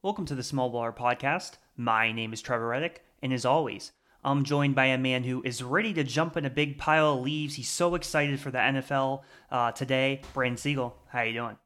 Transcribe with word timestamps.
Welcome 0.00 0.26
to 0.26 0.36
the 0.36 0.44
Small 0.44 0.72
Baller 0.72 0.96
Podcast. 0.96 1.54
My 1.76 2.12
name 2.12 2.32
is 2.32 2.40
Trevor 2.40 2.68
Reddick, 2.68 3.02
and 3.20 3.32
as 3.32 3.44
always, 3.44 3.90
I'm 4.22 4.44
joined 4.44 4.76
by 4.76 4.84
a 4.84 4.96
man 4.96 5.24
who 5.24 5.42
is 5.42 5.60
ready 5.60 5.92
to 5.94 6.04
jump 6.04 6.36
in 6.36 6.44
a 6.44 6.50
big 6.50 6.78
pile 6.78 7.14
of 7.14 7.22
leaves. 7.22 7.56
He's 7.56 7.68
so 7.68 7.96
excited 7.96 8.38
for 8.38 8.52
the 8.52 8.58
NFL 8.58 9.22
uh, 9.50 9.72
today. 9.72 10.20
Brandon 10.34 10.56
Siegel, 10.56 10.96
how 11.08 11.18
are 11.18 11.26
you 11.26 11.32
doing? 11.32 11.56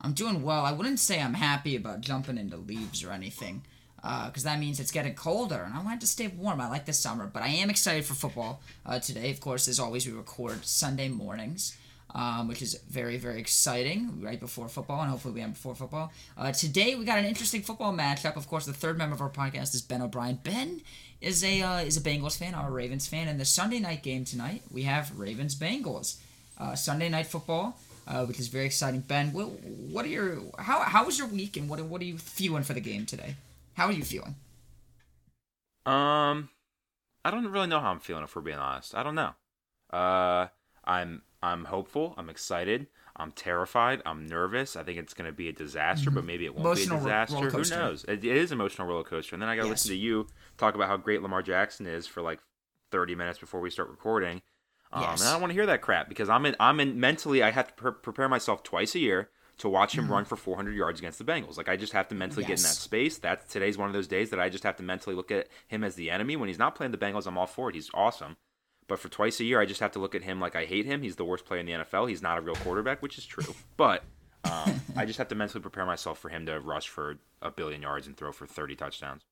I'm 0.00 0.14
doing 0.14 0.42
well. 0.42 0.64
I 0.64 0.72
wouldn't 0.72 1.00
say 1.00 1.20
I'm 1.20 1.34
happy 1.34 1.76
about 1.76 2.00
jumping 2.00 2.38
into 2.38 2.56
leaves 2.56 3.04
or 3.04 3.12
anything, 3.12 3.66
because 3.96 4.46
uh, 4.46 4.48
that 4.48 4.58
means 4.58 4.80
it's 4.80 4.90
getting 4.90 5.14
colder, 5.14 5.64
and 5.66 5.74
I 5.74 5.82
want 5.82 6.00
to 6.00 6.06
stay 6.06 6.28
warm. 6.28 6.62
I 6.62 6.70
like 6.70 6.86
the 6.86 6.94
summer, 6.94 7.26
but 7.26 7.42
I 7.42 7.48
am 7.48 7.68
excited 7.68 8.06
for 8.06 8.14
football 8.14 8.62
uh, 8.86 9.00
today. 9.00 9.30
Of 9.30 9.38
course, 9.38 9.68
as 9.68 9.78
always, 9.78 10.06
we 10.06 10.14
record 10.14 10.64
Sunday 10.64 11.10
mornings 11.10 11.76
um, 12.14 12.48
which 12.48 12.62
is 12.62 12.74
very, 12.90 13.16
very 13.16 13.40
exciting 13.40 14.20
right 14.22 14.38
before 14.38 14.68
football, 14.68 15.00
and 15.00 15.10
hopefully 15.10 15.34
we 15.34 15.40
have 15.40 15.54
before 15.54 15.74
football. 15.74 16.12
Uh, 16.36 16.52
today 16.52 16.94
we 16.94 17.04
got 17.04 17.18
an 17.18 17.24
interesting 17.24 17.62
football 17.62 17.92
matchup. 17.94 18.36
Of 18.36 18.48
course, 18.48 18.66
the 18.66 18.72
third 18.72 18.98
member 18.98 19.14
of 19.14 19.20
our 19.20 19.30
podcast 19.30 19.74
is 19.74 19.82
Ben 19.82 20.02
O'Brien. 20.02 20.38
Ben 20.42 20.82
is 21.20 21.42
a 21.42 21.62
uh, 21.62 21.78
is 21.78 21.96
a 21.96 22.00
Bengals 22.00 22.36
fan, 22.36 22.54
I'm 22.54 22.66
a 22.66 22.70
Ravens 22.70 23.06
fan, 23.06 23.28
and 23.28 23.40
the 23.40 23.44
Sunday 23.44 23.78
night 23.78 24.02
game 24.02 24.24
tonight 24.24 24.62
we 24.70 24.82
have 24.82 25.18
Ravens 25.18 25.54
Bengals. 25.54 26.16
Uh, 26.58 26.74
Sunday 26.74 27.08
night 27.08 27.26
football, 27.26 27.78
uh, 28.06 28.24
which 28.26 28.38
is 28.38 28.48
very 28.48 28.66
exciting. 28.66 29.00
Ben, 29.00 29.32
what, 29.32 29.48
what 29.48 30.04
are 30.04 30.08
your 30.08 30.38
how 30.58 30.80
how 30.80 31.06
was 31.06 31.18
your 31.18 31.28
week, 31.28 31.56
and 31.56 31.68
what 31.68 31.80
what 31.80 32.00
are 32.02 32.04
you 32.04 32.18
feeling 32.18 32.62
for 32.62 32.74
the 32.74 32.80
game 32.80 33.06
today? 33.06 33.36
How 33.74 33.86
are 33.86 33.92
you 33.92 34.04
feeling? 34.04 34.36
Um, 35.86 36.50
I 37.24 37.30
don't 37.30 37.46
really 37.48 37.66
know 37.66 37.80
how 37.80 37.90
I'm 37.90 38.00
feeling 38.00 38.24
if 38.24 38.36
we're 38.36 38.42
being 38.42 38.58
honest. 38.58 38.94
I 38.94 39.02
don't 39.02 39.14
know. 39.14 39.32
Uh, 39.90 40.48
I'm 40.84 41.22
I'm 41.42 41.64
hopeful. 41.64 42.14
I'm 42.16 42.30
excited. 42.30 42.86
I'm 43.16 43.32
terrified. 43.32 44.00
I'm 44.06 44.26
nervous. 44.26 44.76
I 44.76 44.84
think 44.84 44.98
it's 44.98 45.12
going 45.12 45.28
to 45.28 45.36
be 45.36 45.48
a 45.48 45.52
disaster, 45.52 46.10
mm-hmm. 46.10 46.14
but 46.14 46.24
maybe 46.24 46.44
it 46.44 46.54
won't 46.54 46.66
emotional 46.66 46.98
be 46.98 47.10
a 47.10 47.26
disaster. 47.26 47.50
Who 47.50 47.76
knows? 47.76 48.04
It, 48.04 48.24
it 48.24 48.36
is 48.36 48.52
emotional 48.52 48.88
roller 48.88 49.04
coaster. 49.04 49.34
And 49.34 49.42
then 49.42 49.48
I 49.48 49.56
got 49.56 49.62
to 49.62 49.68
yes. 49.68 49.84
listen 49.84 49.90
to 49.90 49.96
you 49.96 50.26
talk 50.56 50.74
about 50.74 50.88
how 50.88 50.96
great 50.96 51.22
Lamar 51.22 51.42
Jackson 51.42 51.86
is 51.86 52.06
for 52.06 52.22
like 52.22 52.38
30 52.90 53.14
minutes 53.14 53.38
before 53.38 53.60
we 53.60 53.70
start 53.70 53.90
recording. 53.90 54.40
Um, 54.92 55.02
yes. 55.02 55.20
And 55.20 55.28
I 55.28 55.32
don't 55.32 55.40
want 55.40 55.50
to 55.50 55.54
hear 55.54 55.66
that 55.66 55.82
crap 55.82 56.08
because 56.08 56.28
I'm 56.28 56.46
in. 56.46 56.54
I'm 56.60 56.78
in 56.78 57.00
mentally. 57.00 57.42
I 57.42 57.50
have 57.50 57.68
to 57.68 57.74
pre- 57.74 57.92
prepare 57.92 58.28
myself 58.28 58.62
twice 58.62 58.94
a 58.94 58.98
year 58.98 59.30
to 59.58 59.68
watch 59.68 59.96
him 59.96 60.04
mm-hmm. 60.04 60.12
run 60.12 60.24
for 60.24 60.36
400 60.36 60.74
yards 60.74 61.00
against 61.00 61.18
the 61.18 61.24
Bengals. 61.24 61.56
Like 61.56 61.68
I 61.68 61.76
just 61.76 61.92
have 61.92 62.08
to 62.08 62.14
mentally 62.14 62.42
yes. 62.42 62.48
get 62.48 62.58
in 62.58 62.62
that 62.62 62.76
space. 62.76 63.18
That's 63.18 63.50
today's 63.50 63.78
one 63.78 63.88
of 63.88 63.94
those 63.94 64.08
days 64.08 64.30
that 64.30 64.40
I 64.40 64.48
just 64.48 64.64
have 64.64 64.76
to 64.76 64.82
mentally 64.82 65.16
look 65.16 65.30
at 65.30 65.48
him 65.66 65.82
as 65.84 65.94
the 65.94 66.10
enemy. 66.10 66.36
When 66.36 66.48
he's 66.48 66.58
not 66.58 66.74
playing 66.74 66.92
the 66.92 66.98
Bengals, 66.98 67.26
I'm 67.26 67.38
all 67.38 67.46
for 67.46 67.68
it. 67.68 67.74
He's 67.74 67.90
awesome. 67.94 68.36
But 68.92 68.98
for 68.98 69.08
twice 69.08 69.40
a 69.40 69.44
year, 69.44 69.58
I 69.58 69.64
just 69.64 69.80
have 69.80 69.92
to 69.92 69.98
look 69.98 70.14
at 70.14 70.22
him 70.22 70.38
like 70.38 70.54
I 70.54 70.66
hate 70.66 70.84
him. 70.84 71.00
He's 71.00 71.16
the 71.16 71.24
worst 71.24 71.46
player 71.46 71.60
in 71.60 71.64
the 71.64 71.72
NFL. 71.72 72.10
He's 72.10 72.20
not 72.20 72.36
a 72.36 72.42
real 72.42 72.56
quarterback, 72.56 73.00
which 73.00 73.16
is 73.16 73.24
true. 73.24 73.54
But 73.78 74.04
um, 74.44 74.82
I 74.94 75.06
just 75.06 75.16
have 75.16 75.28
to 75.28 75.34
mentally 75.34 75.62
prepare 75.62 75.86
myself 75.86 76.18
for 76.18 76.28
him 76.28 76.44
to 76.44 76.60
rush 76.60 76.88
for 76.88 77.16
a 77.40 77.50
billion 77.50 77.80
yards 77.80 78.06
and 78.06 78.14
throw 78.14 78.32
for 78.32 78.46
30 78.46 78.76
touchdowns. 78.76 79.22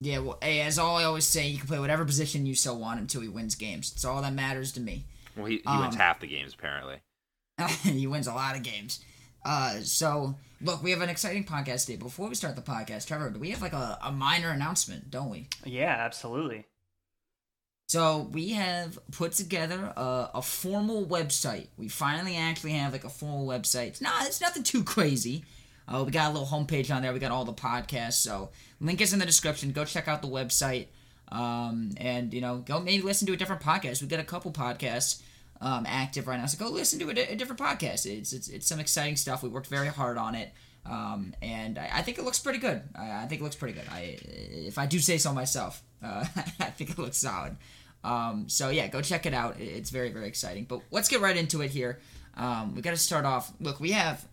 Yeah, 0.00 0.20
well, 0.20 0.38
hey, 0.40 0.62
as 0.62 0.78
all 0.78 0.96
I 0.96 1.04
always 1.04 1.26
say, 1.26 1.46
you 1.46 1.58
can 1.58 1.66
play 1.66 1.78
whatever 1.78 2.06
position 2.06 2.46
you 2.46 2.54
so 2.54 2.72
want 2.72 2.98
until 2.98 3.20
he 3.20 3.28
wins 3.28 3.56
games. 3.56 3.92
It's 3.94 4.06
all 4.06 4.22
that 4.22 4.32
matters 4.32 4.72
to 4.72 4.80
me. 4.80 5.04
Well, 5.36 5.44
he, 5.44 5.56
he 5.56 5.62
um, 5.66 5.80
wins 5.80 5.96
half 5.96 6.20
the 6.20 6.26
games, 6.26 6.54
apparently. 6.54 7.00
he 7.82 8.06
wins 8.06 8.26
a 8.26 8.32
lot 8.32 8.56
of 8.56 8.62
games. 8.62 9.04
Uh, 9.44 9.80
so, 9.80 10.34
look, 10.62 10.82
we 10.82 10.92
have 10.92 11.02
an 11.02 11.10
exciting 11.10 11.44
podcast 11.44 11.84
today. 11.84 11.98
Before 11.98 12.30
we 12.30 12.34
start 12.34 12.56
the 12.56 12.62
podcast, 12.62 13.06
Trevor, 13.06 13.28
do 13.28 13.38
we 13.38 13.50
have 13.50 13.60
like 13.60 13.74
a, 13.74 13.98
a 14.02 14.10
minor 14.10 14.48
announcement, 14.48 15.10
don't 15.10 15.28
we? 15.28 15.48
Yeah, 15.66 15.94
absolutely. 15.98 16.64
So 17.86 18.30
we 18.32 18.50
have 18.50 18.98
put 19.12 19.32
together 19.32 19.92
a, 19.96 20.30
a, 20.34 20.42
formal 20.42 21.04
website. 21.04 21.68
We 21.76 21.88
finally 21.88 22.36
actually 22.36 22.72
have 22.72 22.92
like 22.92 23.04
a 23.04 23.10
formal 23.10 23.46
website. 23.46 23.88
It's 23.88 24.00
not 24.00 24.26
it's 24.26 24.40
nothing 24.40 24.62
too 24.62 24.82
crazy. 24.84 25.44
Uh, 25.86 26.02
we 26.04 26.10
got 26.10 26.30
a 26.30 26.32
little 26.32 26.48
homepage 26.48 26.94
on 26.94 27.02
there. 27.02 27.12
We 27.12 27.18
got 27.18 27.30
all 27.30 27.44
the 27.44 27.52
podcasts. 27.52 28.14
So 28.14 28.50
link 28.80 29.00
is 29.00 29.12
in 29.12 29.18
the 29.18 29.26
description. 29.26 29.72
Go 29.72 29.84
check 29.84 30.08
out 30.08 30.22
the 30.22 30.28
website. 30.28 30.86
Um, 31.30 31.90
and 31.98 32.32
you 32.32 32.40
know, 32.40 32.58
go 32.58 32.80
maybe 32.80 33.02
listen 33.02 33.26
to 33.26 33.34
a 33.34 33.36
different 33.36 33.62
podcast. 33.62 34.00
We 34.00 34.08
got 34.08 34.20
a 34.20 34.24
couple 34.24 34.50
podcasts 34.50 35.20
um, 35.60 35.84
active 35.86 36.26
right 36.26 36.38
now. 36.38 36.46
So 36.46 36.58
go 36.58 36.70
listen 36.72 36.98
to 37.00 37.08
a, 37.08 37.32
a 37.32 37.36
different 37.36 37.60
podcast. 37.60 38.06
It's, 38.06 38.32
it's 38.32 38.48
it's 38.48 38.66
some 38.66 38.80
exciting 38.80 39.16
stuff. 39.16 39.42
We 39.42 39.50
worked 39.50 39.66
very 39.66 39.88
hard 39.88 40.16
on 40.16 40.34
it. 40.34 40.52
Um, 40.86 41.34
and 41.40 41.78
I, 41.78 41.90
I, 41.94 42.02
think 42.02 42.18
it 42.18 42.24
looks 42.24 42.38
pretty 42.38 42.58
good. 42.58 42.82
I, 42.94 43.22
I, 43.22 43.26
think 43.26 43.40
it 43.40 43.44
looks 43.44 43.56
pretty 43.56 43.72
good. 43.72 43.88
I, 43.90 44.18
if 44.28 44.76
I 44.76 44.84
do 44.84 44.98
say 44.98 45.16
so 45.16 45.32
myself, 45.32 45.82
uh, 46.02 46.24
I 46.36 46.70
think 46.70 46.90
it 46.90 46.98
looks 46.98 47.16
solid. 47.16 47.56
Um, 48.02 48.48
so 48.48 48.68
yeah, 48.68 48.88
go 48.88 49.00
check 49.00 49.24
it 49.24 49.32
out. 49.32 49.58
It's 49.58 49.88
very 49.88 50.10
very 50.10 50.26
exciting. 50.26 50.64
But 50.64 50.82
let's 50.90 51.08
get 51.08 51.20
right 51.20 51.36
into 51.36 51.62
it 51.62 51.70
here. 51.70 52.00
Um, 52.36 52.74
we 52.74 52.82
got 52.82 52.90
to 52.90 52.96
start 52.96 53.24
off. 53.24 53.52
Look, 53.60 53.80
we 53.80 53.92
have 53.92 54.26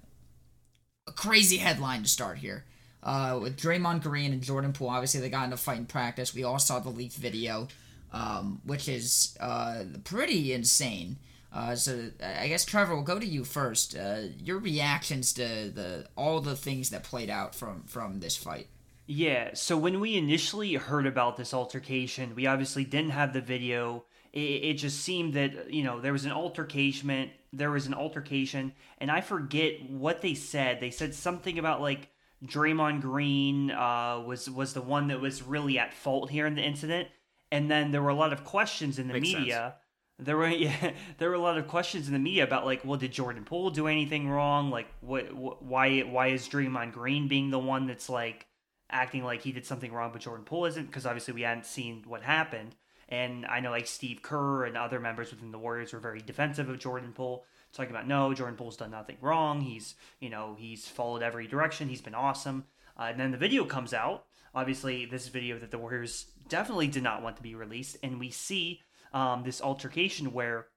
a 1.08 1.12
crazy 1.12 1.58
headline 1.58 2.04
to 2.04 2.10
start 2.10 2.38
here. 2.38 2.66
Uh, 3.04 3.40
with 3.42 3.58
Draymond 3.58 4.04
Green 4.04 4.32
and 4.32 4.44
Jordan 4.44 4.74
Poole, 4.74 4.90
obviously 4.90 5.22
they 5.22 5.30
got 5.30 5.46
into 5.46 5.58
fight 5.58 5.78
in 5.78 5.86
practice. 5.86 6.36
We 6.36 6.44
all 6.44 6.60
saw 6.60 6.80
the 6.80 6.90
leaked 6.90 7.16
video, 7.16 7.68
um, 8.14 8.62
which 8.64 8.88
is 8.88 9.36
uh, 9.40 9.84
pretty 10.04 10.54
insane. 10.54 11.18
Uh, 11.54 11.76
so 11.76 12.10
I 12.24 12.48
guess 12.48 12.64
Trevor, 12.64 12.96
we'll 12.96 13.04
go 13.04 13.20
to 13.20 13.26
you 13.26 13.44
first. 13.44 13.96
Uh, 13.96 14.22
your 14.42 14.60
reactions 14.60 15.34
to 15.34 15.70
the 15.70 16.08
all 16.16 16.40
the 16.40 16.56
things 16.56 16.90
that 16.92 17.04
played 17.04 17.30
out 17.30 17.54
from 17.54 17.84
from 17.84 18.20
this 18.20 18.38
fight. 18.38 18.68
Yeah, 19.08 19.50
so 19.54 19.78
when 19.78 20.00
we 20.00 20.16
initially 20.16 20.74
heard 20.76 21.06
about 21.06 21.36
this 21.36 21.54
altercation, 21.54 22.34
we 22.36 22.48
obviously 22.48 22.86
didn't 22.86 23.12
have 23.12 23.34
the 23.34 23.42
video. 23.42 24.06
It, 24.32 24.40
it 24.40 24.74
just 24.76 25.02
seemed 25.02 25.34
that 25.34 25.74
you 25.74 25.84
know 25.84 26.00
there 26.00 26.14
was 26.14 26.24
an 26.24 26.32
altercation. 26.32 27.32
There 27.52 27.72
was 27.72 27.86
an 27.88 27.94
altercation, 27.94 28.72
and 29.00 29.12
I 29.12 29.20
forget 29.20 29.90
what 29.90 30.22
they 30.22 30.36
said. 30.36 30.80
They 30.80 30.92
said 30.92 31.14
something 31.14 31.60
about 31.60 31.82
like 31.82 32.08
Draymond 32.46 33.02
Green 33.02 33.72
uh, 33.72 34.24
was 34.26 34.50
was 34.50 34.74
the 34.74 34.82
one 34.82 35.08
that 35.08 35.20
was 35.20 35.44
really 35.44 35.78
at 35.78 35.94
fault 35.94 36.32
here 36.32 36.48
in 36.48 36.56
the 36.56 36.64
incident, 36.64 37.10
and 37.52 37.70
then 37.70 37.92
there 37.92 38.02
were 38.02 38.10
a 38.10 38.16
lot 38.16 38.32
of 38.32 38.46
questions 38.46 38.98
in 38.98 39.10
the 39.10 39.16
Makes 39.16 39.34
media. 39.34 39.76
Sense. 39.76 39.81
There 40.22 40.38
were 40.38 40.48
yeah, 40.50 40.92
there 41.18 41.30
were 41.30 41.36
a 41.36 41.42
lot 41.42 41.58
of 41.58 41.68
questions 41.68 42.08
in 42.08 42.14
the 42.14 42.20
media 42.20 42.44
about 42.44 42.66
like, 42.66 42.86
well, 42.86 42.98
did 42.98 43.12
Jordan 43.12 43.44
Poole 43.44 43.72
do 43.72 43.88
anything 43.88 44.30
wrong? 44.30 44.70
Like, 44.70 44.88
what, 45.02 45.34
why 45.62 46.02
why 46.02 46.28
is 46.28 46.48
Draymond 46.48 46.94
Green 46.94 47.28
being 47.28 47.50
the 47.50 47.60
one 47.60 47.88
that's 47.88 48.10
like 48.10 48.48
acting 48.92 49.24
like 49.24 49.42
he 49.42 49.52
did 49.52 49.66
something 49.66 49.92
wrong, 49.92 50.12
but 50.12 50.22
Jordan 50.22 50.46
Poole 50.46 50.66
isn't, 50.66 50.86
because 50.86 51.06
obviously 51.06 51.34
we 51.34 51.42
hadn't 51.42 51.66
seen 51.66 52.04
what 52.06 52.22
happened. 52.22 52.76
And 53.10 53.46
I 53.46 53.60
know 53.60 53.72
like 53.72 53.88
Steve 53.88 54.22
Kerr 54.22 54.66
and 54.66 54.78
other 54.78 55.00
members 55.00 55.32
within 55.32 55.52
the 55.52 55.58
Warriors 55.58 55.92
were 55.92 56.00
very 56.00 56.22
defensive 56.22 56.70
of 56.70 56.80
Jordan 56.80 57.12
Poole, 57.14 57.44
talking 57.74 57.92
about 57.92 58.08
no, 58.08 58.34
Jordan 58.34 58.56
Poole's 58.56 58.78
done 58.78 58.92
nothing 58.92 59.18
wrong. 59.22 59.62
He's 59.62 59.96
you 60.20 60.30
know 60.30 60.56
he's 60.58 60.88
followed 60.88 61.22
every 61.24 61.48
direction. 61.48 61.90
He's 61.90 62.02
been 62.02 62.16
awesome. 62.16 62.66
Uh, 62.98 63.08
and 63.12 63.20
then 63.20 63.32
the 63.32 63.38
video 63.38 63.66
comes 63.66 63.94
out. 63.94 64.26
Obviously, 64.54 65.06
this 65.06 65.30
video 65.30 65.58
that 65.60 65.72
the 65.72 65.78
Warriors 65.78 66.28
definitely 66.50 66.88
did 66.88 67.04
not 67.04 67.22
want 67.22 67.38
to 67.38 67.44
be 67.44 67.56
released, 67.56 67.98
and 68.04 68.20
we 68.20 68.30
see 68.30 68.82
um, 69.14 69.44
this 69.44 69.62
altercation 69.62 70.34
where 70.34 70.68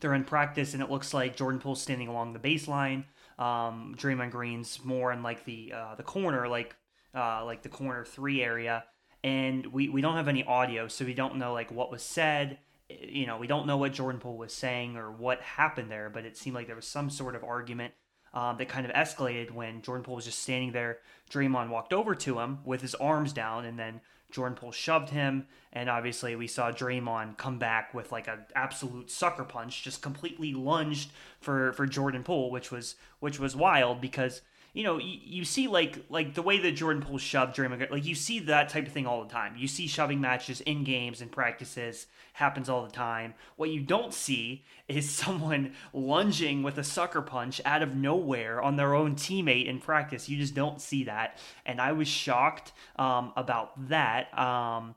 they're 0.00 0.14
in 0.14 0.24
practice, 0.24 0.74
and 0.74 0.82
it 0.82 0.90
looks 0.90 1.14
like 1.14 1.36
Jordan 1.36 1.60
Poole's 1.60 1.80
standing 1.80 2.08
along 2.08 2.32
the 2.32 2.38
baseline. 2.38 3.04
Um, 3.38 3.94
Draymond 3.98 4.30
Green's 4.30 4.84
more 4.84 5.12
in 5.12 5.22
like 5.22 5.44
the 5.44 5.72
uh, 5.74 5.94
the 5.96 6.02
corner, 6.02 6.48
like 6.48 6.76
uh, 7.14 7.44
like 7.44 7.62
the 7.62 7.68
corner 7.68 8.04
three 8.04 8.42
area, 8.42 8.84
and 9.22 9.66
we 9.66 9.88
we 9.88 10.00
don't 10.00 10.16
have 10.16 10.28
any 10.28 10.44
audio, 10.44 10.88
so 10.88 11.04
we 11.04 11.14
don't 11.14 11.36
know 11.36 11.52
like 11.52 11.70
what 11.70 11.90
was 11.90 12.02
said. 12.02 12.58
You 12.88 13.26
know, 13.26 13.38
we 13.38 13.46
don't 13.46 13.66
know 13.66 13.78
what 13.78 13.94
Jordan 13.94 14.20
Poole 14.20 14.36
was 14.36 14.52
saying 14.52 14.96
or 14.96 15.10
what 15.10 15.40
happened 15.40 15.90
there, 15.90 16.10
but 16.10 16.26
it 16.26 16.36
seemed 16.36 16.54
like 16.54 16.66
there 16.66 16.76
was 16.76 16.86
some 16.86 17.08
sort 17.08 17.34
of 17.34 17.42
argument 17.42 17.94
um, 18.34 18.58
that 18.58 18.68
kind 18.68 18.84
of 18.84 18.92
escalated 18.92 19.52
when 19.52 19.80
Jordan 19.80 20.04
Poole 20.04 20.16
was 20.16 20.26
just 20.26 20.40
standing 20.40 20.72
there. 20.72 20.98
Draymond 21.30 21.70
walked 21.70 21.94
over 21.94 22.14
to 22.14 22.40
him 22.40 22.58
with 22.64 22.82
his 22.82 22.94
arms 22.96 23.32
down, 23.32 23.64
and 23.64 23.78
then 23.78 24.02
Jordan 24.30 24.56
Poole 24.56 24.72
shoved 24.72 25.10
him, 25.10 25.46
and 25.72 25.88
obviously 25.88 26.34
we 26.34 26.46
saw 26.46 26.70
Draymond 26.70 27.36
come 27.36 27.58
back 27.58 27.94
with 27.94 28.10
like 28.10 28.26
an 28.26 28.46
absolute 28.54 29.10
sucker 29.10 29.44
punch, 29.44 29.82
just 29.82 30.02
completely 30.02 30.52
lunged 30.52 31.10
for 31.40 31.72
for 31.72 31.86
Jordan 31.86 32.24
Poole, 32.24 32.50
which 32.50 32.70
was 32.70 32.96
which 33.20 33.38
was 33.38 33.54
wild 33.54 34.00
because 34.00 34.42
you 34.74 34.82
know, 34.82 34.98
you, 34.98 35.18
you 35.22 35.44
see 35.44 35.68
like 35.68 36.04
like 36.10 36.34
the 36.34 36.42
way 36.42 36.58
that 36.58 36.72
Jordan 36.72 37.00
Poole 37.00 37.18
shoved 37.18 37.56
Draymond, 37.56 37.90
like 37.92 38.04
you 38.04 38.16
see 38.16 38.40
that 38.40 38.68
type 38.68 38.88
of 38.88 38.92
thing 38.92 39.06
all 39.06 39.22
the 39.22 39.30
time. 39.30 39.54
You 39.56 39.68
see 39.68 39.86
shoving 39.86 40.20
matches 40.20 40.60
in 40.62 40.82
games 40.82 41.20
and 41.20 41.30
practices 41.30 42.08
happens 42.34 42.68
all 42.68 42.84
the 42.84 42.90
time. 42.90 43.34
What 43.54 43.70
you 43.70 43.80
don't 43.80 44.12
see 44.12 44.64
is 44.88 45.08
someone 45.24 45.74
lunging 45.92 46.64
with 46.64 46.76
a 46.76 46.84
sucker 46.84 47.22
punch 47.22 47.60
out 47.64 47.82
of 47.82 47.94
nowhere 47.94 48.60
on 48.60 48.74
their 48.74 48.94
own 48.94 49.14
teammate 49.14 49.66
in 49.68 49.78
practice. 49.78 50.28
You 50.28 50.36
just 50.36 50.54
don't 50.54 50.80
see 50.80 51.04
that, 51.04 51.38
and 51.64 51.80
I 51.80 51.92
was 51.92 52.08
shocked 52.08 52.72
um, 52.96 53.32
about 53.36 53.88
that. 53.88 54.36
Um, 54.36 54.96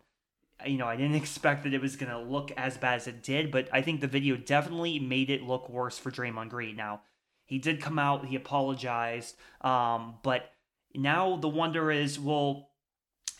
you 0.66 0.80
know, 0.80 0.88
I 0.88 0.96
didn't 0.96 1.16
expect 1.24 1.66
that 1.66 1.74
it 1.76 1.82
was 1.82 1.96
going 1.98 2.12
to 2.12 2.20
look 2.20 2.52
as 2.58 2.80
bad 2.80 2.96
as 2.96 3.06
it 3.06 3.22
did, 3.22 3.52
but 3.52 3.70
I 3.72 3.84
think 3.84 4.02
the 4.02 4.08
video 4.08 4.38
definitely 4.38 4.98
made 4.98 5.30
it 5.30 5.44
look 5.44 5.70
worse 5.70 6.00
for 6.00 6.10
Draymond 6.10 6.50
Green. 6.50 6.76
Now, 6.76 7.02
he 7.48 7.58
did 7.58 7.82
come 7.82 7.98
out, 7.98 8.26
he 8.26 8.36
apologized, 8.36 9.36
um, 9.62 10.16
but 10.22 10.52
now 10.94 11.36
the 11.38 11.48
wonder 11.48 11.92
is, 11.92 12.20
well, 12.20 12.70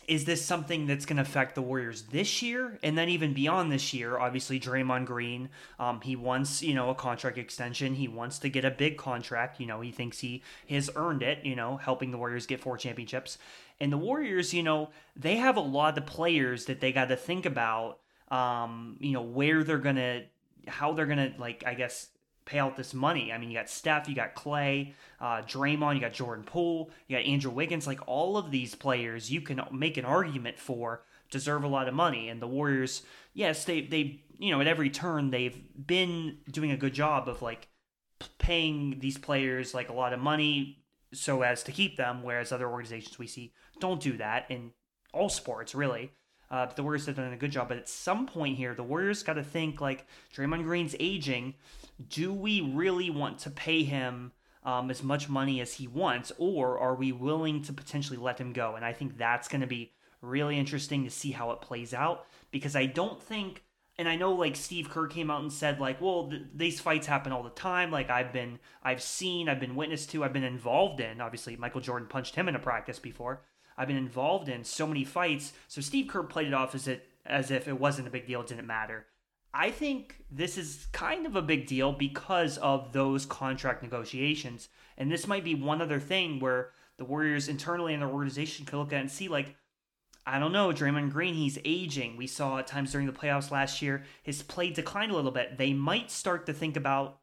is 0.08 0.24
this 0.24 0.42
something 0.42 0.86
that's 0.86 1.04
going 1.04 1.18
to 1.18 1.22
affect 1.22 1.54
the 1.54 1.60
Warriors 1.60 2.02
this 2.04 2.40
year 2.40 2.78
and 2.82 2.96
then 2.96 3.10
even 3.10 3.34
beyond 3.34 3.70
this 3.70 3.92
year? 3.92 4.18
Obviously, 4.18 4.58
Draymond 4.58 5.04
Green, 5.04 5.50
um, 5.78 6.00
he 6.00 6.16
wants 6.16 6.62
you 6.62 6.72
know 6.72 6.88
a 6.88 6.94
contract 6.94 7.36
extension. 7.36 7.94
He 7.94 8.08
wants 8.08 8.38
to 8.40 8.48
get 8.48 8.64
a 8.64 8.70
big 8.70 8.96
contract. 8.96 9.60
You 9.60 9.66
know, 9.66 9.82
he 9.82 9.92
thinks 9.92 10.18
he 10.18 10.42
has 10.70 10.88
earned 10.96 11.22
it. 11.22 11.44
You 11.44 11.54
know, 11.54 11.76
helping 11.76 12.10
the 12.10 12.16
Warriors 12.16 12.46
get 12.46 12.60
four 12.60 12.78
championships. 12.78 13.36
And 13.80 13.92
the 13.92 13.98
Warriors, 13.98 14.54
you 14.54 14.62
know, 14.62 14.88
they 15.14 15.36
have 15.36 15.58
a 15.58 15.60
lot 15.60 15.98
of 15.98 16.06
players 16.06 16.64
that 16.64 16.80
they 16.80 16.90
got 16.90 17.08
to 17.08 17.16
think 17.16 17.44
about. 17.44 17.98
Um, 18.28 18.96
you 19.00 19.12
know, 19.12 19.22
where 19.22 19.62
they're 19.62 19.78
gonna, 19.78 20.24
how 20.66 20.92
they're 20.92 21.06
gonna 21.06 21.32
like, 21.38 21.64
I 21.66 21.74
guess 21.74 22.08
pay 22.48 22.58
out 22.58 22.76
this 22.76 22.94
money. 22.94 23.30
I 23.30 23.38
mean, 23.38 23.50
you 23.50 23.58
got 23.58 23.68
Steph, 23.68 24.08
you 24.08 24.14
got 24.14 24.34
Klay, 24.34 24.94
uh, 25.20 25.42
Draymond, 25.42 25.94
you 25.94 26.00
got 26.00 26.14
Jordan 26.14 26.44
Poole, 26.44 26.90
you 27.06 27.16
got 27.16 27.26
Andrew 27.26 27.50
Wiggins. 27.50 27.86
Like 27.86 28.00
all 28.06 28.38
of 28.38 28.50
these 28.50 28.74
players, 28.74 29.30
you 29.30 29.42
can 29.42 29.60
make 29.70 29.98
an 29.98 30.06
argument 30.06 30.58
for 30.58 31.02
deserve 31.30 31.62
a 31.62 31.68
lot 31.68 31.88
of 31.88 31.94
money. 31.94 32.30
And 32.30 32.40
the 32.40 32.46
Warriors, 32.46 33.02
yes, 33.34 33.64
they 33.64 33.82
they 33.82 34.22
you 34.38 34.50
know 34.50 34.60
at 34.60 34.66
every 34.66 34.88
turn 34.88 35.30
they've 35.30 35.60
been 35.86 36.38
doing 36.50 36.70
a 36.70 36.76
good 36.76 36.94
job 36.94 37.28
of 37.28 37.42
like 37.42 37.68
paying 38.38 38.98
these 38.98 39.18
players 39.18 39.74
like 39.74 39.90
a 39.90 39.92
lot 39.92 40.12
of 40.12 40.18
money 40.18 40.82
so 41.12 41.42
as 41.42 41.62
to 41.64 41.72
keep 41.72 41.96
them, 41.96 42.22
whereas 42.22 42.50
other 42.50 42.68
organizations 42.68 43.18
we 43.18 43.26
see 43.26 43.52
don't 43.78 44.00
do 44.00 44.16
that 44.16 44.46
in 44.48 44.72
all 45.12 45.28
sports 45.28 45.74
really. 45.74 46.12
Uh, 46.50 46.66
the 46.74 46.82
Warriors 46.82 47.04
have 47.04 47.16
done 47.16 47.32
a 47.32 47.36
good 47.36 47.50
job, 47.50 47.68
but 47.68 47.76
at 47.76 47.90
some 47.90 48.26
point 48.26 48.56
here, 48.56 48.74
the 48.74 48.82
Warriors 48.82 49.22
got 49.22 49.34
to 49.34 49.42
think 49.42 49.82
like 49.82 50.06
Draymond 50.34 50.62
Green's 50.62 50.96
aging. 50.98 51.54
Do 52.06 52.32
we 52.32 52.60
really 52.60 53.10
want 53.10 53.38
to 53.40 53.50
pay 53.50 53.82
him 53.82 54.32
um, 54.64 54.90
as 54.90 55.02
much 55.02 55.28
money 55.28 55.60
as 55.60 55.74
he 55.74 55.86
wants, 55.86 56.30
or 56.38 56.78
are 56.78 56.94
we 56.94 57.10
willing 57.10 57.62
to 57.62 57.72
potentially 57.72 58.18
let 58.18 58.38
him 58.38 58.52
go? 58.52 58.76
And 58.76 58.84
I 58.84 58.92
think 58.92 59.16
that's 59.16 59.48
going 59.48 59.62
to 59.62 59.66
be 59.66 59.92
really 60.20 60.58
interesting 60.58 61.04
to 61.04 61.10
see 61.10 61.32
how 61.32 61.50
it 61.52 61.60
plays 61.60 61.94
out 61.94 62.26
because 62.50 62.76
I 62.76 62.86
don't 62.86 63.22
think. 63.22 63.64
And 64.00 64.08
I 64.08 64.14
know, 64.14 64.32
like 64.32 64.54
Steve 64.54 64.90
Kerr 64.90 65.08
came 65.08 65.28
out 65.28 65.42
and 65.42 65.52
said, 65.52 65.80
like, 65.80 66.00
well, 66.00 66.28
th- 66.28 66.42
these 66.54 66.78
fights 66.78 67.08
happen 67.08 67.32
all 67.32 67.42
the 67.42 67.50
time. 67.50 67.90
Like 67.90 68.10
I've 68.10 68.32
been, 68.32 68.60
I've 68.80 69.02
seen, 69.02 69.48
I've 69.48 69.58
been 69.58 69.74
witness 69.74 70.06
to, 70.06 70.22
I've 70.22 70.32
been 70.32 70.44
involved 70.44 71.00
in. 71.00 71.20
Obviously, 71.20 71.56
Michael 71.56 71.80
Jordan 71.80 72.06
punched 72.06 72.36
him 72.36 72.46
in 72.46 72.54
a 72.54 72.60
practice 72.60 73.00
before. 73.00 73.42
I've 73.76 73.88
been 73.88 73.96
involved 73.96 74.48
in 74.48 74.62
so 74.62 74.86
many 74.86 75.02
fights. 75.02 75.52
So 75.66 75.80
Steve 75.80 76.06
Kerr 76.06 76.22
played 76.22 76.46
it 76.46 76.54
off 76.54 76.76
as 76.76 76.86
it 76.86 77.08
as 77.26 77.50
if 77.50 77.66
it 77.68 77.78
wasn't 77.78 78.08
a 78.08 78.10
big 78.10 78.26
deal, 78.26 78.40
it 78.40 78.46
didn't 78.46 78.66
matter. 78.66 79.06
I 79.52 79.70
think 79.70 80.22
this 80.30 80.58
is 80.58 80.86
kind 80.92 81.26
of 81.26 81.34
a 81.34 81.42
big 81.42 81.66
deal 81.66 81.92
because 81.92 82.58
of 82.58 82.92
those 82.92 83.26
contract 83.26 83.82
negotiations. 83.82 84.68
And 84.96 85.10
this 85.10 85.26
might 85.26 85.44
be 85.44 85.54
one 85.54 85.80
other 85.80 86.00
thing 86.00 86.38
where 86.38 86.70
the 86.98 87.04
Warriors 87.04 87.48
internally 87.48 87.94
in 87.94 88.00
their 88.00 88.08
organization 88.08 88.66
could 88.66 88.78
look 88.78 88.92
at 88.92 89.00
and 89.00 89.10
see, 89.10 89.28
like, 89.28 89.56
I 90.26 90.38
don't 90.38 90.52
know, 90.52 90.70
Draymond 90.70 91.12
Green, 91.12 91.34
he's 91.34 91.58
aging. 91.64 92.16
We 92.16 92.26
saw 92.26 92.58
at 92.58 92.66
times 92.66 92.92
during 92.92 93.06
the 93.06 93.12
playoffs 93.12 93.50
last 93.50 93.80
year, 93.80 94.04
his 94.22 94.42
play 94.42 94.70
declined 94.70 95.10
a 95.10 95.14
little 95.14 95.30
bit. 95.30 95.56
They 95.56 95.72
might 95.72 96.10
start 96.10 96.44
to 96.46 96.52
think 96.52 96.76
about, 96.76 97.20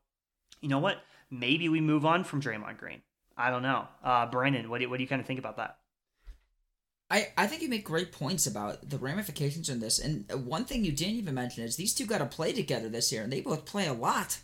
you 0.61 0.69
know 0.69 0.79
what, 0.79 0.97
maybe 1.29 1.69
we 1.69 1.81
move 1.81 2.05
on 2.05 2.23
from 2.23 2.41
Draymond 2.41 2.77
Green. 2.77 3.01
I 3.37 3.51
don't 3.51 3.61
know. 3.61 3.87
Uh, 4.03 4.25
Brandon, 4.25 4.69
what 4.69 4.79
do, 4.79 4.89
what 4.89 4.97
do 4.97 5.03
you 5.03 5.09
kind 5.09 5.21
of 5.21 5.27
think 5.27 5.39
about 5.39 5.57
that? 5.57 5.77
I, 7.09 7.27
I 7.37 7.45
think 7.47 7.61
you 7.61 7.69
make 7.69 7.85
great 7.85 8.11
points 8.11 8.47
about 8.47 8.89
the 8.89 8.97
ramifications 8.97 9.69
in 9.69 9.79
this. 9.79 9.99
And 9.99 10.25
one 10.45 10.65
thing 10.65 10.83
you 10.83 10.91
didn't 10.91 11.15
even 11.15 11.35
mention 11.35 11.63
is 11.63 11.75
these 11.75 11.93
two 11.93 12.05
got 12.05 12.17
to 12.17 12.25
play 12.25 12.51
together 12.51 12.89
this 12.89 13.11
year, 13.11 13.21
and 13.21 13.31
they 13.31 13.41
both 13.41 13.65
play 13.65 13.87
a 13.87 13.93
lot 13.93 14.39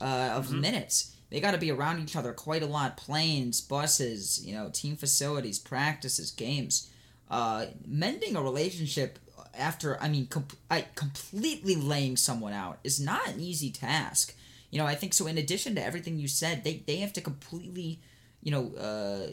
uh, 0.00 0.32
of 0.34 0.48
mm-hmm. 0.48 0.60
minutes. 0.60 1.14
They 1.30 1.40
got 1.40 1.52
to 1.52 1.58
be 1.58 1.70
around 1.70 2.02
each 2.02 2.14
other 2.14 2.32
quite 2.32 2.62
a 2.62 2.66
lot. 2.66 2.96
Planes, 2.96 3.60
buses, 3.60 4.44
you 4.44 4.54
know, 4.54 4.70
team 4.72 4.96
facilities, 4.96 5.58
practices, 5.58 6.30
games. 6.30 6.90
Uh, 7.30 7.66
mending 7.86 8.36
a 8.36 8.42
relationship 8.42 9.18
after, 9.58 10.00
I 10.00 10.08
mean, 10.08 10.26
com- 10.26 10.46
I, 10.70 10.86
completely 10.94 11.74
laying 11.74 12.16
someone 12.16 12.52
out 12.52 12.78
is 12.84 13.00
not 13.00 13.26
an 13.28 13.40
easy 13.40 13.70
task. 13.70 14.34
You 14.70 14.78
know, 14.78 14.86
I 14.86 14.94
think 14.94 15.14
so. 15.14 15.26
In 15.26 15.38
addition 15.38 15.74
to 15.76 15.84
everything 15.84 16.18
you 16.18 16.28
said, 16.28 16.64
they, 16.64 16.82
they 16.86 16.96
have 16.96 17.12
to 17.14 17.20
completely, 17.20 18.00
you 18.42 18.50
know, 18.50 18.74
uh, 18.76 19.32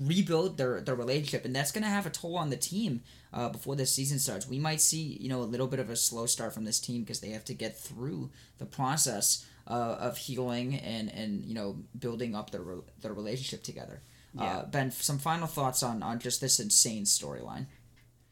rebuild 0.00 0.58
their 0.58 0.80
their 0.80 0.94
relationship, 0.94 1.44
and 1.44 1.54
that's 1.54 1.72
going 1.72 1.84
to 1.84 1.90
have 1.90 2.06
a 2.06 2.10
toll 2.10 2.36
on 2.36 2.50
the 2.50 2.56
team 2.56 3.02
uh, 3.32 3.48
before 3.48 3.76
the 3.76 3.86
season 3.86 4.18
starts. 4.18 4.48
We 4.48 4.58
might 4.58 4.80
see 4.80 5.18
you 5.20 5.28
know 5.28 5.40
a 5.40 5.44
little 5.44 5.66
bit 5.66 5.80
of 5.80 5.90
a 5.90 5.96
slow 5.96 6.26
start 6.26 6.52
from 6.52 6.64
this 6.64 6.80
team 6.80 7.02
because 7.02 7.20
they 7.20 7.30
have 7.30 7.44
to 7.46 7.54
get 7.54 7.78
through 7.78 8.30
the 8.58 8.66
process 8.66 9.46
uh, 9.66 9.96
of 9.98 10.16
healing 10.16 10.76
and 10.76 11.12
and 11.12 11.44
you 11.44 11.54
know 11.54 11.78
building 11.98 12.34
up 12.34 12.50
their 12.50 12.64
their 13.00 13.12
relationship 13.12 13.62
together. 13.62 14.02
Uh, 14.38 14.42
yeah. 14.42 14.56
Uh, 14.58 14.66
ben, 14.66 14.90
some 14.90 15.18
final 15.18 15.46
thoughts 15.46 15.82
on 15.82 16.02
on 16.02 16.18
just 16.18 16.40
this 16.40 16.60
insane 16.60 17.04
storyline. 17.04 17.66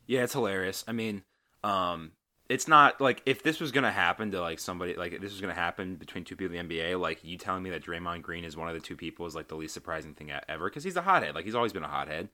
Yeah, 0.07 0.25
it's 0.25 0.35
hilarious. 0.35 0.85
I 0.87 0.93
mean, 0.93 1.23
um, 1.63 2.13
it's 2.55 2.69
not 2.69 3.01
like 3.01 3.21
if 3.27 3.43
this 3.43 3.59
was 3.59 3.73
gonna 3.73 3.91
happen 3.91 4.31
to 4.31 4.41
like 4.41 4.61
somebody 4.61 4.95
like 4.95 5.21
this 5.21 5.33
was 5.33 5.41
gonna 5.41 5.53
happen 5.53 5.97
between 5.97 6.23
two 6.23 6.37
people 6.37 6.55
in 6.55 6.69
the 6.69 6.77
NBA, 6.79 7.01
like 7.01 7.25
you 7.25 7.37
telling 7.37 7.65
me 7.65 7.71
that 7.71 7.85
Draymond 7.85 8.23
Green 8.23 8.45
is 8.45 8.57
one 8.57 8.69
of 8.69 8.75
the 8.75 8.81
two 8.81 8.95
people 8.95 9.27
is 9.27 9.35
like 9.35 9.49
the 9.49 9.57
least 9.57 9.75
surprising 9.75 10.15
thing 10.15 10.31
ever 10.49 10.71
because 10.71 10.85
he's 10.85 10.95
a 10.95 11.03
hothead. 11.03 11.35
Like 11.35 11.45
he's 11.45 11.57
always 11.57 11.73
been 11.73 11.83
a 11.83 11.89
hothead. 11.89 12.29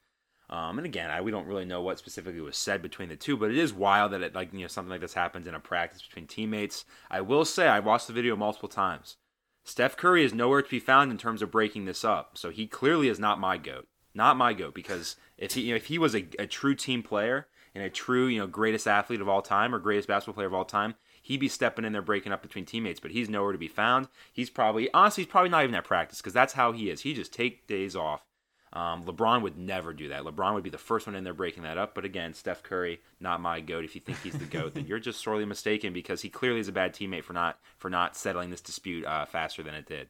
Um, 0.50 0.78
and 0.78 0.84
again, 0.84 1.10
I, 1.10 1.22
we 1.22 1.30
don't 1.30 1.46
really 1.46 1.64
know 1.64 1.80
what 1.80 1.98
specifically 1.98 2.40
was 2.42 2.58
said 2.58 2.82
between 2.82 3.08
the 3.08 3.16
two, 3.16 3.36
but 3.36 3.50
it 3.50 3.56
is 3.56 3.72
wild 3.72 4.12
that 4.12 4.20
it 4.20 4.34
like 4.34 4.52
you 4.52 4.60
know 4.60 4.66
something 4.66 4.90
like 4.90 5.00
this 5.00 5.14
happens 5.14 5.46
in 5.46 5.54
a 5.54 5.60
practice 5.60 6.02
between 6.02 6.26
teammates. 6.26 6.84
I 7.10 7.22
will 7.22 7.46
say 7.46 7.66
I 7.66 7.80
watched 7.80 8.06
the 8.06 8.12
video 8.12 8.36
multiple 8.36 8.68
times. 8.68 9.16
Steph 9.64 9.96
Curry 9.96 10.22
is 10.22 10.34
nowhere 10.34 10.60
to 10.60 10.68
be 10.68 10.80
found 10.80 11.10
in 11.10 11.16
terms 11.16 11.40
of 11.40 11.50
breaking 11.50 11.86
this 11.86 12.04
up, 12.04 12.36
so 12.36 12.50
he 12.50 12.66
clearly 12.66 13.08
is 13.08 13.18
not 13.18 13.40
my 13.40 13.56
goat. 13.56 13.88
Not 14.12 14.36
my 14.36 14.52
goat 14.52 14.74
because 14.74 15.16
if 15.38 15.54
he 15.54 15.62
you 15.62 15.70
know, 15.70 15.76
if 15.76 15.86
he 15.86 15.98
was 15.98 16.14
a, 16.14 16.26
a 16.38 16.46
true 16.46 16.74
team 16.74 17.02
player 17.02 17.46
and 17.74 17.84
a 17.84 17.90
true, 17.90 18.26
you 18.26 18.38
know, 18.38 18.46
greatest 18.46 18.86
athlete 18.86 19.20
of 19.20 19.28
all 19.28 19.42
time 19.42 19.74
or 19.74 19.78
greatest 19.78 20.08
basketball 20.08 20.34
player 20.34 20.46
of 20.46 20.54
all 20.54 20.64
time, 20.64 20.94
he'd 21.22 21.40
be 21.40 21.48
stepping 21.48 21.84
in 21.84 21.92
there 21.92 22.02
breaking 22.02 22.32
up 22.32 22.42
between 22.42 22.64
teammates. 22.64 23.00
But 23.00 23.12
he's 23.12 23.28
nowhere 23.28 23.52
to 23.52 23.58
be 23.58 23.68
found. 23.68 24.08
He's 24.32 24.50
probably 24.50 24.92
honestly 24.92 25.24
he's 25.24 25.30
probably 25.30 25.50
not 25.50 25.64
even 25.64 25.74
at 25.74 25.84
practice 25.84 26.18
because 26.18 26.32
that's 26.32 26.54
how 26.54 26.72
he 26.72 26.90
is. 26.90 27.02
He 27.02 27.14
just 27.14 27.32
take 27.32 27.66
days 27.66 27.94
off. 27.94 28.24
Um, 28.72 29.02
LeBron 29.04 29.42
would 29.42 29.58
never 29.58 29.92
do 29.92 30.08
that. 30.10 30.22
LeBron 30.22 30.54
would 30.54 30.62
be 30.62 30.70
the 30.70 30.78
first 30.78 31.06
one 31.06 31.16
in 31.16 31.24
there 31.24 31.34
breaking 31.34 31.64
that 31.64 31.78
up. 31.78 31.94
But 31.94 32.04
again, 32.04 32.34
Steph 32.34 32.62
Curry, 32.62 33.00
not 33.18 33.40
my 33.40 33.60
goat. 33.60 33.84
If 33.84 33.96
you 33.96 34.00
think 34.00 34.22
he's 34.22 34.38
the 34.38 34.44
goat, 34.44 34.74
then 34.74 34.86
you're 34.88 35.00
just 35.00 35.22
sorely 35.22 35.44
mistaken 35.44 35.92
because 35.92 36.22
he 36.22 36.28
clearly 36.28 36.60
is 36.60 36.68
a 36.68 36.72
bad 36.72 36.94
teammate 36.94 37.24
for 37.24 37.32
not 37.32 37.58
for 37.78 37.90
not 37.90 38.16
settling 38.16 38.50
this 38.50 38.60
dispute 38.60 39.04
uh, 39.04 39.24
faster 39.26 39.62
than 39.62 39.74
it 39.74 39.86
did. 39.86 40.08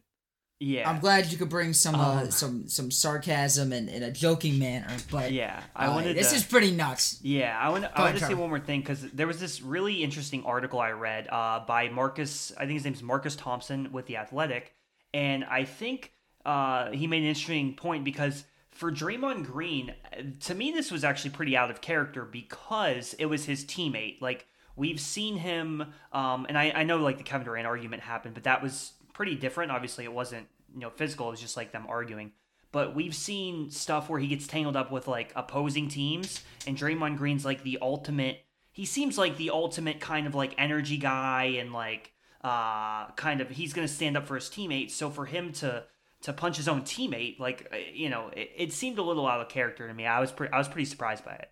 Yeah, 0.63 0.91
I'm 0.91 1.01
glad 1.01 1.33
you 1.33 1.39
could 1.39 1.49
bring 1.49 1.73
some 1.73 1.95
uh, 1.95 2.21
um, 2.21 2.31
some 2.31 2.69
some 2.69 2.91
sarcasm 2.91 3.73
and 3.73 3.89
in 3.89 4.03
a 4.03 4.11
joking 4.13 4.59
manner. 4.59 4.95
But 5.11 5.33
yeah, 5.33 5.63
I 5.75 5.87
uh, 5.87 5.95
wanted 5.95 6.19
this 6.19 6.31
to, 6.31 6.37
is 6.37 6.45
pretty 6.45 6.71
nuts. 6.71 7.19
Yeah, 7.23 7.59
I 7.59 7.71
want 7.71 7.87
I 7.95 8.03
want 8.03 8.19
to 8.19 8.25
say 8.27 8.35
one 8.35 8.51
more 8.51 8.61
thing 8.61 8.81
because 8.81 9.01
there 9.13 9.27
was 9.27 9.41
this 9.41 9.63
really 9.63 10.05
interesting 10.05 10.45
article 10.45 10.79
I 10.79 10.91
read 10.91 11.29
uh, 11.31 11.61
by 11.67 11.89
Marcus. 11.89 12.53
I 12.59 12.67
think 12.67 12.73
his 12.73 12.85
name's 12.85 13.03
Marcus 13.03 13.37
Thompson 13.37 13.91
with 13.91 14.05
the 14.05 14.19
Athletic, 14.19 14.75
and 15.15 15.45
I 15.45 15.65
think 15.65 16.13
uh, 16.45 16.91
he 16.91 17.07
made 17.07 17.23
an 17.23 17.29
interesting 17.29 17.75
point 17.75 18.05
because 18.05 18.45
for 18.71 18.93
Draymond 18.93 19.47
Green, 19.47 19.95
to 20.41 20.55
me 20.55 20.73
this 20.73 20.91
was 20.91 21.05
actually 21.05 21.31
pretty 21.31 21.57
out 21.57 21.71
of 21.71 21.81
character 21.81 22.27
because 22.27 23.15
it 23.15 23.25
was 23.27 23.47
his 23.47 23.65
teammate. 23.65 24.21
Like 24.21 24.47
we've 24.77 25.01
seen 25.01 25.39
him, 25.39 25.95
um, 26.13 26.45
and 26.51 26.59
I, 26.59 26.71
I 26.75 26.85
know 26.85 26.99
like 26.99 27.17
the 27.17 27.25
Kevin 27.25 27.47
Durant 27.47 27.67
argument 27.67 28.03
happened, 28.03 28.35
but 28.35 28.45
that 28.45 28.63
was 28.63 28.93
pretty 29.21 29.35
different. 29.35 29.71
Obviously, 29.71 30.05
it 30.05 30.13
wasn't 30.15 30.47
you 30.73 30.81
know 30.81 30.89
physical; 30.89 31.29
it 31.29 31.33
was 31.33 31.41
just 31.43 31.55
like 31.55 31.73
them 31.73 31.85
arguing. 31.91 32.33
But 32.73 32.95
we've 32.95 33.15
seen 33.15 33.71
stuff 33.71 34.09
where 34.09 34.19
he 34.19 34.29
gets 34.29 34.47
tangled 34.47 34.77
up 34.77 34.91
with 34.91 35.07
like 35.07 35.31
opposing 35.37 35.89
teams, 35.89 36.43
and 36.67 36.75
Draymond 36.75 37.19
Green's 37.19 37.45
like 37.45 37.63
the 37.63 37.77
ultimate. 37.83 38.39
He 38.73 38.87
seems 38.87 39.19
like 39.19 39.37
the 39.37 39.51
ultimate 39.51 40.01
kind 40.01 40.27
of 40.27 40.35
like 40.35 40.55
energy 40.57 40.97
guy, 40.97 41.57
and 41.59 41.75
like 41.75 42.15
uh, 42.43 43.11
kind 43.11 43.43
of 43.43 43.51
he's 43.51 43.75
gonna 43.75 43.89
stand 43.89 44.17
up 44.17 44.27
for 44.27 44.37
his 44.37 44.49
teammates. 44.49 44.95
So 44.95 45.11
for 45.11 45.27
him 45.27 45.53
to 45.55 45.85
to 46.23 46.33
punch 46.33 46.57
his 46.57 46.67
own 46.67 46.81
teammate, 46.81 47.39
like 47.39 47.69
uh, 47.71 47.77
you 47.93 48.09
know, 48.09 48.31
it, 48.35 48.51
it 48.57 48.73
seemed 48.73 48.97
a 48.97 49.03
little 49.03 49.27
out 49.27 49.43
of 49.43 49.51
character 49.51 49.87
to 49.87 49.93
me. 49.93 50.07
I 50.07 50.19
was 50.19 50.33
pre- 50.33 50.49
I 50.49 50.57
was 50.57 50.69
pretty 50.69 50.87
surprised 50.87 51.27
by 51.27 51.35
it. 51.35 51.51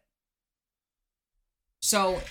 So, 1.81 2.23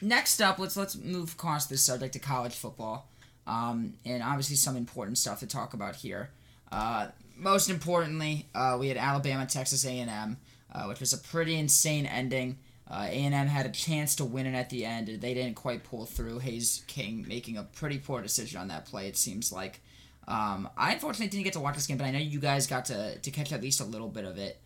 next 0.00 0.40
up, 0.40 0.58
let's 0.58 0.74
let's 0.74 0.96
move 0.96 1.34
across 1.34 1.66
this 1.66 1.82
subject 1.82 2.14
to 2.14 2.18
college 2.18 2.54
football 2.54 3.10
um, 3.46 3.94
and 4.04 4.22
obviously 4.22 4.56
some 4.56 4.76
important 4.76 5.18
stuff 5.18 5.40
to 5.40 5.46
talk 5.46 5.74
about 5.74 5.96
here. 5.96 6.30
Uh, 6.70 7.08
most 7.36 7.70
importantly, 7.70 8.46
uh, 8.54 8.76
we 8.78 8.88
had 8.88 8.96
Alabama, 8.96 9.46
Texas 9.46 9.84
A&M, 9.84 10.36
uh, 10.72 10.84
which 10.84 11.00
was 11.00 11.12
a 11.12 11.18
pretty 11.18 11.54
insane 11.54 12.06
ending. 12.06 12.58
Uh, 12.88 13.06
A&M 13.08 13.32
had 13.48 13.66
a 13.66 13.70
chance 13.70 14.14
to 14.16 14.24
win 14.24 14.46
it 14.46 14.54
at 14.54 14.70
the 14.70 14.84
end, 14.84 15.08
and 15.08 15.20
they 15.20 15.34
didn't 15.34 15.54
quite 15.54 15.84
pull 15.84 16.06
through. 16.06 16.38
Haynes 16.38 16.84
King 16.86 17.24
making 17.28 17.56
a 17.56 17.64
pretty 17.64 17.98
poor 17.98 18.22
decision 18.22 18.60
on 18.60 18.68
that 18.68 18.86
play. 18.86 19.08
It 19.08 19.16
seems 19.16 19.52
like. 19.52 19.80
Um, 20.28 20.68
I 20.76 20.92
unfortunately 20.92 21.28
didn't 21.28 21.44
get 21.44 21.52
to 21.52 21.60
watch 21.60 21.76
this 21.76 21.86
game, 21.86 21.98
but 21.98 22.04
I 22.04 22.10
know 22.10 22.18
you 22.18 22.40
guys 22.40 22.66
got 22.66 22.86
to 22.86 23.16
to 23.18 23.30
catch 23.30 23.52
at 23.52 23.62
least 23.62 23.80
a 23.80 23.84
little 23.84 24.08
bit 24.08 24.24
of 24.24 24.38
it. 24.38 24.60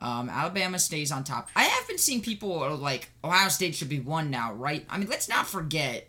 Um, 0.00 0.28
Alabama 0.28 0.78
stays 0.78 1.12
on 1.12 1.22
top. 1.22 1.48
I 1.54 1.64
have 1.64 1.86
been 1.86 1.98
seeing 1.98 2.20
people 2.20 2.76
like 2.76 3.10
Ohio 3.22 3.48
State 3.48 3.74
should 3.74 3.88
be 3.88 4.00
one 4.00 4.30
now, 4.30 4.52
right? 4.52 4.84
I 4.90 4.98
mean, 4.98 5.08
let's 5.08 5.28
not 5.28 5.46
forget 5.46 6.08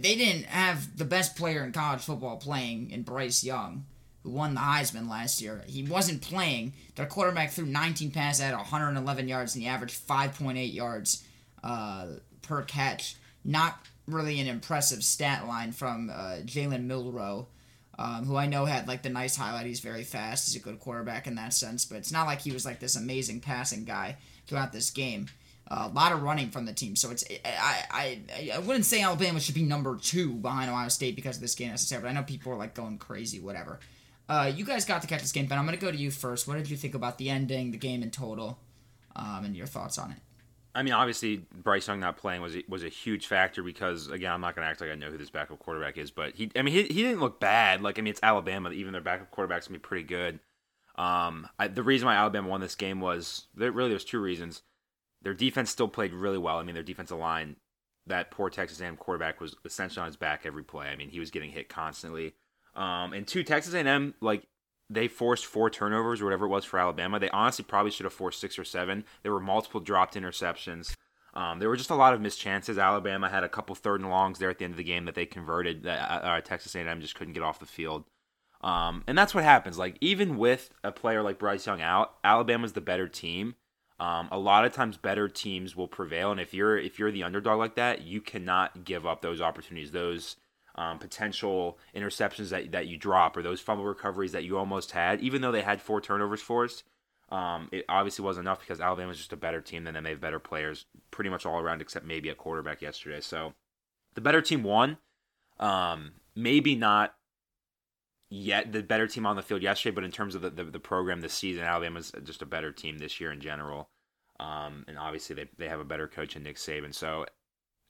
they 0.00 0.16
didn't 0.16 0.44
have 0.46 0.96
the 0.96 1.04
best 1.04 1.36
player 1.36 1.64
in 1.64 1.72
college 1.72 2.02
football 2.02 2.36
playing 2.36 2.90
in 2.90 3.02
Bryce 3.02 3.42
Young. 3.44 3.84
who 4.22 4.30
won 4.30 4.54
the 4.54 4.60
Heisman 4.60 5.08
last 5.08 5.40
year. 5.42 5.64
He 5.66 5.82
wasn't 5.82 6.22
playing. 6.22 6.74
Their 6.94 7.06
quarterback 7.06 7.50
threw 7.50 7.66
19 7.66 8.10
passes 8.12 8.42
at 8.42 8.54
111 8.54 9.28
yards, 9.28 9.54
and 9.54 9.62
he 9.62 9.68
averaged 9.68 10.06
5.8 10.06 10.72
yards 10.72 11.24
uh, 11.64 12.06
per 12.42 12.62
catch. 12.62 13.16
Not 13.44 13.78
really 14.06 14.40
an 14.40 14.46
impressive 14.46 15.02
stat 15.02 15.46
line 15.46 15.72
from 15.72 16.10
uh, 16.10 16.36
Jalen 16.44 16.84
Milroe, 16.86 17.48
um, 17.98 18.24
who 18.26 18.36
I 18.36 18.46
know 18.46 18.64
had 18.64 18.86
like 18.86 19.02
the 19.02 19.08
nice 19.10 19.36
highlight. 19.36 19.66
He's 19.66 19.80
very 19.80 20.04
fast. 20.04 20.46
He's 20.46 20.60
a 20.60 20.64
good 20.64 20.78
quarterback 20.80 21.26
in 21.26 21.34
that 21.36 21.52
sense, 21.54 21.84
but 21.84 21.98
it's 21.98 22.12
not 22.12 22.26
like 22.26 22.40
he 22.40 22.52
was 22.52 22.64
like 22.64 22.78
this 22.80 22.96
amazing 22.96 23.40
passing 23.40 23.84
guy 23.84 24.16
throughout 24.46 24.72
this 24.72 24.90
game. 24.90 25.26
A 25.68 25.88
lot 25.88 26.12
of 26.12 26.22
running 26.22 26.50
from 26.50 26.66
the 26.66 26.72
team, 26.72 26.96
so 26.96 27.10
it's 27.10 27.24
I, 27.44 27.84
I 27.90 28.52
I 28.54 28.58
wouldn't 28.58 28.84
say 28.84 29.00
Alabama 29.00 29.40
should 29.40 29.54
be 29.54 29.62
number 29.62 29.96
two 29.96 30.34
behind 30.34 30.70
Ohio 30.70 30.88
State 30.88 31.16
because 31.16 31.36
of 31.36 31.42
this 31.42 31.54
game 31.54 31.70
necessarily. 31.70 32.02
But 32.02 32.10
I 32.10 32.12
know 32.12 32.24
people 32.24 32.52
are 32.52 32.56
like 32.56 32.74
going 32.74 32.98
crazy, 32.98 33.40
whatever. 33.40 33.80
Uh, 34.28 34.52
you 34.54 34.64
guys 34.64 34.84
got 34.84 35.00
to 35.02 35.08
catch 35.08 35.22
this 35.22 35.32
game, 35.32 35.46
but 35.46 35.56
I'm 35.56 35.64
gonna 35.64 35.78
go 35.78 35.90
to 35.90 35.96
you 35.96 36.10
first. 36.10 36.46
What 36.46 36.58
did 36.58 36.68
you 36.68 36.76
think 36.76 36.94
about 36.94 37.16
the 37.16 37.30
ending, 37.30 37.70
the 37.70 37.78
game 37.78 38.02
in 38.02 38.10
total, 38.10 38.58
um, 39.16 39.44
and 39.44 39.56
your 39.56 39.66
thoughts 39.66 39.98
on 39.98 40.10
it? 40.10 40.18
I 40.74 40.82
mean, 40.82 40.94
obviously 40.94 41.44
Bryce 41.54 41.86
Young 41.86 42.00
not 42.00 42.16
playing 42.16 42.40
was 42.40 42.56
a, 42.56 42.64
was 42.66 42.82
a 42.82 42.88
huge 42.88 43.26
factor 43.26 43.62
because 43.62 44.08
again, 44.08 44.32
I'm 44.32 44.40
not 44.40 44.54
going 44.54 44.64
to 44.64 44.70
act 44.70 44.80
like 44.80 44.90
I 44.90 44.94
know 44.94 45.10
who 45.10 45.18
this 45.18 45.28
backup 45.30 45.58
quarterback 45.58 45.98
is, 45.98 46.10
but 46.10 46.34
he, 46.34 46.50
I 46.56 46.62
mean, 46.62 46.72
he, 46.72 46.82
he 46.84 47.02
didn't 47.02 47.20
look 47.20 47.40
bad. 47.40 47.82
Like, 47.82 47.98
I 47.98 48.02
mean, 48.02 48.10
it's 48.10 48.20
Alabama. 48.22 48.70
Even 48.70 48.92
their 48.92 49.02
backup 49.02 49.30
quarterback's 49.30 49.68
gonna 49.68 49.78
be 49.78 49.82
pretty 49.82 50.04
good. 50.06 50.38
Um, 50.96 51.48
I, 51.58 51.68
the 51.68 51.82
reason 51.82 52.06
why 52.06 52.14
Alabama 52.14 52.48
won 52.48 52.60
this 52.60 52.74
game 52.74 53.00
was 53.00 53.46
there 53.54 53.70
really 53.70 53.90
there's 53.90 54.04
two 54.04 54.20
reasons. 54.20 54.62
Their 55.22 55.34
defense 55.34 55.70
still 55.70 55.88
played 55.88 56.12
really 56.12 56.38
well. 56.38 56.58
I 56.58 56.62
mean, 56.62 56.74
their 56.74 56.82
defensive 56.82 57.18
line, 57.18 57.56
that 58.06 58.30
poor 58.30 58.50
Texas 58.50 58.80
A&M 58.80 58.96
quarterback 58.96 59.40
was 59.40 59.54
essentially 59.64 60.02
on 60.02 60.06
his 60.06 60.16
back 60.16 60.42
every 60.44 60.64
play. 60.64 60.88
I 60.88 60.96
mean, 60.96 61.10
he 61.10 61.20
was 61.20 61.30
getting 61.30 61.50
hit 61.50 61.68
constantly. 61.68 62.34
Um, 62.74 63.12
and 63.12 63.26
two, 63.26 63.42
Texas 63.42 63.74
A&M 63.74 64.14
like 64.20 64.46
they 64.90 65.08
forced 65.08 65.46
four 65.46 65.70
turnovers 65.70 66.20
or 66.20 66.24
whatever 66.24 66.46
it 66.46 66.50
was 66.50 66.64
for 66.64 66.78
Alabama. 66.78 67.18
They 67.18 67.30
honestly 67.30 67.64
probably 67.64 67.90
should 67.90 68.04
have 68.04 68.12
forced 68.12 68.40
six 68.40 68.58
or 68.58 68.64
seven. 68.64 69.04
There 69.22 69.32
were 69.32 69.40
multiple 69.40 69.80
dropped 69.80 70.14
interceptions. 70.14 70.94
Um, 71.34 71.58
there 71.58 71.68
were 71.68 71.76
just 71.76 71.90
a 71.90 71.94
lot 71.94 72.12
of 72.12 72.20
missed 72.20 72.40
chances. 72.40 72.76
Alabama 72.76 73.28
had 73.28 73.42
a 73.42 73.48
couple 73.48 73.74
third 73.74 74.00
and 74.00 74.10
longs 74.10 74.38
there 74.38 74.50
at 74.50 74.58
the 74.58 74.64
end 74.64 74.74
of 74.74 74.78
the 74.78 74.84
game 74.84 75.06
that 75.06 75.14
they 75.14 75.24
converted. 75.24 75.84
That 75.84 76.10
uh, 76.10 76.26
uh 76.26 76.40
Texas 76.40 76.74
A&M 76.74 77.00
just 77.00 77.14
couldn't 77.14 77.32
get 77.32 77.42
off 77.42 77.58
the 77.58 77.66
field. 77.66 78.04
Um, 78.60 79.02
and 79.06 79.16
that's 79.16 79.34
what 79.34 79.44
happens. 79.44 79.78
Like 79.78 79.96
even 80.00 80.36
with 80.36 80.70
a 80.84 80.92
player 80.92 81.22
like 81.22 81.38
Bryce 81.38 81.66
Young 81.66 81.80
out, 81.80 82.14
Alabama's 82.22 82.74
the 82.74 82.80
better 82.80 83.08
team. 83.08 83.54
Um, 84.02 84.28
a 84.32 84.38
lot 84.38 84.64
of 84.64 84.72
times, 84.72 84.96
better 84.96 85.28
teams 85.28 85.76
will 85.76 85.86
prevail, 85.86 86.32
and 86.32 86.40
if 86.40 86.52
you're 86.52 86.76
if 86.76 86.98
you're 86.98 87.12
the 87.12 87.22
underdog 87.22 87.60
like 87.60 87.76
that, 87.76 88.02
you 88.02 88.20
cannot 88.20 88.82
give 88.84 89.06
up 89.06 89.22
those 89.22 89.40
opportunities, 89.40 89.92
those 89.92 90.34
um, 90.74 90.98
potential 90.98 91.78
interceptions 91.94 92.48
that 92.48 92.72
that 92.72 92.88
you 92.88 92.98
drop, 92.98 93.36
or 93.36 93.42
those 93.42 93.60
fumble 93.60 93.84
recoveries 93.84 94.32
that 94.32 94.42
you 94.42 94.58
almost 94.58 94.90
had. 94.90 95.20
Even 95.20 95.40
though 95.40 95.52
they 95.52 95.62
had 95.62 95.80
four 95.80 96.00
turnovers 96.00 96.42
forced, 96.42 96.82
um, 97.28 97.68
it 97.70 97.84
obviously 97.88 98.24
wasn't 98.24 98.44
enough 98.44 98.58
because 98.58 98.80
Alabama 98.80 99.02
Alabama's 99.02 99.18
just 99.18 99.32
a 99.32 99.36
better 99.36 99.60
team 99.60 99.84
than 99.84 99.94
them. 99.94 100.02
They 100.02 100.10
have 100.10 100.20
better 100.20 100.40
players 100.40 100.84
pretty 101.12 101.30
much 101.30 101.46
all 101.46 101.60
around, 101.60 101.80
except 101.80 102.04
maybe 102.04 102.28
at 102.28 102.38
quarterback 102.38 102.82
yesterday. 102.82 103.20
So 103.20 103.52
the 104.14 104.20
better 104.20 104.42
team 104.42 104.64
won. 104.64 104.98
Um, 105.60 106.14
maybe 106.34 106.74
not 106.74 107.14
yet 108.32 108.72
the 108.72 108.82
better 108.82 109.06
team 109.06 109.26
on 109.26 109.36
the 109.36 109.42
field 109.42 109.62
yesterday, 109.62 109.94
but 109.94 110.04
in 110.04 110.10
terms 110.10 110.34
of 110.34 110.40
the, 110.40 110.48
the, 110.48 110.64
the 110.64 110.80
program 110.80 111.20
this 111.20 111.34
season, 111.34 111.64
Alabama's 111.64 112.12
just 112.24 112.40
a 112.40 112.46
better 112.46 112.72
team 112.72 112.96
this 112.96 113.20
year 113.20 113.30
in 113.30 113.40
general. 113.40 113.90
Um, 114.40 114.86
and 114.88 114.98
obviously 114.98 115.36
they, 115.36 115.50
they 115.58 115.68
have 115.68 115.80
a 115.80 115.84
better 115.84 116.08
coach 116.08 116.34
in 116.34 116.42
Nick 116.42 116.56
Saban. 116.56 116.94
So 116.94 117.26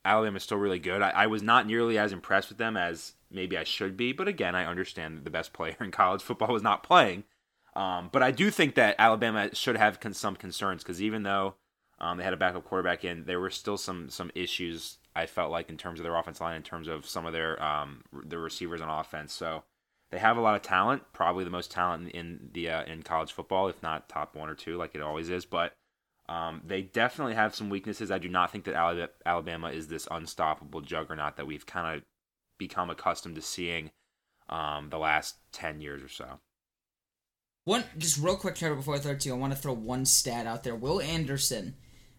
Alabama's 0.03 0.43
still 0.43 0.57
really 0.57 0.79
good. 0.79 1.01
I, 1.01 1.11
I, 1.11 1.27
was 1.27 1.41
not 1.41 1.65
nearly 1.65 1.97
as 1.97 2.11
impressed 2.11 2.49
with 2.49 2.57
them 2.57 2.75
as 2.75 3.13
maybe 3.31 3.57
I 3.57 3.63
should 3.63 3.95
be, 3.95 4.11
but 4.11 4.27
again, 4.27 4.53
I 4.53 4.65
understand 4.65 5.17
that 5.17 5.23
the 5.23 5.31
best 5.31 5.53
player 5.53 5.77
in 5.79 5.91
college 5.91 6.21
football 6.21 6.49
was 6.49 6.61
not 6.61 6.83
playing. 6.83 7.23
Um, 7.73 8.09
but 8.11 8.21
I 8.21 8.31
do 8.31 8.51
think 8.51 8.75
that 8.75 8.97
Alabama 8.99 9.55
should 9.55 9.77
have 9.77 10.01
con- 10.01 10.13
some 10.13 10.35
concerns 10.35 10.83
because 10.83 11.01
even 11.01 11.23
though 11.23 11.55
um, 11.99 12.17
they 12.17 12.23
had 12.25 12.33
a 12.33 12.37
backup 12.37 12.65
quarterback 12.65 13.05
in, 13.05 13.23
there 13.23 13.39
were 13.39 13.49
still 13.49 13.77
some 13.77 14.09
some 14.09 14.29
issues 14.35 14.97
I 15.15 15.25
felt 15.25 15.51
like 15.51 15.69
in 15.69 15.77
terms 15.77 15.99
of 15.99 16.03
their 16.03 16.15
offense 16.15 16.39
line, 16.39 16.55
in 16.57 16.63
terms 16.63 16.87
of 16.87 17.07
some 17.07 17.25
of 17.25 17.33
their 17.33 17.63
um, 17.63 18.03
their 18.25 18.39
receivers 18.39 18.81
on 18.81 18.89
offense. 18.89 19.33
So 19.33 19.63
they 20.13 20.19
have 20.19 20.37
a 20.37 20.41
lot 20.41 20.55
of 20.55 20.61
talent, 20.61 21.01
probably 21.11 21.43
the 21.43 21.49
most 21.49 21.71
talent 21.71 22.11
in 22.11 22.51
the 22.53 22.69
uh, 22.69 22.83
in 22.83 23.01
college 23.01 23.31
football, 23.31 23.67
if 23.67 23.81
not 23.81 24.07
top 24.07 24.35
one 24.35 24.47
or 24.47 24.53
two, 24.53 24.77
like 24.77 24.93
it 24.93 25.01
always 25.01 25.27
is. 25.27 25.43
But 25.43 25.73
um, 26.29 26.61
they 26.63 26.83
definitely 26.83 27.33
have 27.33 27.55
some 27.55 27.71
weaknesses. 27.71 28.11
I 28.11 28.19
do 28.19 28.29
not 28.29 28.51
think 28.51 28.65
that 28.65 29.09
Alabama 29.25 29.69
is 29.69 29.87
this 29.87 30.07
unstoppable 30.11 30.81
juggernaut 30.81 31.37
that 31.37 31.47
we've 31.47 31.65
kind 31.65 31.97
of 31.97 32.03
become 32.59 32.91
accustomed 32.91 33.35
to 33.35 33.41
seeing 33.41 33.89
um, 34.49 34.91
the 34.91 34.99
last 34.99 35.37
ten 35.51 35.81
years 35.81 36.03
or 36.03 36.09
so. 36.09 36.39
One 37.65 37.83
just 37.97 38.19
real 38.19 38.35
quick, 38.35 38.53
Trevor, 38.53 38.75
before 38.75 38.93
I 38.93 38.99
throw 38.99 39.13
it 39.13 39.21
to 39.21 39.29
you, 39.29 39.35
I 39.35 39.37
want 39.39 39.53
to 39.53 39.59
throw 39.59 39.73
one 39.73 40.05
stat 40.05 40.45
out 40.45 40.63
there. 40.63 40.75
Will 40.75 41.01
Anderson, 41.01 41.73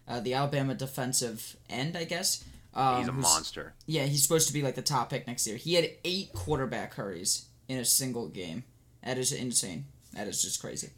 uh, 0.05 0.19
the 0.19 0.33
Alabama 0.33 0.75
defensive 0.75 1.55
end, 1.69 1.95
I 1.95 2.03
guess. 2.03 2.43
Um, 2.73 2.97
he's 2.97 3.07
a 3.07 3.13
monster. 3.13 3.73
Yeah, 3.85 4.03
he's 4.03 4.21
supposed 4.21 4.47
to 4.47 4.53
be 4.53 4.63
like 4.63 4.75
the 4.75 4.81
top 4.81 5.11
pick 5.11 5.27
next 5.27 5.47
year. 5.47 5.55
He 5.55 5.75
had 5.75 5.89
eight 6.03 6.33
quarterback 6.33 6.95
hurries 6.95 7.45
in 7.67 7.77
a 7.77 7.85
single 7.85 8.27
game. 8.27 8.63
That 9.03 9.17
is 9.17 9.31
insane. 9.31 9.85
That 10.13 10.27
is 10.27 10.41
just 10.41 10.61
crazy. 10.61 10.89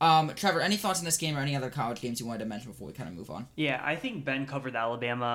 Um, 0.00 0.32
Trevor, 0.34 0.60
any 0.60 0.78
thoughts 0.78 0.98
on 0.98 1.04
this 1.04 1.18
game 1.18 1.36
or 1.36 1.40
any 1.40 1.54
other 1.54 1.68
college 1.68 2.00
games 2.00 2.20
you 2.20 2.26
wanted 2.26 2.38
to 2.38 2.46
mention 2.46 2.70
before 2.70 2.86
we 2.86 2.94
kind 2.94 3.08
of 3.08 3.14
move 3.14 3.28
on? 3.28 3.46
Yeah, 3.54 3.82
I 3.84 3.96
think 3.96 4.24
Ben 4.24 4.46
covered 4.46 4.72
the 4.72 4.78
Alabama 4.78 5.26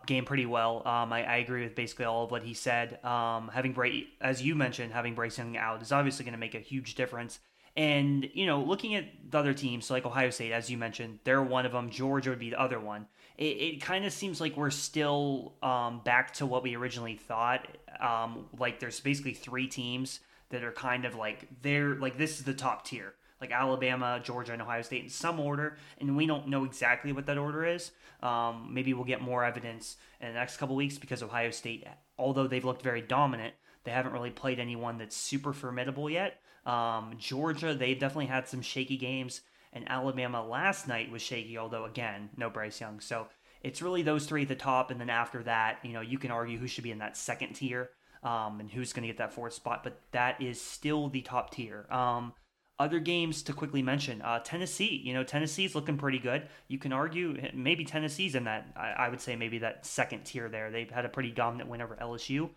uh, 0.00 0.04
game 0.04 0.24
pretty 0.24 0.46
well. 0.46 0.78
Um, 0.78 1.12
I, 1.12 1.22
I, 1.24 1.36
agree 1.36 1.62
with 1.62 1.76
basically 1.76 2.06
all 2.06 2.24
of 2.24 2.32
what 2.32 2.42
he 2.42 2.52
said. 2.52 3.02
Um, 3.04 3.50
having 3.52 3.72
Bray, 3.72 4.08
as 4.20 4.42
you 4.42 4.56
mentioned, 4.56 4.92
having 4.92 5.14
Bryce 5.14 5.38
Young 5.38 5.56
out 5.56 5.80
is 5.80 5.92
obviously 5.92 6.24
going 6.24 6.32
to 6.32 6.40
make 6.40 6.56
a 6.56 6.60
huge 6.60 6.96
difference. 6.96 7.38
And 7.76 8.28
you 8.34 8.46
know, 8.46 8.62
looking 8.62 8.94
at 8.94 9.04
the 9.30 9.38
other 9.38 9.54
teams, 9.54 9.86
so 9.86 9.94
like 9.94 10.04
Ohio 10.04 10.30
State, 10.30 10.52
as 10.52 10.70
you 10.70 10.76
mentioned, 10.76 11.20
they're 11.24 11.42
one 11.42 11.66
of 11.66 11.72
them. 11.72 11.90
Georgia 11.90 12.30
would 12.30 12.38
be 12.38 12.50
the 12.50 12.60
other 12.60 12.80
one. 12.80 13.06
It, 13.38 13.44
it 13.44 13.82
kind 13.82 14.04
of 14.04 14.12
seems 14.12 14.40
like 14.40 14.56
we're 14.56 14.70
still 14.70 15.54
um, 15.62 16.00
back 16.04 16.34
to 16.34 16.46
what 16.46 16.62
we 16.62 16.74
originally 16.76 17.16
thought. 17.16 17.66
Um, 18.00 18.46
like 18.58 18.80
there's 18.80 19.00
basically 19.00 19.34
three 19.34 19.66
teams 19.66 20.20
that 20.50 20.64
are 20.64 20.72
kind 20.72 21.04
of 21.04 21.14
like 21.14 21.48
they're 21.62 21.94
like 21.94 22.18
this 22.18 22.38
is 22.38 22.44
the 22.44 22.54
top 22.54 22.84
tier 22.84 23.14
like 23.40 23.52
Alabama, 23.52 24.20
Georgia, 24.22 24.52
and 24.52 24.60
Ohio 24.60 24.82
State 24.82 25.04
in 25.04 25.08
some 25.08 25.40
order, 25.40 25.76
and 25.98 26.16
we 26.16 26.26
don't 26.26 26.48
know 26.48 26.64
exactly 26.64 27.12
what 27.12 27.26
that 27.26 27.38
order 27.38 27.64
is. 27.64 27.90
Um, 28.22 28.68
maybe 28.72 28.92
we'll 28.92 29.04
get 29.04 29.22
more 29.22 29.44
evidence 29.44 29.96
in 30.20 30.28
the 30.28 30.34
next 30.34 30.58
couple 30.58 30.76
weeks 30.76 30.98
because 30.98 31.22
Ohio 31.22 31.50
State, 31.50 31.86
although 32.18 32.46
they've 32.46 32.64
looked 32.64 32.82
very 32.82 33.00
dominant, 33.00 33.54
they 33.84 33.92
haven't 33.92 34.12
really 34.12 34.30
played 34.30 34.58
anyone 34.58 34.98
that's 34.98 35.16
super 35.16 35.54
formidable 35.54 36.10
yet. 36.10 36.40
Um, 36.70 37.14
Georgia, 37.18 37.74
they 37.74 37.94
definitely 37.94 38.26
had 38.26 38.46
some 38.46 38.62
shaky 38.62 38.96
games, 38.96 39.40
and 39.72 39.90
Alabama 39.90 40.46
last 40.46 40.86
night 40.86 41.10
was 41.10 41.20
shaky, 41.20 41.58
although 41.58 41.84
again, 41.84 42.30
no 42.36 42.48
Bryce 42.48 42.80
Young. 42.80 43.00
So 43.00 43.26
it's 43.62 43.82
really 43.82 44.02
those 44.02 44.26
three 44.26 44.42
at 44.42 44.48
the 44.48 44.54
top, 44.54 44.92
and 44.92 45.00
then 45.00 45.10
after 45.10 45.42
that, 45.42 45.78
you 45.82 45.92
know, 45.92 46.00
you 46.00 46.16
can 46.16 46.30
argue 46.30 46.58
who 46.58 46.68
should 46.68 46.84
be 46.84 46.92
in 46.92 46.98
that 46.98 47.16
second 47.16 47.54
tier 47.54 47.90
um, 48.22 48.60
and 48.60 48.70
who's 48.70 48.92
going 48.92 49.02
to 49.02 49.08
get 49.08 49.18
that 49.18 49.32
fourth 49.32 49.54
spot, 49.54 49.82
but 49.82 50.00
that 50.12 50.40
is 50.40 50.60
still 50.60 51.08
the 51.08 51.22
top 51.22 51.50
tier. 51.50 51.86
Um, 51.90 52.34
other 52.78 53.00
games 53.00 53.42
to 53.42 53.52
quickly 53.52 53.82
mention 53.82 54.22
uh, 54.22 54.38
Tennessee, 54.38 55.02
you 55.04 55.12
know, 55.12 55.24
Tennessee's 55.24 55.74
looking 55.74 55.98
pretty 55.98 56.18
good. 56.18 56.48
You 56.68 56.78
can 56.78 56.92
argue 56.92 57.36
maybe 57.52 57.84
Tennessee's 57.84 58.36
in 58.36 58.44
that, 58.44 58.68
I, 58.76 58.92
I, 58.92 59.08
would 59.10 59.20
say 59.20 59.36
maybe 59.36 59.58
that 59.58 59.84
second 59.84 60.24
tier 60.24 60.48
there. 60.48 60.70
They've 60.70 60.90
had 60.90 61.04
a 61.04 61.10
pretty 61.10 61.30
dominant 61.30 61.68
win 61.68 61.82
over 61.82 61.98
LSU. 62.00 62.48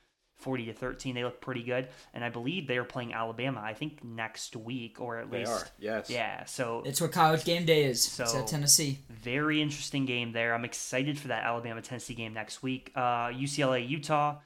40 0.44 0.66
to 0.68 0.74
13 0.74 1.16
they 1.16 1.24
look 1.24 1.42
pretty 1.42 1.64
good 1.64 1.88
and 2.14 2.24
i 2.24 2.30
believe 2.30 2.68
they 2.68 2.78
are 2.78 2.84
playing 2.84 3.14
alabama 3.14 3.62
i 3.64 3.74
think 3.74 4.04
next 4.04 4.56
week 4.56 5.00
or 5.00 5.18
at 5.18 5.32
they 5.32 5.40
least 5.40 5.52
are 5.52 5.68
yes 5.80 6.10
yeah 6.10 6.44
so 6.46 6.84
it's 6.86 7.02
what 7.02 7.12
college 7.12 7.44
game 7.46 7.66
day 7.66 7.86
is 7.86 8.02
so 8.02 8.24
it's 8.24 8.36
at 8.36 8.48
tennessee 8.48 9.00
very 9.10 9.62
interesting 9.62 10.06
game 10.06 10.32
there 10.32 10.54
i'm 10.54 10.66
excited 10.66 11.18
for 11.18 11.30
that 11.30 11.44
alabama 11.44 11.82
tennessee 11.82 12.14
game 12.14 12.34
next 12.34 12.62
week 12.62 12.92
uh, 12.96 13.30
ucla 13.30 13.88
utah 13.88 14.38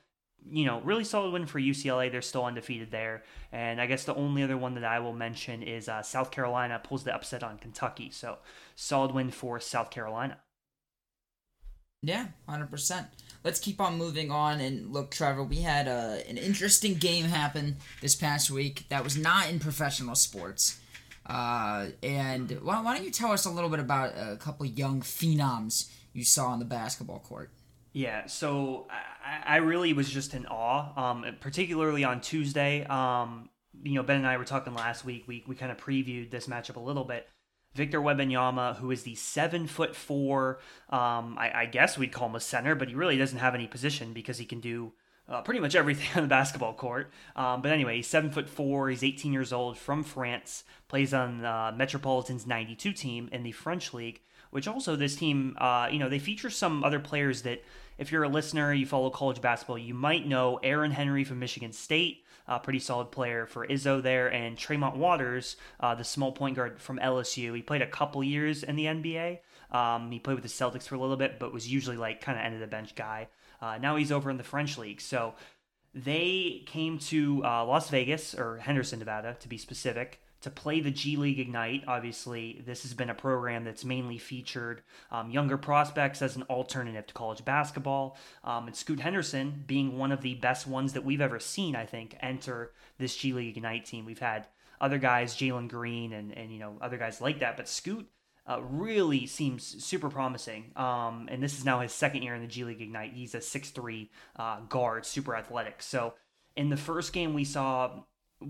you 0.50 0.66
know, 0.66 0.82
really 0.82 1.04
solid 1.04 1.32
win 1.34 1.46
for 1.46 1.60
UCLA. 1.60 2.12
They're 2.12 2.22
still 2.22 2.46
undefeated 2.46 2.92
there. 2.92 3.24
And 3.52 3.82
I 3.82 3.86
guess 3.86 4.06
the 4.06 4.16
only 4.16 4.44
other 4.44 4.58
one 4.58 4.76
that 4.76 4.84
I 4.84 5.00
will 5.00 5.14
mention 5.14 5.64
is 5.64 5.90
uh, 5.90 6.02
South 6.02 6.32
Carolina 6.32 6.80
pulls 6.84 7.04
the 7.04 7.14
upset 7.14 7.44
on 7.44 7.58
Kentucky. 7.58 8.12
So 8.12 8.38
solid 8.76 9.12
win 9.12 9.32
for 9.32 9.60
South 9.60 9.90
Carolina. 9.90 10.38
Yeah, 12.02 12.28
100%. 12.48 13.08
Let's 13.44 13.60
keep 13.60 13.80
on 13.80 13.98
moving 13.98 14.32
on. 14.32 14.60
And 14.60 14.92
look, 14.92 15.12
Trevor, 15.12 15.44
we 15.44 15.62
had 15.62 15.88
uh, 15.88 16.18
an 16.28 16.38
interesting 16.38 16.96
game 16.96 17.26
happen 17.26 17.78
this 18.02 18.16
past 18.16 18.50
week 18.50 18.86
that 18.90 19.04
was 19.04 19.18
not 19.18 19.50
in 19.50 19.60
professional 19.60 20.16
sports. 20.16 20.80
Uh, 21.26 21.88
and 22.02 22.52
why, 22.62 22.82
why 22.82 22.96
don't 22.96 23.06
you 23.06 23.12
tell 23.12 23.32
us 23.32 23.46
a 23.46 23.50
little 23.50 23.70
bit 23.70 23.80
about 23.80 24.14
a 24.18 24.38
couple 24.38 24.66
young 24.66 25.02
phenoms 25.02 25.90
you 26.14 26.24
saw 26.24 26.48
on 26.48 26.60
the 26.60 26.66
basketball 26.66 27.20
court? 27.20 27.52
Yeah, 27.94 28.28
so 28.28 28.88
I, 29.26 29.56
I 29.56 29.58
really 29.58 29.94
was 29.94 30.10
just 30.10 30.34
in 30.34 30.46
awe, 30.46 31.12
um, 31.12 31.26
particularly 31.40 32.04
on 32.04 32.22
Tuesday. 32.22 32.86
Um, 32.86 33.50
you 33.84 33.94
know, 33.94 34.04
Ben 34.04 34.18
and 34.18 34.28
I 34.28 34.38
were 34.38 34.46
talking 34.46 34.74
last 34.74 35.04
week. 35.04 35.24
We 35.28 35.44
we 35.48 35.56
kind 35.56 35.72
of 35.72 35.78
previewed 35.78 36.30
this 36.30 36.48
matchup 36.48 36.76
a 36.76 36.80
little 36.80 37.04
bit. 37.04 37.28
Victor 37.78 38.02
Wembanyama, 38.02 38.78
who 38.78 38.90
is 38.90 39.04
the 39.04 39.14
seven 39.14 39.68
foot 39.68 39.96
four, 39.96 40.58
um, 40.90 41.38
I, 41.38 41.52
I, 41.54 41.66
guess 41.68 41.96
we'd 41.96 42.12
call 42.12 42.28
him 42.28 42.36
a 42.36 42.40
center, 42.40 42.74
but 42.74 42.90
he 42.90 42.96
really 42.96 43.18
doesn't 43.18 43.38
have 43.38 43.54
any 43.54 43.68
position 43.68 44.14
because 44.14 44.40
he 44.40 44.46
can 44.46 44.60
do 44.60 44.94
uh, 45.30 45.42
pretty 45.42 45.60
much 45.60 45.76
everything 45.76 46.08
on 46.16 46.24
the 46.24 46.28
basketball 46.28 46.74
court. 46.74 47.12
Um, 47.36 47.62
but 47.62 47.72
anyway, 47.72 47.98
he's 47.98 48.08
seven 48.08 48.32
foot 48.32 48.50
four. 48.50 48.90
He's 48.90 49.04
18 49.04 49.32
years 49.32 49.54
old 49.54 49.78
from 49.78 50.02
France. 50.02 50.64
Plays 50.88 51.14
on 51.14 51.46
uh, 51.46 51.72
Metropolitans 51.76 52.48
92 52.48 52.94
team 52.94 53.30
in 53.32 53.44
the 53.44 53.52
French 53.52 53.94
league. 53.94 54.22
Which 54.50 54.68
also 54.68 54.96
this 54.96 55.16
team, 55.16 55.56
uh, 55.60 55.90
you 55.92 56.00
know, 56.00 56.10
they 56.10 56.20
feature 56.20 56.50
some 56.50 56.84
other 56.84 57.00
players 57.00 57.44
that, 57.44 57.64
if 58.00 58.12
you're 58.12 58.24
a 58.24 58.30
listener, 58.30 58.74
you 58.74 58.88
follow 58.88 59.10
college 59.12 59.42
basketball, 59.42 59.78
you 59.78 59.94
might 59.94 60.26
know. 60.26 60.60
Aaron 60.64 60.92
Henry 60.92 61.24
from 61.26 61.38
Michigan 61.38 61.74
State, 61.74 62.24
a 62.48 62.60
pretty 62.60 62.80
solid 62.80 63.12
player 63.12 63.46
for 63.46 63.68
Izzo 63.68 64.02
there, 64.02 64.28
and 64.28 64.58
Tremont 64.58 64.96
Waters, 64.96 65.58
uh, 65.80 65.96
the 65.96 66.04
small 66.04 66.32
point 66.32 66.56
guard 66.56 66.80
from 66.80 67.00
LSU. 67.00 67.56
He 67.56 67.62
played 67.62 67.82
a 67.82 67.88
couple 67.88 68.24
years 68.24 68.64
in 68.64 68.76
the 68.76 68.86
NBA. 68.86 69.40
Um, 69.72 70.12
he 70.12 70.20
played 70.20 70.36
with 70.36 70.44
the 70.44 70.50
Celtics 70.50 70.84
for 70.84 70.96
a 70.96 71.00
little 71.00 71.18
bit, 71.18 71.40
but 71.40 71.54
was 71.54 71.68
usually 71.68 71.98
like 71.98 72.22
kind 72.22 72.38
of 72.38 72.46
end 72.46 72.54
of 72.54 72.62
the 72.62 72.68
bench 72.68 72.96
guy. 72.96 73.28
Uh, 73.62 73.78
now 73.82 73.96
he's 73.96 74.12
over 74.12 74.30
in 74.30 74.38
the 74.38 74.44
French 74.44 74.78
league. 74.78 75.02
So 75.02 75.34
they 75.94 76.64
came 76.68 77.00
to 77.00 77.44
uh, 77.44 77.66
Las 77.66 77.90
Vegas 77.90 78.36
or 78.36 78.58
Henderson, 78.58 79.00
Nevada, 79.00 79.36
to 79.40 79.50
be 79.50 79.58
specific, 79.58 80.22
to 80.48 80.52
play 80.52 80.80
the 80.80 80.92
G 80.92 81.18
League 81.18 81.40
Ignite. 81.40 81.84
Obviously, 81.88 82.64
this 82.66 82.84
has 82.84 82.94
been 82.94 83.10
a 83.10 83.14
program 83.14 83.66
that's 83.66 83.84
mainly 83.84 84.18
featured 84.18 84.82
um, 85.12 85.30
younger 85.30 85.58
prospects 85.58 86.22
as 86.22 86.38
an 86.38 86.44
alternative 86.44 87.06
to 87.06 87.14
college 87.14 87.44
basketball. 87.44 88.18
Um, 88.46 88.68
and 88.68 88.76
Scoot 88.76 89.02
Henderson 89.02 89.66
being 89.68 89.98
one 89.98 90.14
of 90.14 90.22
the 90.22 90.36
best 90.36 90.66
ones 90.66 90.94
that 90.94 91.04
we've 91.04 91.20
ever 91.20 91.38
seen, 91.38 91.76
I 91.76 91.86
think, 91.86 92.16
enter 92.22 92.72
this 92.98 93.18
G 93.18 93.34
League 93.34 93.58
Ignite 93.58 93.86
team. 93.86 94.06
We've 94.06 94.20
had 94.20 94.48
other 94.80 94.98
guys, 94.98 95.36
Jalen 95.36 95.68
Green, 95.68 96.14
and 96.14 96.32
and 96.32 96.50
you 96.50 96.60
know 96.60 96.78
other 96.80 96.98
guys 96.98 97.20
like 97.20 97.40
that, 97.40 97.58
but 97.58 97.68
Scoot 97.68 98.08
uh, 98.48 98.62
really 98.62 99.28
seems 99.28 99.84
super 99.84 100.08
promising. 100.08 100.72
Um, 100.78 101.28
and 101.30 101.44
this 101.44 101.58
is 101.58 101.66
now 101.66 101.82
his 101.82 101.92
second 101.92 102.24
year 102.24 102.36
in 102.36 102.42
the 102.42 102.48
G 102.48 102.64
League 102.64 102.82
Ignite. 102.82 103.12
He's 103.12 103.36
a 103.36 103.40
6'3 103.40 104.08
uh, 104.38 104.62
guard, 104.70 105.06
super 105.06 105.36
athletic. 105.36 105.82
So 105.84 106.14
in 106.56 106.70
the 106.70 106.78
first 106.78 107.12
game 107.12 107.34
we 107.34 107.44
saw, 107.44 108.04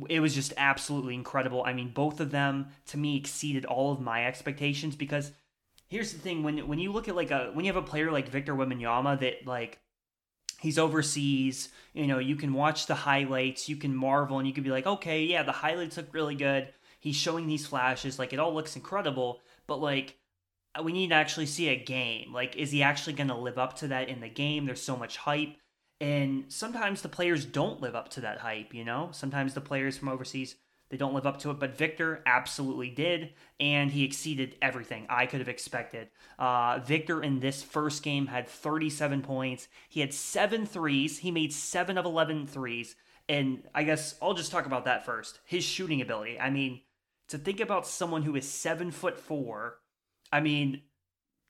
it 0.09 0.19
was 0.19 0.35
just 0.35 0.53
absolutely 0.57 1.13
incredible. 1.13 1.63
I 1.65 1.73
mean, 1.73 1.91
both 1.91 2.19
of 2.19 2.31
them 2.31 2.67
to 2.87 2.97
me 2.97 3.17
exceeded 3.17 3.65
all 3.65 3.91
of 3.91 4.01
my 4.01 4.25
expectations 4.25 4.95
because 4.95 5.31
here's 5.87 6.13
the 6.13 6.19
thing 6.19 6.43
when 6.43 6.67
when 6.67 6.79
you 6.79 6.91
look 6.91 7.07
at 7.07 7.15
like 7.15 7.31
a 7.31 7.51
when 7.53 7.65
you 7.65 7.73
have 7.73 7.81
a 7.81 7.87
player 7.87 8.11
like 8.11 8.29
Victor 8.29 8.55
Wembanyama 8.55 9.19
that 9.19 9.45
like 9.45 9.79
he's 10.59 10.77
overseas, 10.79 11.69
you 11.93 12.07
know, 12.07 12.19
you 12.19 12.35
can 12.35 12.53
watch 12.53 12.87
the 12.87 12.95
highlights, 12.95 13.69
you 13.69 13.77
can 13.77 13.95
marvel 13.95 14.39
and 14.39 14.47
you 14.47 14.53
can 14.53 14.63
be 14.63 14.71
like, 14.71 14.87
"Okay, 14.87 15.23
yeah, 15.23 15.43
the 15.43 15.51
highlights 15.51 15.97
look 15.97 16.13
really 16.13 16.35
good." 16.35 16.69
He's 16.99 17.15
showing 17.15 17.47
these 17.47 17.67
flashes, 17.67 18.19
like 18.19 18.33
it 18.33 18.39
all 18.39 18.53
looks 18.53 18.75
incredible 18.75 19.41
but 19.67 19.81
like 19.81 20.17
we 20.83 20.93
need 20.93 21.09
to 21.09 21.15
actually 21.15 21.45
see 21.45 21.69
a 21.69 21.75
game. 21.75 22.33
Like, 22.33 22.55
is 22.55 22.71
he 22.71 22.83
actually 22.83 23.13
going 23.13 23.29
to 23.29 23.35
live 23.35 23.57
up 23.57 23.77
to 23.77 23.87
that 23.89 24.09
in 24.09 24.19
the 24.19 24.29
game? 24.29 24.65
There's 24.65 24.81
so 24.81 24.95
much 24.95 25.17
hype. 25.17 25.55
And 25.99 26.45
sometimes 26.49 27.01
the 27.01 27.09
players 27.09 27.45
don't 27.45 27.81
live 27.81 27.95
up 27.95 28.09
to 28.09 28.21
that 28.21 28.39
hype, 28.39 28.73
you 28.73 28.85
know? 28.85 29.09
Sometimes 29.11 29.53
the 29.53 29.61
players 29.61 29.97
from 29.97 30.09
overseas, 30.09 30.55
they 30.89 30.97
don't 30.97 31.13
live 31.13 31.25
up 31.25 31.39
to 31.39 31.49
it. 31.51 31.59
But 31.59 31.77
Victor 31.77 32.21
absolutely 32.25 32.89
did, 32.89 33.33
and 33.59 33.91
he 33.91 34.03
exceeded 34.03 34.55
everything 34.61 35.05
I 35.09 35.25
could 35.25 35.39
have 35.39 35.49
expected. 35.49 36.09
Uh, 36.37 36.79
Victor 36.85 37.21
in 37.21 37.39
this 37.39 37.63
first 37.63 38.03
game 38.03 38.27
had 38.27 38.47
37 38.47 39.21
points. 39.21 39.67
He 39.89 39.99
had 39.99 40.13
seven 40.13 40.65
threes. 40.65 41.19
He 41.19 41.31
made 41.31 41.51
seven 41.51 41.97
of 41.97 42.05
11 42.05 42.47
threes. 42.47 42.95
And 43.27 43.63
I 43.75 43.83
guess 43.83 44.15
I'll 44.21 44.33
just 44.33 44.51
talk 44.51 44.65
about 44.65 44.85
that 44.85 45.05
first. 45.05 45.39
His 45.45 45.63
shooting 45.63 46.01
ability. 46.01 46.39
I 46.39 46.49
mean, 46.49 46.81
to 47.27 47.37
think 47.37 47.59
about 47.59 47.87
someone 47.87 48.23
who 48.23 48.35
is 48.35 48.47
seven 48.47 48.91
foot 48.91 49.19
four, 49.19 49.79
I 50.31 50.39
mean, 50.39 50.83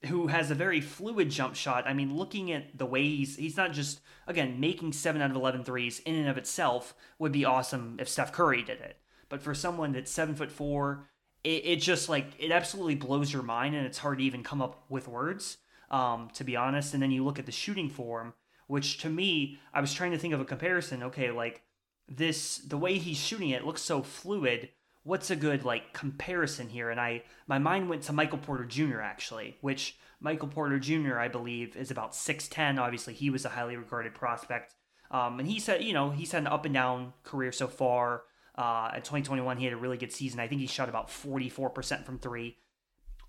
who 0.06 0.28
has 0.28 0.52
a 0.52 0.56
very 0.56 0.80
fluid 0.80 1.30
jump 1.30 1.56
shot. 1.56 1.88
I 1.88 1.94
mean, 1.94 2.16
looking 2.16 2.52
at 2.52 2.78
the 2.78 2.86
way 2.86 3.04
he's 3.04 3.36
he's 3.36 3.58
not 3.58 3.74
just 3.74 4.00
again 4.28 4.60
making 4.60 4.94
seven 4.94 5.22
out 5.22 5.32
of 5.32 5.36
11 5.36 5.64
threes 5.64 6.00
in 6.00 6.16
and 6.16 6.30
of 6.30 6.38
itself 6.38 6.94
would 7.20 7.32
be 7.32 7.46
awesome 7.46 7.98
if 8.00 8.08
Steph 8.08 8.32
Curry 8.32 8.62
did 8.62 8.80
it. 8.80 8.98
But 9.30 9.42
for 9.42 9.54
someone 9.54 9.92
that's 9.92 10.12
seven 10.12 10.36
foot 10.36 10.52
four, 10.52 11.08
it, 11.44 11.66
it 11.66 11.76
just 11.78 12.10
like 12.10 12.28
it 12.40 12.52
absolutely 12.52 12.96
blows 12.96 13.34
your 13.34 13.44
mind, 13.44 13.76
and 13.76 13.86
it's 13.86 13.98
hard 13.98 14.20
to 14.20 14.24
even 14.24 14.44
come 14.44 14.62
up 14.62 14.84
with 14.90 15.08
words, 15.08 15.58
um, 15.90 16.30
to 16.34 16.44
be 16.44 16.56
honest. 16.56 16.94
And 16.94 17.02
then 17.02 17.12
you 17.12 17.24
look 17.24 17.40
at 17.40 17.46
the 17.46 17.52
shooting 17.52 17.90
form, 17.90 18.34
which 18.68 19.00
to 19.00 19.10
me, 19.10 19.60
I 19.74 19.82
was 19.82 19.94
trying 19.94 20.12
to 20.12 20.18
think 20.18 20.34
of 20.34 20.42
a 20.42 20.46
comparison. 20.46 21.04
Okay, 21.04 21.32
like 21.32 21.64
this, 22.08 22.58
the 22.60 22.78
way 22.78 22.98
he's 22.98 23.18
shooting 23.18 23.50
it 23.50 23.66
looks 23.66 23.82
so 23.82 24.02
fluid 24.02 24.70
what's 25.08 25.32
a 25.32 25.36
good 25.36 25.64
like 25.64 25.94
comparison 25.94 26.68
here? 26.68 26.90
And 26.90 27.00
i 27.00 27.24
my 27.48 27.58
mind 27.58 27.90
went 27.90 28.04
to 28.04 28.14
michael 28.14 28.38
porter 28.38 28.66
jr 28.66 29.00
actually 29.00 29.58
which 29.62 29.98
michael 30.20 30.50
porter 30.50 30.80
jr 30.80 31.18
i 31.18 31.30
believe 31.30 31.78
is 31.78 31.92
about 31.92 32.14
610 32.14 32.78
obviously 32.78 33.14
he 33.14 33.30
was 33.30 33.46
a 33.46 33.50
highly 33.50 33.78
regarded 33.78 34.14
prospect. 34.14 34.76
Um, 35.10 35.40
and 35.40 35.48
he 35.48 35.60
said 35.60 35.84
you 35.84 35.94
know 35.94 36.12
he's 36.12 36.34
had 36.34 36.42
an 36.42 36.48
up 36.48 36.66
and 36.66 36.74
down 36.74 37.14
career 37.24 37.52
so 37.52 37.68
far. 37.68 38.24
Uh, 38.56 38.92
in 38.96 39.02
2021 39.02 39.58
he 39.58 39.66
had 39.66 39.74
a 39.74 39.78
really 39.78 39.98
good 39.98 40.12
season. 40.12 40.40
I 40.40 40.48
think 40.48 40.62
he 40.62 40.68
shot 40.68 40.90
about 40.90 41.08
44% 41.10 42.06
from 42.06 42.20
three. 42.20 42.58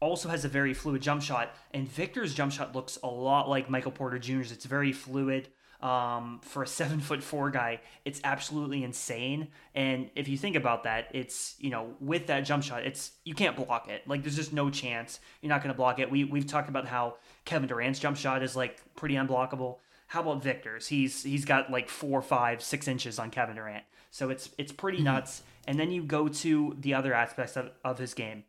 Also 0.01 0.29
has 0.29 0.45
a 0.45 0.49
very 0.49 0.75
fluid 0.75 1.03
jump 1.03 1.23
shot. 1.23 1.55
And 1.73 1.89
victor's 1.89 2.35
jump 2.35 2.53
shot 2.53 2.75
looks 2.75 2.99
a 3.03 3.09
lot 3.09 3.49
like 3.49 3.71
michael 3.71 3.93
porter 3.93 4.19
jr's 4.19 4.51
it's 4.51 4.65
very 4.65 4.93
fluid 4.93 5.49
um, 5.81 6.41
for 6.43 6.63
a 6.63 6.67
seven 6.67 7.01
foot 7.01 7.23
four 7.23 7.51
guy, 7.51 7.81
it's 8.05 8.21
absolutely 8.25 8.83
insane. 8.83 9.49
And 9.75 10.11
if 10.17 10.29
you 10.29 10.37
think 10.37 10.57
about 10.57 10.85
that, 10.85 11.09
it's 11.13 11.55
you 11.59 11.71
know 11.71 11.95
with 12.01 12.27
that 12.27 12.41
jump 12.41 12.65
shot, 12.65 12.85
it's 12.85 13.13
you 13.25 13.35
can't 13.35 13.57
block 13.57 13.89
it. 13.89 14.07
Like 14.07 14.23
there's 14.23 14.37
just 14.37 14.53
no 14.53 14.71
chance 14.71 15.21
you're 15.41 15.51
not 15.51 15.63
going 15.63 15.73
to 15.73 15.77
block 15.77 15.99
it. 15.99 16.11
We 16.11 16.25
we've 16.25 16.47
talked 16.47 16.69
about 16.69 16.87
how 16.87 17.17
Kevin 17.45 17.69
Durant's 17.69 17.99
jump 17.99 18.17
shot 18.17 18.43
is 18.43 18.57
like 18.57 18.81
pretty 18.97 19.15
unblockable. 19.15 19.77
How 20.09 20.23
about 20.23 20.43
Victor's? 20.43 20.89
He's 20.89 21.23
he's 21.23 21.45
got 21.45 21.71
like 21.71 21.89
four, 21.89 22.23
five, 22.23 22.63
six 22.63 22.89
inches 22.89 23.19
on 23.19 23.31
Kevin 23.31 23.57
Durant. 23.57 23.85
So 24.11 24.31
it's 24.31 24.51
it's 24.59 24.73
pretty 24.73 24.99
mm-hmm. 24.99 25.07
nuts. 25.07 25.43
And 25.67 25.79
then 25.79 25.91
you 25.91 26.03
go 26.03 26.29
to 26.29 26.77
the 26.81 26.95
other 26.95 27.13
aspects 27.13 27.57
of, 27.57 27.71
of 27.85 27.99
his 27.99 28.15
game. 28.15 28.45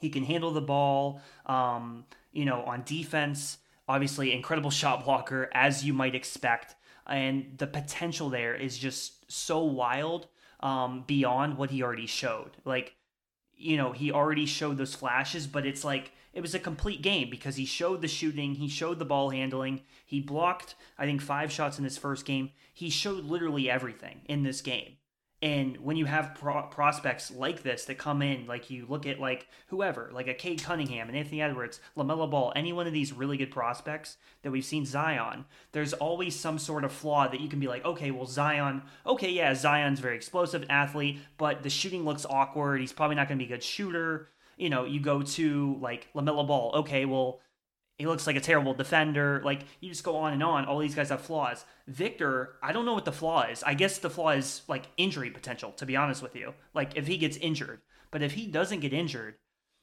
He 0.00 0.10
can 0.10 0.24
handle 0.24 0.50
the 0.50 0.60
ball. 0.60 1.20
Um, 1.46 2.06
you 2.32 2.44
know, 2.44 2.62
on 2.62 2.82
defense, 2.84 3.58
obviously 3.90 4.32
incredible 4.32 4.70
shot 4.70 5.04
blocker 5.04 5.50
as 5.52 5.84
you 5.84 5.92
might 5.92 6.14
expect. 6.14 6.76
And 7.06 7.58
the 7.58 7.66
potential 7.66 8.30
there 8.30 8.54
is 8.54 8.78
just 8.78 9.30
so 9.30 9.64
wild 9.64 10.28
um, 10.60 11.04
beyond 11.06 11.56
what 11.56 11.70
he 11.70 11.82
already 11.82 12.06
showed. 12.06 12.52
Like 12.64 12.94
you 13.60 13.76
know 13.76 13.92
he 13.92 14.10
already 14.10 14.46
showed 14.46 14.78
those 14.78 14.94
flashes 14.94 15.46
but 15.46 15.66
it's 15.66 15.84
like 15.84 16.12
it 16.32 16.40
was 16.40 16.54
a 16.54 16.58
complete 16.58 17.02
game 17.02 17.28
because 17.28 17.56
he 17.56 17.66
showed 17.66 18.00
the 18.00 18.08
shooting 18.08 18.54
he 18.54 18.68
showed 18.68 18.98
the 18.98 19.04
ball 19.04 19.30
handling 19.30 19.82
he 20.06 20.18
blocked 20.18 20.74
i 20.98 21.04
think 21.04 21.20
five 21.20 21.52
shots 21.52 21.78
in 21.78 21.84
his 21.84 21.98
first 21.98 22.24
game. 22.24 22.50
He 22.72 22.88
showed 22.88 23.24
literally 23.24 23.68
everything 23.68 24.22
in 24.26 24.42
this 24.42 24.62
game 24.62 24.96
and 25.42 25.78
when 25.78 25.96
you 25.96 26.04
have 26.04 26.34
pro- 26.34 26.64
prospects 26.64 27.30
like 27.30 27.62
this 27.62 27.86
that 27.86 27.96
come 27.96 28.20
in, 28.20 28.46
like 28.46 28.68
you 28.68 28.84
look 28.86 29.06
at 29.06 29.18
like 29.18 29.48
whoever, 29.68 30.10
like 30.12 30.28
a 30.28 30.34
Cade 30.34 30.62
Cunningham 30.62 31.08
and 31.08 31.16
Anthony 31.16 31.40
Edwards, 31.40 31.80
LaMelo 31.96 32.30
Ball, 32.30 32.52
any 32.54 32.74
one 32.74 32.86
of 32.86 32.92
these 32.92 33.12
really 33.12 33.38
good 33.38 33.50
prospects 33.50 34.18
that 34.42 34.50
we've 34.50 34.64
seen 34.64 34.84
Zion, 34.84 35.46
there's 35.72 35.94
always 35.94 36.38
some 36.38 36.58
sort 36.58 36.84
of 36.84 36.92
flaw 36.92 37.26
that 37.26 37.40
you 37.40 37.48
can 37.48 37.58
be 37.58 37.68
like, 37.68 37.84
okay, 37.86 38.10
well 38.10 38.26
Zion, 38.26 38.82
okay, 39.06 39.30
yeah, 39.30 39.54
Zion's 39.54 40.00
very 40.00 40.16
explosive 40.16 40.66
athlete, 40.68 41.18
but 41.38 41.62
the 41.62 41.70
shooting 41.70 42.04
looks 42.04 42.26
awkward. 42.28 42.80
He's 42.80 42.92
probably 42.92 43.16
not 43.16 43.26
going 43.26 43.38
to 43.38 43.44
be 43.44 43.50
a 43.50 43.56
good 43.56 43.64
shooter. 43.64 44.28
You 44.58 44.68
know, 44.68 44.84
you 44.84 45.00
go 45.00 45.22
to 45.22 45.78
like 45.80 46.08
LaMelo 46.14 46.46
Ball, 46.46 46.72
okay, 46.80 47.06
well 47.06 47.40
he 48.00 48.06
looks 48.06 48.26
like 48.26 48.36
a 48.36 48.40
terrible 48.40 48.72
defender. 48.72 49.42
Like 49.44 49.60
you 49.80 49.90
just 49.90 50.04
go 50.04 50.16
on 50.16 50.32
and 50.32 50.42
on. 50.42 50.64
All 50.64 50.78
these 50.78 50.94
guys 50.94 51.10
have 51.10 51.20
flaws. 51.20 51.64
Victor, 51.86 52.56
I 52.62 52.72
don't 52.72 52.86
know 52.86 52.94
what 52.94 53.04
the 53.04 53.12
flaw 53.12 53.42
is. 53.42 53.62
I 53.62 53.74
guess 53.74 53.98
the 53.98 54.08
flaw 54.08 54.30
is 54.30 54.62
like 54.68 54.86
injury 54.96 55.30
potential. 55.30 55.72
To 55.72 55.86
be 55.86 55.96
honest 55.96 56.22
with 56.22 56.34
you, 56.34 56.54
like 56.72 56.96
if 56.96 57.06
he 57.06 57.18
gets 57.18 57.36
injured, 57.36 57.82
but 58.10 58.22
if 58.22 58.32
he 58.32 58.46
doesn't 58.46 58.80
get 58.80 58.94
injured, 58.94 59.34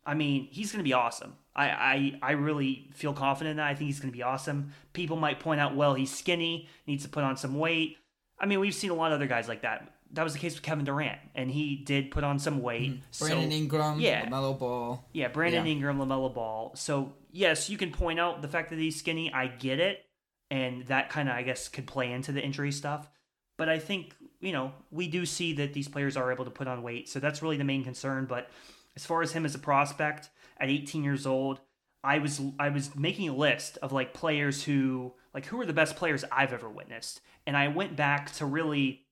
I 0.04 0.16
mean, 0.16 0.48
he's 0.50 0.72
to 0.80 0.84
be 0.84 0.94
awesome. 0.94 1.36
I, 1.56 1.70
I 1.70 2.20
I 2.22 2.32
really 2.32 2.90
feel 2.94 3.14
confident 3.14 3.52
in 3.52 3.58
that. 3.58 3.68
I 3.68 3.76
think 3.76 3.88
he's 3.88 4.00
to 4.12 4.18
be 4.18 4.24
awesome. 4.24 4.72
People 4.94 5.18
might 5.18 5.40
point 5.40 5.62
out, 5.62 5.76
well, 5.76 5.94
he's 5.94 6.14
skinny, 6.14 6.68
needs 6.88 7.04
to 7.04 7.10
put 7.10 7.24
on 7.24 7.38
some 7.38 7.60
weight. 7.60 7.98
I 8.40 8.46
mean, 8.46 8.60
we've 8.60 8.74
seen 8.74 8.90
a 8.90 8.96
lot 8.96 9.12
of 9.12 9.18
other 9.18 9.28
guys 9.28 9.48
like 9.48 9.62
that. 9.62 9.94
That 10.14 10.24
was 10.24 10.34
the 10.34 10.40
case 10.40 10.54
with 10.54 10.64
Kevin 10.64 10.86
Durant, 10.86 11.20
and 11.36 11.52
he 11.52 11.76
did 11.76 12.12
put 12.12 12.24
on 12.24 12.40
some 12.40 12.62
weight. 12.62 12.92
Mm-hmm. 12.92 13.26
Brandon 13.26 13.52
so, 13.52 13.58
Ingram, 13.58 14.00
yeah, 14.00 14.26
Lamelo 14.26 14.58
Ball, 14.58 15.06
yeah, 15.14 15.28
Brandon 15.28 15.66
yeah. 15.66 15.72
Ingram, 15.72 16.00
Lamelo 16.00 16.34
Ball. 16.34 16.72
So 16.76 17.14
yes, 17.32 17.70
you 17.70 17.78
can 17.78 17.92
point 17.92 18.20
out 18.20 18.42
the 18.42 18.48
fact 18.48 18.70
that 18.70 18.80
he's 18.80 18.98
skinny. 18.98 19.32
I 19.34 19.48
get 19.48 19.80
it, 19.80 20.06
and 20.50 20.86
that 20.88 21.10
kind 21.10 21.30
of 21.30 21.36
I 21.36 21.44
guess 21.44 21.68
could 21.68 21.88
play 21.88 22.12
into 22.12 22.32
the 22.32 22.42
injury 22.42 22.72
stuff. 22.72 23.10
But 23.58 23.70
I 23.70 23.80
think 23.80 24.16
you 24.40 24.52
know 24.52 24.72
we 24.92 25.08
do 25.08 25.26
see 25.26 25.54
that 25.54 25.74
these 25.74 25.88
players 25.88 26.16
are 26.16 26.32
able 26.32 26.46
to 26.46 26.52
put 26.52 26.68
on 26.68 26.84
weight, 26.84 27.10
so 27.10 27.20
that's 27.20 27.42
really 27.42 27.58
the 27.58 27.64
main 27.64 27.84
concern. 27.84 28.26
But 28.26 28.50
as 28.96 29.06
far 29.06 29.22
as 29.22 29.34
him 29.34 29.46
as 29.46 29.56
a 29.56 29.60
prospect 29.60 30.30
at 30.58 30.70
18 30.70 31.04
years 31.04 31.26
old, 31.28 31.60
I 32.04 32.20
was 32.20 32.42
I 32.60 32.70
was 32.70 32.96
making 32.96 33.30
a 33.30 33.36
list 33.36 33.78
of 33.82 33.92
like 33.92 34.14
players 34.14 34.64
who 34.64 35.14
like 35.34 35.46
who 35.46 35.60
are 35.60 35.66
the 35.66 35.74
best 35.74 35.96
players 35.96 36.24
I've 36.32 36.54
ever 36.54 36.70
witnessed, 36.70 37.22
and 37.46 37.58
I 37.58 37.68
went 37.68 37.96
back 37.96 38.32
to 38.34 38.46
really. 38.46 39.04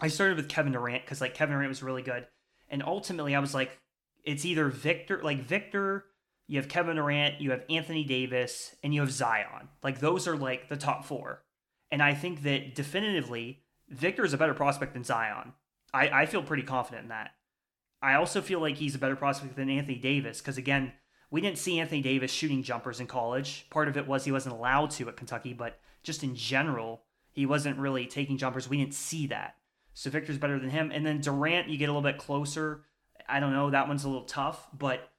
I 0.00 0.08
started 0.08 0.36
with 0.36 0.48
Kevin 0.48 0.72
Durant 0.72 1.04
because 1.04 1.20
like 1.20 1.34
Kevin 1.34 1.54
Durant 1.54 1.68
was 1.68 1.82
really 1.82 2.02
good, 2.02 2.26
and 2.68 2.82
ultimately 2.82 3.34
I 3.34 3.40
was 3.40 3.54
like, 3.54 3.78
it's 4.24 4.44
either 4.44 4.68
Victor 4.68 5.20
like 5.22 5.40
Victor 5.42 6.06
you 6.50 6.58
have 6.58 6.68
Kevin 6.68 6.96
Durant, 6.96 7.40
you 7.40 7.52
have 7.52 7.62
Anthony 7.70 8.02
Davis, 8.02 8.74
and 8.82 8.92
you 8.92 9.02
have 9.02 9.12
Zion. 9.12 9.68
Like 9.84 10.00
those 10.00 10.26
are 10.26 10.36
like 10.36 10.68
the 10.68 10.76
top 10.76 11.04
four. 11.04 11.44
And 11.92 12.02
I 12.02 12.12
think 12.12 12.42
that 12.42 12.74
definitively, 12.74 13.60
Victor 13.88 14.24
is 14.24 14.32
a 14.32 14.36
better 14.36 14.52
prospect 14.52 14.94
than 14.94 15.04
Zion. 15.04 15.52
I, 15.94 16.08
I 16.08 16.26
feel 16.26 16.42
pretty 16.42 16.64
confident 16.64 17.04
in 17.04 17.08
that. 17.10 17.30
I 18.02 18.14
also 18.14 18.40
feel 18.40 18.58
like 18.58 18.78
he's 18.78 18.96
a 18.96 18.98
better 18.98 19.14
prospect 19.14 19.54
than 19.54 19.70
Anthony 19.70 19.98
Davis 19.98 20.40
because, 20.40 20.58
again, 20.58 20.92
we 21.30 21.40
didn't 21.40 21.58
see 21.58 21.78
Anthony 21.78 22.02
Davis 22.02 22.32
shooting 22.32 22.64
jumpers 22.64 22.98
in 22.98 23.06
college. 23.06 23.66
Part 23.70 23.86
of 23.86 23.96
it 23.96 24.08
was 24.08 24.24
he 24.24 24.32
wasn't 24.32 24.56
allowed 24.56 24.90
to 24.92 25.08
at 25.08 25.16
Kentucky, 25.16 25.52
but 25.52 25.78
just 26.02 26.24
in 26.24 26.34
general, 26.34 27.02
he 27.30 27.46
wasn't 27.46 27.78
really 27.78 28.06
taking 28.06 28.38
jumpers. 28.38 28.68
We 28.68 28.78
didn't 28.78 28.94
see 28.94 29.28
that. 29.28 29.54
So 30.00 30.08
Victor's 30.08 30.38
better 30.38 30.58
than 30.58 30.70
him. 30.70 30.90
And 30.94 31.04
then 31.04 31.20
Durant, 31.20 31.68
you 31.68 31.76
get 31.76 31.90
a 31.90 31.92
little 31.92 32.00
bit 32.00 32.16
closer. 32.16 32.86
I 33.28 33.38
don't 33.38 33.52
know. 33.52 33.68
That 33.68 33.86
one's 33.86 34.04
a 34.04 34.08
little 34.08 34.24
tough, 34.24 34.66
but 34.72 35.10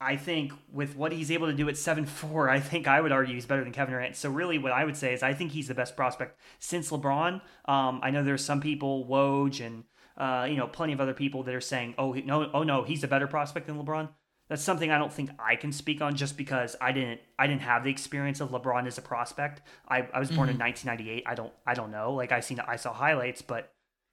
I 0.00 0.14
think 0.14 0.52
with 0.70 0.94
what 0.94 1.10
he's 1.10 1.32
able 1.32 1.48
to 1.48 1.52
do 1.52 1.68
at 1.68 1.76
7 1.76 2.06
4, 2.06 2.48
I 2.48 2.60
think 2.60 2.86
I 2.86 3.00
would 3.00 3.10
argue 3.10 3.34
he's 3.34 3.46
better 3.46 3.64
than 3.64 3.72
Kevin 3.72 3.94
Durant. 3.94 4.14
So, 4.14 4.30
really, 4.30 4.58
what 4.58 4.70
I 4.70 4.84
would 4.84 4.96
say 4.96 5.12
is 5.12 5.24
I 5.24 5.34
think 5.34 5.50
he's 5.50 5.66
the 5.66 5.74
best 5.74 5.96
prospect 5.96 6.38
since 6.60 6.92
LeBron. 6.92 7.40
Um, 7.64 7.98
I 8.00 8.10
know 8.10 8.22
there's 8.22 8.44
some 8.44 8.60
people, 8.60 9.08
Woj 9.10 9.66
and 9.66 9.82
uh, 10.16 10.46
you 10.48 10.56
know, 10.56 10.68
plenty 10.68 10.92
of 10.92 11.00
other 11.00 11.12
people 11.12 11.42
that 11.42 11.54
are 11.56 11.60
saying, 11.60 11.96
"Oh 11.98 12.12
no, 12.12 12.48
oh 12.54 12.62
no, 12.62 12.84
he's 12.84 13.02
a 13.02 13.08
better 13.08 13.26
prospect 13.26 13.66
than 13.66 13.76
LeBron." 13.76 14.08
That's 14.48 14.62
something 14.62 14.92
I 14.92 14.98
don't 14.98 15.12
think 15.12 15.30
I 15.40 15.56
can 15.56 15.72
speak 15.72 16.00
on 16.00 16.14
just 16.14 16.36
because 16.36 16.76
I 16.80 16.92
didn't 16.92 17.22
I 17.40 17.48
didn't 17.48 17.62
have 17.62 17.82
the 17.82 17.90
experience 17.90 18.40
of 18.40 18.50
LeBron 18.50 18.86
as 18.86 18.98
a 18.98 19.02
prospect. 19.02 19.62
I, 19.88 20.06
I 20.14 20.20
was 20.20 20.30
born 20.30 20.48
mm-hmm. 20.48 20.60
in 20.60 20.66
1998. 20.66 21.24
I 21.26 21.34
don't 21.34 21.52
I 21.66 21.74
don't 21.74 21.90
know. 21.90 22.12
Like 22.12 22.30
I 22.30 22.38
seen 22.38 22.60
I 22.60 22.76
saw 22.76 22.92
highlights, 22.92 23.42
but 23.42 23.72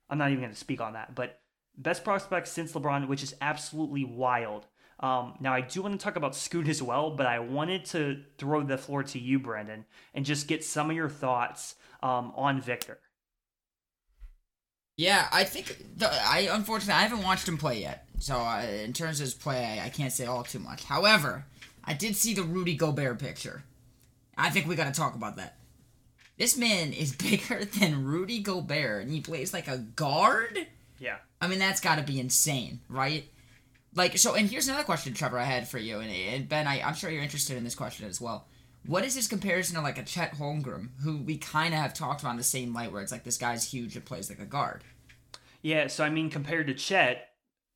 I'm 0.09 0.17
not 0.17 0.29
even 0.29 0.41
going 0.41 0.53
to 0.53 0.59
speak 0.59 0.81
on 0.81 0.93
that. 0.93 1.15
But 1.15 1.39
best 1.77 2.03
prospect 2.03 2.47
since 2.47 2.73
LeBron, 2.73 3.07
which 3.07 3.23
is 3.23 3.35
absolutely 3.41 4.03
wild. 4.03 4.67
Um, 4.99 5.33
now 5.39 5.53
I 5.53 5.61
do 5.61 5.81
want 5.81 5.99
to 5.99 6.03
talk 6.03 6.15
about 6.15 6.35
Scoot 6.35 6.67
as 6.67 6.81
well, 6.81 7.11
but 7.11 7.25
I 7.25 7.39
wanted 7.39 7.85
to 7.85 8.23
throw 8.37 8.63
the 8.63 8.77
floor 8.77 9.03
to 9.03 9.19
you, 9.19 9.39
Brandon, 9.39 9.85
and 10.13 10.25
just 10.25 10.47
get 10.47 10.63
some 10.63 10.89
of 10.89 10.95
your 10.95 11.09
thoughts 11.09 11.75
um, 12.01 12.31
on 12.35 12.61
Victor. 12.61 12.99
Yeah, 14.95 15.27
I 15.31 15.43
think 15.43 15.97
the, 15.97 16.09
I 16.11 16.47
unfortunately 16.51 16.93
I 16.93 17.01
haven't 17.01 17.23
watched 17.23 17.47
him 17.47 17.57
play 17.57 17.81
yet, 17.81 18.07
so 18.19 18.35
uh, 18.37 18.61
in 18.61 18.93
terms 18.93 19.19
of 19.19 19.25
his 19.25 19.33
play, 19.33 19.65
I, 19.65 19.87
I, 19.87 19.89
can't 19.89 20.13
say 20.13 20.25
all 20.25 20.43
too 20.43 20.59
much. 20.59 20.83
However, 20.83 21.45
I 21.83 21.95
did 21.95 22.15
see 22.15 22.35
the 22.35 22.43
Rudy 22.43 22.75
Gobert 22.75 23.17
picture. 23.17 23.63
I 24.37 24.51
think 24.51 24.67
we 24.67 24.75
got 24.75 24.93
to 24.93 24.97
talk 24.97 25.15
about 25.15 25.37
that. 25.37 25.57
This 26.37 26.57
man 26.57 26.93
is 26.93 27.15
bigger 27.15 27.65
than 27.65 28.05
Rudy 28.05 28.39
Gobert, 28.39 29.03
and 29.03 29.11
he 29.11 29.21
plays 29.21 29.53
like 29.53 29.67
a 29.67 29.77
guard. 29.77 30.67
Yeah, 30.99 31.17
I 31.41 31.47
mean 31.47 31.59
that's 31.59 31.81
got 31.81 31.97
to 31.97 32.03
be 32.03 32.19
insane, 32.19 32.81
right? 32.89 33.25
Like 33.95 34.17
so, 34.17 34.33
and 34.33 34.49
here's 34.49 34.67
another 34.67 34.83
question, 34.83 35.13
Trevor, 35.13 35.37
I 35.37 35.43
had 35.43 35.67
for 35.67 35.77
you, 35.77 35.99
and, 35.99 36.11
and 36.11 36.49
Ben, 36.49 36.67
I, 36.67 36.81
I'm 36.81 36.95
sure 36.95 37.09
you're 37.09 37.21
interested 37.21 37.57
in 37.57 37.63
this 37.63 37.75
question 37.75 38.07
as 38.07 38.19
well. 38.19 38.47
What 38.85 39.05
is 39.05 39.15
his 39.15 39.27
comparison 39.27 39.75
to 39.75 39.81
like 39.81 39.97
a 39.97 40.03
Chet 40.03 40.35
Holmgren, 40.35 40.89
who 41.03 41.17
we 41.17 41.37
kind 41.37 41.73
of 41.73 41.79
have 41.79 41.93
talked 41.93 42.21
about 42.21 42.31
in 42.31 42.37
the 42.37 42.43
same 42.43 42.73
light, 42.73 42.91
where 42.91 43.01
it's 43.01 43.11
like 43.11 43.23
this 43.23 43.37
guy's 43.37 43.71
huge 43.71 43.95
and 43.95 44.03
plays 44.03 44.29
like 44.29 44.39
a 44.39 44.45
guard? 44.45 44.83
Yeah, 45.61 45.87
so 45.87 46.03
I 46.03 46.09
mean, 46.09 46.29
compared 46.29 46.67
to 46.67 46.73
Chet, 46.73 47.29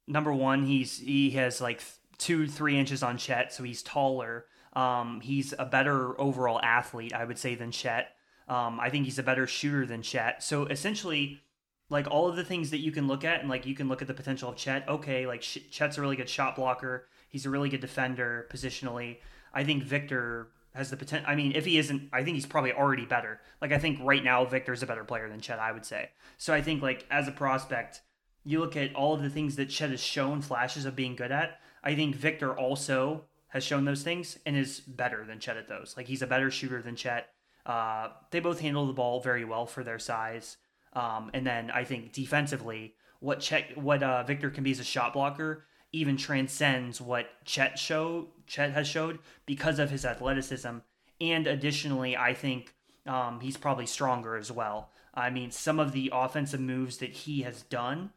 number 0.08 0.34
one, 0.34 0.65
he's 0.65 0.98
he 0.98 1.32
has 1.32 1.62
like 1.62 1.82
two, 2.17 2.48
three 2.48 2.78
inches 2.78 3.04
on 3.04 3.17
Chet, 3.17 3.54
so 3.54 3.63
he's 3.63 3.84
taller. 3.84 4.46
Um, 4.74 5.22
he's 5.22 5.54
a 5.58 5.65
better 5.65 6.20
overall 6.20 6.60
athlete, 6.62 7.13
I 7.13 7.26
would 7.26 7.38
say, 7.38 7.56
than 7.56 7.72
Chet. 7.72 8.13
Um, 8.48 8.80
I 8.80 8.90
think 8.90 9.06
he's 9.06 9.20
a 9.20 9.24
better 9.24 9.46
shooter 9.46 9.86
than 9.86 10.02
Chet. 10.02 10.42
So 10.42 10.66
essentially, 10.66 11.42
like 11.90 12.08
all 12.10 12.28
of 12.28 12.36
the 12.36 12.44
things 12.44 12.72
that 12.72 12.80
you 12.80 12.92
can 12.92 13.08
look 13.08 13.24
at, 13.24 13.42
and 13.42 13.50
like 13.50 13.66
you 13.66 13.76
can 13.76 13.88
look 13.90 14.02
at 14.02 14.08
the 14.08 14.14
potential 14.14 14.50
of 14.50 14.56
Chet. 14.56 14.88
Okay, 14.88 15.28
like 15.28 15.42
Chet's 15.42 15.98
a 15.98 16.02
really 16.02 16.16
good 16.16 16.30
shot 16.30 16.56
blocker. 16.56 17.08
He's 17.30 17.46
a 17.46 17.50
really 17.50 17.70
good 17.70 17.82
defender 17.82 18.48
positionally. 18.52 19.18
I 19.54 19.64
think 19.64 19.84
Victor 19.84 20.50
has 20.74 20.90
the 20.90 20.98
potential. 20.98 21.30
I 21.30 21.36
mean, 21.36 21.54
if 21.54 21.66
he 21.66 21.78
isn't, 21.78 22.10
I 22.14 22.24
think 22.24 22.36
he's 22.36 22.46
probably 22.46 22.72
already 22.72 23.06
better. 23.06 23.42
Like 23.62 23.72
I 23.72 23.80
think 23.80 24.00
right 24.02 24.24
now 24.24 24.46
Victor's 24.46 24.84
a 24.84 24.88
better 24.88 25.04
player 25.04 25.30
than 25.30 25.42
Chet. 25.42 25.60
I 25.60 25.72
would 25.72 25.86
say. 25.86 26.10
So 26.38 26.54
I 26.54 26.62
think 26.62 26.82
like 26.82 27.06
as 27.10 27.28
a 27.28 27.32
prospect, 27.32 28.02
you 28.44 28.60
look 28.60 28.78
at 28.78 28.96
all 28.96 29.14
of 29.14 29.22
the 29.22 29.30
things 29.30 29.56
that 29.58 29.70
Chet 29.70 29.90
has 29.90 30.02
shown 30.02 30.42
flashes 30.42 30.86
of 30.86 30.96
being 30.96 31.16
good 31.16 31.32
at. 31.32 31.60
I 31.84 31.96
think 31.96 32.16
Victor 32.16 32.58
also 32.58 33.26
has 33.50 33.64
shown 33.64 33.86
those 33.86 34.04
things 34.04 34.38
and 34.46 34.56
is 34.56 34.80
better 34.80 35.26
than 35.26 35.40
Chet 35.40 35.58
at 35.58 35.68
those. 35.68 35.96
Like 35.98 36.08
he's 36.08 36.22
a 36.22 36.28
better 36.28 36.52
shooter 36.52 36.82
than 36.82 36.96
Chet. 36.96 37.30
Uh, 37.67 38.10
they 38.32 38.39
both 38.39 38.62
handle 38.62 38.88
the 38.88 38.93
ball 38.93 39.19
very 39.19 39.45
well 39.45 39.67
for 39.67 39.84
their 39.84 39.99
size. 39.99 40.58
Um, 40.93 41.30
and 41.34 41.45
then 41.45 41.69
I 41.69 41.84
think 41.84 42.13
defensively, 42.13 42.95
what 43.19 43.41
Chet, 43.41 43.77
what 43.77 44.01
uh, 44.01 44.23
Victor 44.23 44.49
can 44.49 44.63
be 44.63 44.71
as 44.71 44.80
a 44.80 44.86
shot 44.86 45.13
blocker 45.13 45.65
even 45.91 46.17
transcends 46.17 46.99
what 46.99 47.30
Chet 47.45 47.80
show 47.80 48.27
Chet 48.45 48.71
has 48.71 48.88
showed 48.88 49.19
because 49.45 49.80
of 49.80 49.89
his 49.89 50.06
athleticism. 50.06 50.77
And 51.19 51.47
additionally, 51.47 52.15
I 52.15 52.34
think 52.34 52.73
um, 53.06 53.39
he's 53.39 53.58
probably 53.58 53.86
stronger 53.86 54.36
as 54.36 54.51
well. 54.51 54.89
I 55.13 55.30
mean, 55.30 55.51
some 55.51 55.80
of 55.80 55.93
the 55.93 56.12
offensive 56.13 56.60
moves 56.60 56.97
that 56.97 57.10
he 57.10 57.41
has 57.41 57.63
done, 57.63 58.12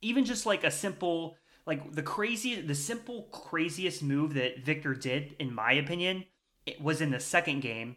even 0.00 0.24
just 0.24 0.46
like 0.46 0.64
a 0.64 0.70
simple, 0.70 1.36
like 1.66 1.92
the 1.92 2.02
crazy, 2.02 2.60
the 2.60 2.74
simple 2.74 3.28
craziest 3.30 4.02
move 4.02 4.34
that 4.34 4.64
Victor 4.64 4.94
did, 4.94 5.36
in 5.38 5.52
my 5.54 5.72
opinion, 5.72 6.24
it 6.64 6.80
was 6.80 7.00
in 7.00 7.10
the 7.10 7.20
second 7.20 7.60
game 7.60 7.96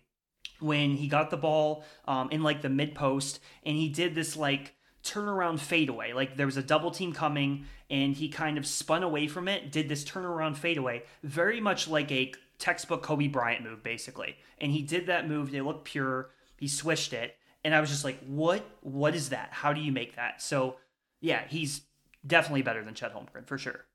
when 0.62 0.95
he 0.95 1.08
got 1.08 1.30
the 1.30 1.38
ball 1.38 1.84
um, 2.06 2.30
in 2.32 2.43
like 2.43 2.62
the 2.62 2.69
mid 2.69 2.95
post 2.95 3.39
and 3.63 3.76
he 3.76 3.89
did 3.89 4.15
this 4.15 4.38
like 4.38 4.76
turnaround 5.04 5.60
fadeaway. 5.60 6.13
Like 6.13 6.38
there 6.38 6.45
was 6.45 6.58
a 6.58 6.63
double 6.63 6.91
team 6.91 7.13
coming 7.13 7.65
and 7.89 8.15
he 8.15 8.30
kind 8.30 8.58
of 8.58 8.65
spun 8.65 9.04
away 9.04 9.28
from 9.28 9.47
it, 9.47 9.71
did 9.71 9.89
this 9.89 10.04
turnaround 10.04 10.56
fadeaway, 10.56 11.04
very 11.24 11.60
much 11.60 11.88
like 11.88 12.12
a 12.12 12.34
textbook 12.58 13.04
Kobe 13.04 13.28
Bryant 13.28 13.63
move, 13.63 13.84
basically. 13.84 14.38
And 14.60 14.71
he 14.71 14.84
did 14.84 15.08
that 15.08 15.28
move. 15.28 15.52
They 15.52 15.62
looked 15.62 15.86
pure. 15.86 16.30
He 16.58 16.67
swished 16.67 17.12
it. 17.12 17.36
And 17.63 17.76
I 17.76 17.82
was 17.82 17.89
just 17.89 18.06
like, 18.06 18.19
what? 18.26 18.63
What 18.82 19.15
is 19.15 19.30
that? 19.30 19.50
How 19.52 19.74
do 19.74 19.82
you 19.82 19.91
make 19.91 20.15
that? 20.15 20.41
So, 20.41 20.78
yeah, 21.19 21.43
he's 21.47 21.82
definitely 22.26 22.62
better 22.62 22.84
than 22.84 22.93
Chet 22.93 23.13
Holmgren, 23.13 23.45
for 23.45 23.58
sure. 23.58 23.86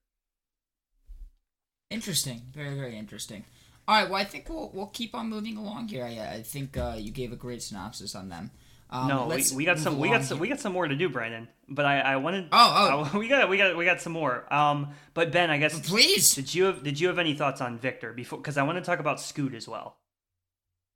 Interesting. 1.90 2.42
Very, 2.52 2.74
very 2.76 2.96
interesting. 2.96 3.44
All 3.88 3.94
right, 3.94 4.10
well, 4.10 4.20
I 4.20 4.24
think 4.24 4.48
we'll, 4.48 4.70
we'll 4.74 4.86
keep 4.86 5.14
on 5.14 5.28
moving 5.28 5.56
along 5.56 5.88
here. 5.88 6.04
I, 6.04 6.34
I 6.34 6.42
think 6.42 6.76
uh, 6.76 6.96
you 6.98 7.12
gave 7.12 7.32
a 7.32 7.36
great 7.36 7.62
synopsis 7.62 8.14
on 8.14 8.28
them. 8.28 8.50
Um, 8.88 9.08
no, 9.08 9.26
we, 9.26 9.44
we 9.54 9.64
got 9.64 9.78
some 9.80 9.98
we 9.98 10.08
got 10.08 10.22
some 10.22 10.38
we 10.38 10.46
got 10.48 10.60
some 10.60 10.72
more 10.72 10.86
to 10.86 10.94
do, 10.94 11.08
Brandon. 11.08 11.48
But 11.68 11.86
I, 11.86 11.98
I 11.98 12.16
wanted 12.16 12.48
oh 12.52 13.08
oh 13.12 13.18
we 13.18 13.26
got 13.26 13.48
we 13.48 13.56
got 13.58 13.76
we 13.76 13.84
got 13.84 14.00
some 14.00 14.12
more. 14.12 14.52
Um, 14.52 14.90
but 15.12 15.32
Ben, 15.32 15.50
I 15.50 15.58
guess 15.58 15.78
please 15.88 16.34
did 16.36 16.54
you 16.54 16.64
have 16.66 16.84
did 16.84 17.00
you 17.00 17.08
have 17.08 17.18
any 17.18 17.34
thoughts 17.34 17.60
on 17.60 17.78
Victor 17.78 18.12
before? 18.12 18.38
Because 18.38 18.56
I 18.56 18.62
want 18.62 18.78
to 18.78 18.84
talk 18.84 19.00
about 19.00 19.20
Scoot 19.20 19.54
as 19.54 19.66
well. 19.66 19.96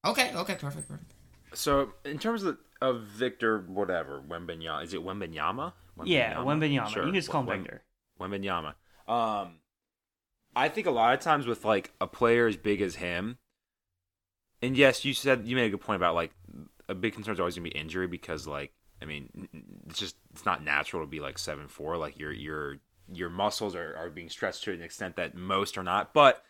Okay, 0.07 0.33
okay, 0.35 0.55
perfect, 0.55 0.89
perfect. 0.89 1.13
So 1.53 1.93
in 2.05 2.19
terms 2.19 2.45
of, 2.45 2.59
of 2.81 3.03
Victor, 3.03 3.65
whatever 3.67 4.23
Wembenyama, 4.27 4.85
is 4.85 4.95
it 4.95 5.01
Wembenyama? 5.01 5.73
Wembanyama? 5.99 6.05
Yeah, 6.07 6.35
Wembenyama. 6.37 6.89
Sure. 6.89 7.03
You 7.03 7.09
can 7.09 7.15
just 7.17 7.29
call 7.29 7.41
him 7.43 7.49
Wem- 7.49 7.63
Victor. 7.63 7.83
Wembanyama. 8.21 8.75
Um, 9.09 9.57
I 10.55 10.69
think 10.69 10.87
a 10.87 10.91
lot 10.91 11.15
of 11.15 11.21
times 11.21 11.47
with 11.47 11.65
like 11.65 11.93
a 12.01 12.07
player 12.07 12.47
as 12.47 12.57
big 12.57 12.81
as 12.81 12.97
him, 12.97 13.39
and 14.63 14.77
yes, 14.77 15.05
you 15.05 15.15
said 15.15 15.47
you 15.47 15.57
made 15.57 15.67
a 15.67 15.71
good 15.71 15.81
point 15.81 15.97
about 15.97 16.15
like 16.15 16.33
a 16.89 16.95
big 16.95 17.15
concern 17.15 17.35
is 17.35 17.41
always 17.41 17.55
gonna 17.55 17.71
be 17.71 17.79
injury 17.79 18.07
because 18.07 18.47
like 18.47 18.73
I 19.01 19.05
mean 19.05 19.49
it's 19.89 19.99
just 19.99 20.17
it's 20.33 20.45
not 20.45 20.65
natural 20.65 21.03
to 21.03 21.09
be 21.09 21.21
like 21.21 21.39
seven 21.39 21.69
four 21.69 21.97
like 21.97 22.19
your 22.19 22.33
your 22.33 22.79
your 23.13 23.31
muscles 23.31 23.75
are, 23.75 23.97
are 23.97 24.11
being 24.11 24.29
stretched 24.29 24.65
to 24.65 24.73
an 24.73 24.83
extent 24.83 25.17
that 25.17 25.35
most 25.35 25.79
are 25.79 25.83
not 25.83 26.13
but 26.13 26.43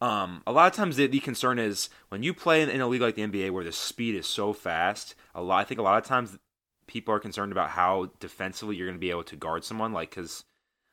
um, 0.00 0.42
a 0.46 0.52
lot 0.52 0.66
of 0.66 0.76
times 0.76 0.96
the, 0.96 1.06
the 1.06 1.20
concern 1.20 1.58
is 1.58 1.88
when 2.08 2.22
you 2.22 2.34
play 2.34 2.62
in, 2.62 2.68
in, 2.68 2.80
a 2.80 2.86
league 2.86 3.00
like 3.00 3.14
the 3.14 3.26
NBA 3.26 3.52
where 3.52 3.64
the 3.64 3.72
speed 3.72 4.14
is 4.14 4.26
so 4.26 4.52
fast 4.52 5.14
a 5.34 5.42
lot 5.42 5.60
I 5.60 5.64
think 5.64 5.80
a 5.80 5.84
lot 5.84 5.98
of 5.98 6.04
times 6.04 6.38
people 6.86 7.14
are 7.14 7.20
concerned 7.20 7.52
about 7.52 7.70
how 7.70 8.10
defensively 8.20 8.76
you're 8.76 8.86
going 8.86 8.98
to 8.98 9.00
be 9.00 9.10
able 9.10 9.24
to 9.24 9.36
guard 9.36 9.64
someone 9.64 9.92
like 9.92 10.10
because 10.10 10.44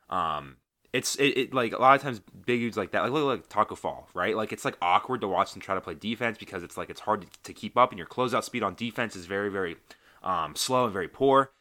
um, 0.10 0.58
it's 0.93 1.15
it, 1.15 1.38
it, 1.38 1.54
like 1.54 1.73
a 1.73 1.77
lot 1.77 1.95
of 1.95 2.01
times 2.01 2.19
big 2.45 2.60
dudes 2.60 2.77
like 2.77 2.91
that 2.91 3.04
like 3.04 3.12
look 3.12 3.25
like 3.25 3.49
Taco 3.49 3.75
Fall 3.75 4.10
right 4.13 4.36
like 4.36 4.51
it's 4.51 4.65
like 4.65 4.77
awkward 4.82 5.21
to 5.21 5.27
watch 5.27 5.54
them 5.54 5.62
try 5.62 5.75
to 5.75 5.82
play 5.82 5.93
defense 5.93 6.38
because 6.38 6.63
it's 6.63 6.77
like 6.77 6.89
it's 6.89 7.01
hard 7.01 7.21
to, 7.21 7.27
to 7.43 7.54
keep 7.54 7.77
up 7.77 7.91
and 7.91 7.97
your 7.97 8.08
closeout 8.08 8.43
speed 8.43 8.63
on 8.63 8.75
defense 8.75 9.15
is 9.15 9.25
very 9.25 9.49
very 9.49 9.77
um, 10.23 10.56
slow 10.56 10.86
and 10.86 10.93
very 10.93 11.08
poor 11.08 11.51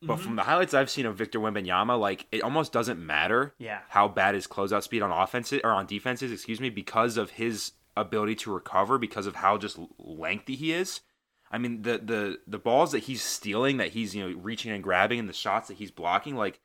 but 0.00 0.14
mm-hmm. 0.14 0.22
from 0.22 0.36
the 0.36 0.42
highlights 0.42 0.74
I've 0.74 0.90
seen 0.90 1.06
of 1.06 1.16
Victor 1.16 1.38
Wembanyama 1.38 1.98
like 1.98 2.26
it 2.32 2.42
almost 2.42 2.72
doesn't 2.72 3.04
matter 3.04 3.54
yeah. 3.58 3.80
how 3.88 4.08
bad 4.08 4.34
his 4.34 4.46
closeout 4.46 4.82
speed 4.82 5.02
on 5.02 5.10
offense 5.10 5.52
or 5.52 5.70
on 5.70 5.86
defenses 5.86 6.32
excuse 6.32 6.60
me 6.60 6.70
because 6.70 7.16
of 7.16 7.30
his 7.32 7.72
ability 7.96 8.36
to 8.36 8.52
recover 8.52 8.96
because 8.96 9.26
of 9.26 9.36
how 9.36 9.58
just 9.58 9.78
lengthy 9.98 10.54
he 10.54 10.72
is 10.72 11.00
I 11.50 11.58
mean 11.58 11.82
the 11.82 11.98
the 11.98 12.38
the 12.46 12.58
balls 12.58 12.92
that 12.92 13.00
he's 13.00 13.22
stealing 13.22 13.76
that 13.78 13.90
he's 13.90 14.14
you 14.14 14.28
know 14.28 14.38
reaching 14.40 14.72
and 14.72 14.82
grabbing 14.82 15.18
and 15.18 15.28
the 15.28 15.34
shots 15.34 15.68
that 15.68 15.78
he's 15.78 15.90
blocking 15.90 16.36
like 16.36 16.60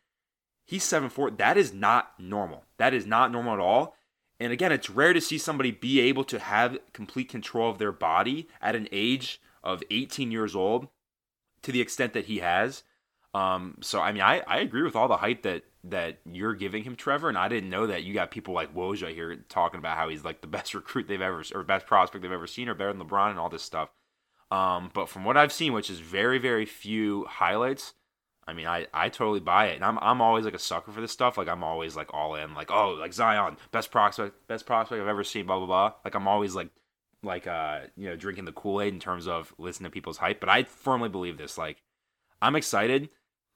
He's 0.65 0.83
seven 0.83 1.09
four. 1.09 1.31
That 1.31 1.57
is 1.57 1.73
not 1.73 2.13
normal. 2.19 2.63
That 2.77 2.93
is 2.93 3.05
not 3.05 3.31
normal 3.31 3.53
at 3.53 3.59
all. 3.59 3.95
And 4.39 4.51
again, 4.51 4.71
it's 4.71 4.89
rare 4.89 5.13
to 5.13 5.21
see 5.21 5.37
somebody 5.37 5.71
be 5.71 5.99
able 6.01 6.23
to 6.25 6.39
have 6.39 6.77
complete 6.91 7.29
control 7.29 7.69
of 7.69 7.77
their 7.77 7.91
body 7.91 8.47
at 8.61 8.75
an 8.75 8.89
age 8.91 9.39
of 9.63 9.83
18 9.89 10.31
years 10.31 10.55
old 10.55 10.87
to 11.61 11.71
the 11.71 11.81
extent 11.81 12.13
that 12.13 12.25
he 12.25 12.39
has. 12.39 12.83
Um, 13.33 13.77
so 13.81 14.01
I 14.01 14.11
mean, 14.11 14.21
I, 14.21 14.41
I 14.47 14.59
agree 14.59 14.83
with 14.83 14.95
all 14.95 15.07
the 15.07 15.17
hype 15.17 15.43
that 15.43 15.63
that 15.85 16.19
you're 16.25 16.53
giving 16.53 16.83
him, 16.83 16.95
Trevor. 16.95 17.29
And 17.29 17.37
I 17.37 17.47
didn't 17.47 17.69
know 17.69 17.87
that 17.87 18.03
you 18.03 18.13
got 18.13 18.31
people 18.31 18.53
like 18.53 18.73
Woj 18.73 19.13
here 19.13 19.35
talking 19.49 19.79
about 19.79 19.97
how 19.97 20.09
he's 20.09 20.23
like 20.23 20.41
the 20.41 20.47
best 20.55 20.73
recruit 20.73 21.07
they've 21.07 21.21
ever 21.21 21.43
or 21.53 21.63
best 21.63 21.87
prospect 21.87 22.21
they've 22.21 22.31
ever 22.31 22.47
seen, 22.47 22.69
or 22.69 22.73
better 22.73 22.93
than 22.93 23.05
LeBron 23.05 23.31
and 23.31 23.39
all 23.39 23.49
this 23.49 23.63
stuff. 23.63 23.89
Um, 24.51 24.91
but 24.93 25.09
from 25.09 25.25
what 25.25 25.35
I've 25.35 25.53
seen, 25.53 25.73
which 25.73 25.89
is 25.89 25.99
very 25.99 26.37
very 26.37 26.65
few 26.65 27.25
highlights, 27.25 27.93
I 28.47 28.53
mean, 28.53 28.67
I, 28.67 28.87
I 28.93 29.09
totally 29.09 29.39
buy 29.39 29.67
it, 29.67 29.75
and 29.75 29.85
I'm 29.85 29.97
I'm 29.99 30.21
always 30.21 30.45
like 30.45 30.53
a 30.53 30.59
sucker 30.59 30.91
for 30.91 31.01
this 31.01 31.11
stuff. 31.11 31.37
Like 31.37 31.47
I'm 31.47 31.63
always 31.63 31.95
like 31.95 32.13
all 32.13 32.35
in, 32.35 32.53
like 32.53 32.71
oh 32.71 32.91
like 32.91 33.13
Zion, 33.13 33.57
best 33.71 33.91
prospect, 33.91 34.47
best 34.47 34.65
prospect 34.65 35.01
I've 35.01 35.07
ever 35.07 35.23
seen, 35.23 35.45
blah 35.45 35.57
blah 35.57 35.67
blah. 35.67 35.93
Like 36.03 36.15
I'm 36.15 36.27
always 36.27 36.55
like 36.55 36.69
like 37.23 37.47
uh 37.47 37.81
you 37.95 38.09
know 38.09 38.15
drinking 38.15 38.45
the 38.45 38.51
Kool 38.51 38.81
Aid 38.81 38.93
in 38.93 38.99
terms 38.99 39.27
of 39.27 39.53
listening 39.57 39.89
to 39.89 39.93
people's 39.93 40.17
hype. 40.17 40.39
But 40.39 40.49
I 40.49 40.63
firmly 40.63 41.09
believe 41.09 41.37
this. 41.37 41.57
Like 41.57 41.81
I'm 42.41 42.55
excited 42.55 43.09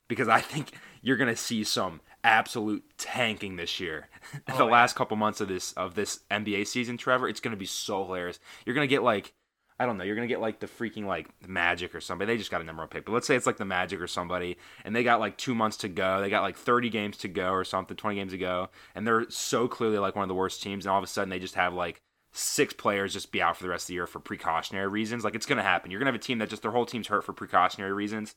because 0.07 0.27
I 0.27 0.41
think 0.41 0.71
you're 1.01 1.17
gonna 1.17 1.35
see 1.35 1.63
some 1.63 2.01
absolute 2.23 2.83
tanking 2.97 3.55
this 3.55 3.79
year. 3.79 4.09
Oh, 4.49 4.57
the 4.57 4.65
yeah. 4.65 4.71
last 4.71 4.95
couple 4.95 5.15
months 5.15 5.39
of 5.39 5.47
this 5.47 5.71
of 5.73 5.95
this 5.95 6.19
NBA 6.29 6.67
season, 6.67 6.97
Trevor, 6.97 7.29
it's 7.29 7.39
gonna 7.39 7.55
be 7.55 7.65
so 7.65 8.03
hilarious. 8.03 8.39
You're 8.65 8.75
gonna 8.75 8.87
get 8.87 9.03
like 9.03 9.33
I 9.79 9.85
don't 9.85 9.97
know, 9.97 10.03
you're 10.03 10.15
gonna 10.15 10.27
get 10.27 10.41
like 10.41 10.59
the 10.59 10.67
freaking 10.67 11.05
like 11.05 11.29
Magic 11.47 11.93
or 11.93 12.01
somebody. 12.01 12.33
They 12.33 12.37
just 12.37 12.49
got 12.49 12.61
a 12.61 12.63
number 12.63 12.81
one 12.81 12.89
pick, 12.89 13.05
but 13.05 13.11
let's 13.11 13.27
say 13.27 13.35
it's 13.35 13.45
like 13.45 13.57
the 13.57 13.65
Magic 13.65 14.01
or 14.01 14.07
somebody, 14.07 14.57
and 14.83 14.95
they 14.95 15.03
got 15.03 15.19
like 15.19 15.37
two 15.37 15.53
months 15.53 15.77
to 15.77 15.87
go. 15.87 16.19
They 16.19 16.29
got 16.29 16.41
like 16.41 16.57
30 16.57 16.89
games 16.89 17.17
to 17.17 17.27
go 17.27 17.51
or 17.51 17.63
something, 17.63 17.95
20 17.95 18.15
games 18.15 18.31
to 18.31 18.39
go, 18.39 18.69
and 18.95 19.05
they're 19.05 19.29
so 19.29 19.67
clearly 19.67 19.99
like 19.99 20.15
one 20.15 20.23
of 20.23 20.29
the 20.29 20.35
worst 20.35 20.63
teams. 20.63 20.85
And 20.85 20.91
all 20.91 20.97
of 20.97 21.03
a 21.03 21.07
sudden, 21.07 21.29
they 21.29 21.39
just 21.39 21.55
have 21.55 21.73
like 21.73 22.01
six 22.31 22.73
players 22.73 23.13
just 23.13 23.31
be 23.31 23.41
out 23.41 23.57
for 23.57 23.63
the 23.63 23.69
rest 23.69 23.83
of 23.83 23.87
the 23.87 23.93
year 23.93 24.07
for 24.07 24.19
precautionary 24.19 24.87
reasons. 24.87 25.23
Like 25.23 25.35
it's 25.35 25.45
gonna 25.45 25.61
happen. 25.61 25.91
You're 25.91 25.99
gonna 25.99 26.11
have 26.11 26.19
a 26.19 26.23
team 26.23 26.39
that 26.39 26.49
just 26.49 26.63
their 26.63 26.71
whole 26.71 26.85
team's 26.87 27.07
hurt 27.07 27.23
for 27.23 27.33
precautionary 27.33 27.93
reasons. 27.93 28.35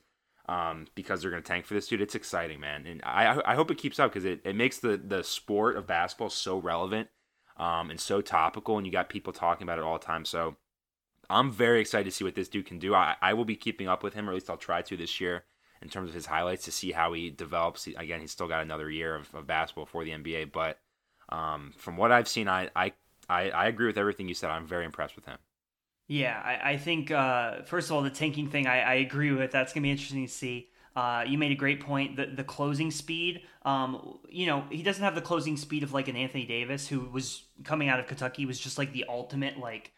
Um, 0.48 0.88
because 0.96 1.22
they're 1.22 1.30
going 1.30 1.44
to 1.44 1.46
tank 1.46 1.64
for 1.64 1.74
this 1.74 1.86
dude. 1.86 2.00
It's 2.00 2.16
exciting, 2.16 2.58
man, 2.58 2.84
and 2.84 3.00
I 3.04 3.40
I 3.44 3.54
hope 3.54 3.70
it 3.70 3.78
keeps 3.78 4.00
up 4.00 4.10
because 4.10 4.24
it, 4.24 4.40
it 4.44 4.56
makes 4.56 4.78
the 4.78 4.96
the 4.96 5.22
sport 5.22 5.76
of 5.76 5.86
basketball 5.86 6.30
so 6.30 6.58
relevant 6.58 7.08
um, 7.56 7.90
and 7.90 8.00
so 8.00 8.20
topical, 8.20 8.76
and 8.76 8.84
you 8.84 8.90
got 8.90 9.10
people 9.10 9.32
talking 9.32 9.64
about 9.64 9.78
it 9.78 9.84
all 9.84 9.96
the 9.96 10.04
time. 10.04 10.24
So 10.24 10.56
I'm 11.30 11.52
very 11.52 11.80
excited 11.80 12.04
to 12.04 12.10
see 12.10 12.24
what 12.24 12.34
this 12.34 12.48
dude 12.48 12.66
can 12.66 12.78
do. 12.78 12.94
I, 12.94 13.16
I 13.22 13.34
will 13.34 13.44
be 13.44 13.56
keeping 13.56 13.88
up 13.88 14.02
with 14.02 14.14
him, 14.14 14.28
or 14.28 14.32
at 14.32 14.34
least 14.34 14.50
I'll 14.50 14.56
try 14.56 14.82
to 14.82 14.96
this 14.96 15.20
year 15.20 15.44
in 15.82 15.88
terms 15.88 16.10
of 16.10 16.14
his 16.14 16.26
highlights 16.26 16.64
to 16.64 16.72
see 16.72 16.92
how 16.92 17.12
he 17.12 17.30
develops. 17.30 17.86
Again, 17.86 18.20
he's 18.20 18.32
still 18.32 18.48
got 18.48 18.62
another 18.62 18.90
year 18.90 19.14
of, 19.14 19.34
of 19.34 19.46
basketball 19.46 19.86
for 19.86 20.04
the 20.04 20.10
NBA, 20.10 20.52
but 20.52 20.78
um, 21.30 21.72
from 21.76 21.96
what 21.96 22.12
I've 22.12 22.28
seen, 22.28 22.48
I, 22.48 22.70
I, 22.74 22.92
I 23.28 23.50
I 23.50 23.66
agree 23.68 23.86
with 23.86 23.96
everything 23.96 24.28
you 24.28 24.34
said. 24.34 24.50
I'm 24.50 24.66
very 24.66 24.84
impressed 24.84 25.16
with 25.16 25.26
him. 25.26 25.38
Yeah, 26.08 26.40
I, 26.44 26.72
I 26.72 26.76
think 26.76 27.10
uh, 27.10 27.62
first 27.62 27.88
of 27.88 27.96
all 27.96 28.02
the 28.02 28.10
tanking 28.10 28.50
thing 28.50 28.66
I, 28.66 28.80
I 28.80 28.94
agree 28.94 29.30
with. 29.30 29.52
That's 29.52 29.72
gonna 29.72 29.84
be 29.84 29.90
interesting 29.90 30.26
to 30.26 30.32
see. 30.32 30.68
Uh, 30.96 31.24
you 31.26 31.38
made 31.38 31.52
a 31.52 31.56
great 31.56 31.80
point. 31.80 32.16
The 32.16 32.26
the 32.26 32.42
closing 32.42 32.90
speed, 32.90 33.42
um, 33.62 34.18
you 34.28 34.46
know, 34.46 34.64
he 34.70 34.82
doesn't 34.82 35.04
have 35.04 35.14
the 35.14 35.20
closing 35.20 35.56
speed 35.56 35.84
of 35.84 35.92
like 35.92 36.08
an 36.08 36.16
Anthony 36.16 36.44
Davis 36.44 36.88
who 36.88 37.00
was 37.00 37.44
coming 37.62 37.88
out 37.88 38.00
of 38.00 38.08
Kentucky 38.08 38.44
was 38.44 38.58
just 38.58 38.76
like 38.76 38.92
the 38.92 39.04
ultimate 39.08 39.56
like 39.58 39.92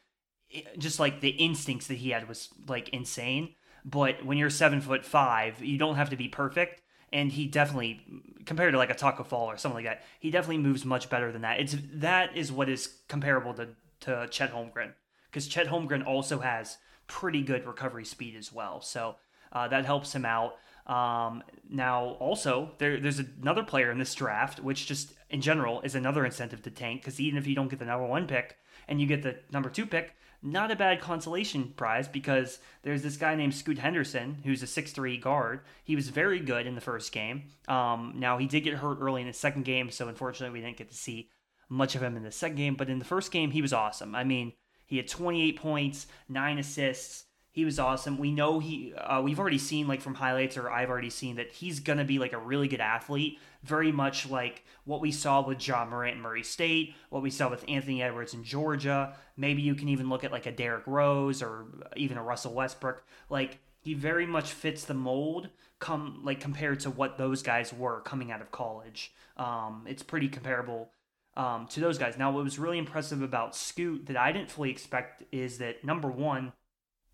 just 0.79 1.01
like 1.01 1.21
the 1.21 1.31
instincts 1.31 1.87
that 1.87 1.99
he 1.99 2.11
had 2.11 2.29
was 2.29 2.49
like 2.69 2.88
insane. 2.91 3.55
But 3.85 4.25
when 4.25 4.38
you're 4.38 4.51
seven 4.51 4.81
foot 4.81 5.05
five, 5.05 5.62
you 5.62 5.79
don't 5.79 5.97
have 5.97 6.11
to 6.11 6.17
be 6.17 6.29
perfect. 6.29 6.83
And 7.12 7.31
he 7.31 7.47
definitely, 7.47 8.01
compared 8.47 8.73
to 8.73 8.79
like 8.79 8.91
a 8.91 8.95
Taco 8.95 9.25
Fall 9.25 9.51
or 9.51 9.57
something 9.57 9.85
like 9.85 9.85
that, 9.85 10.03
he 10.19 10.31
definitely 10.31 10.62
moves 10.62 10.85
much 10.85 11.11
better 11.11 11.31
than 11.31 11.43
that. 11.43 11.61
It's 11.61 11.77
that 11.95 12.37
is 12.37 12.51
what 12.51 12.69
is 12.69 13.01
comparable 13.09 13.55
to 13.55 13.69
to 14.01 14.27
Chet 14.31 14.53
Holmgren 14.53 14.93
because 15.31 15.47
Chet 15.47 15.69
Holmgren 15.69 16.07
also 16.07 16.41
has 16.41 16.79
pretty 17.07 17.43
good 17.43 17.67
recovery 17.67 18.05
speed 18.05 18.37
as 18.37 18.53
well. 18.53 18.81
So 18.81 19.17
uh, 19.53 19.69
that 19.69 19.85
helps 19.85 20.15
him 20.15 20.25
out. 20.25 20.57
Um, 20.87 21.43
now, 21.71 22.17
also, 22.19 22.73
there, 22.79 22.99
there's 22.99 23.21
another 23.21 23.62
player 23.62 23.91
in 23.91 23.99
this 23.99 24.15
draft, 24.15 24.61
which 24.61 24.87
just 24.87 25.15
in 25.31 25.41
general 25.41 25.81
is 25.83 25.95
another 25.95 26.25
incentive 26.25 26.62
to 26.62 26.71
tank 26.71 27.03
because 27.03 27.21
even 27.21 27.38
if 27.38 27.47
you 27.47 27.55
don't 27.55 27.69
get 27.69 27.79
the 27.79 27.85
number 27.85 28.07
one 28.07 28.27
pick 28.27 28.57
and 28.88 29.01
you 29.01 29.07
get 29.07 29.23
the 29.23 29.37
number 29.53 29.71
two 29.71 29.87
pick, 29.87 30.15
not 30.43 30.71
a 30.71 30.77
bad 30.77 31.01
consolation 31.01 31.73
prize 31.77 32.09
because 32.09 32.59
there's 32.83 33.03
this 33.03 33.17
guy 33.17 33.35
named 33.35 33.55
Scoot 33.55 33.79
Henderson 33.79 34.39
who's 34.45 34.63
a 34.63 34.67
six-three 34.67 35.19
guard. 35.19 35.61
He 35.85 35.95
was 35.95 36.09
very 36.09 36.41
good 36.41 36.67
in 36.67 36.75
the 36.75 36.81
first 36.81 37.13
game. 37.13 37.45
Um, 37.69 38.15
now 38.17 38.39
he 38.39 38.47
did 38.47 38.63
get 38.63 38.75
hurt 38.75 38.99
early 39.01 39.21
in 39.21 39.29
the 39.29 39.33
second 39.33 39.65
game, 39.65 39.91
so 39.91 40.09
unfortunately 40.09 40.59
we 40.59 40.65
didn't 40.65 40.79
get 40.79 40.91
to 40.91 40.97
see 40.97 41.31
much 41.69 41.95
of 41.95 42.03
him 42.03 42.17
in 42.17 42.23
the 42.23 42.33
second 42.33 42.57
game. 42.57 42.75
But 42.75 42.91
in 42.91 42.99
the 42.99 43.05
first 43.05 43.31
game, 43.31 43.51
he 43.51 43.63
was 43.63 43.73
awesome. 43.73 44.15
I 44.15 44.25
mean, 44.25 44.53
he 44.87 44.97
had 44.97 45.09
28 45.09 45.57
points, 45.57 46.07
nine 46.29 46.59
assists. 46.59 47.25
He 47.53 47.67
was 47.67 47.79
awesome. 47.79 48.17
We 48.17 48.33
know 48.33 48.59
he. 48.61 48.95
Uh, 48.95 49.21
we've 49.21 49.38
already 49.38 49.59
seen 49.59 49.87
like 49.87 50.01
from 50.01 50.15
highlights, 50.15 50.57
or 50.57 50.71
I've 50.71 50.88
already 50.88 51.11
seen 51.11 51.37
that 51.37 51.53
he's 51.53 51.81
gonna 51.81 52.05
be 52.05 52.19
like 52.19 52.33
a 52.33 52.38
really 52.38 52.67
good 52.67 52.81
athlete. 52.81 53.38
Very 53.62 53.93
much 53.93 54.29
like 54.29 54.65
what 54.85 55.01
we 55.01 55.12
saw 55.12 55.47
with 55.47 55.67
Ja 55.67 55.85
Morant 55.85 56.15
and 56.15 56.23
Murray 56.23 56.43
State, 56.43 56.95
what 57.11 57.23
we 57.23 57.31
saw 57.31 57.51
with 57.51 57.65
Anthony 57.69 58.03
Edwards 58.03 58.33
in 58.35 58.43
Georgia. 58.43 59.15
Maybe 59.37 59.62
you 59.62 59.75
can 59.75 59.88
even 59.88 60.09
look 60.09 60.25
at 60.25 60.33
like 60.33 60.47
a 60.47 60.53
Derrick 60.53 60.87
Rose 60.87 61.43
or 61.43 61.67
even 61.95 62.17
a 62.17 62.23
Russell 62.23 62.55
Westbrook. 62.55 63.05
Like 63.29 63.59
he 63.81 63.95
very 63.95 64.27
much 64.27 64.53
fits 64.53 64.85
the 64.85 64.95
mold 64.95 65.51
come 65.79 66.21
like 66.25 66.41
compared 66.41 66.81
to 66.81 66.91
what 66.91 67.19
those 67.19 67.43
guys 67.43 67.73
were 67.73 68.01
coming 68.01 68.33
out 68.33 68.41
of 68.41 68.51
college. 68.51 69.12
Um, 69.37 69.85
it's 69.87 70.03
pretty 70.03 70.29
comparable 70.29 70.91
um, 71.37 71.67
to 71.69 71.81
those 71.81 71.99
guys. 71.99 72.17
Now, 72.17 72.31
what 72.31 72.45
was 72.45 72.59
really 72.59 72.79
impressive 72.79 73.23
about 73.23 73.57
Scoot 73.57 74.07
that 74.07 74.17
I 74.17 74.33
didn't 74.33 74.51
fully 74.51 74.71
expect 74.71 75.25
is 75.33 75.59
that 75.59 75.85
number 75.85 76.09
one, 76.09 76.53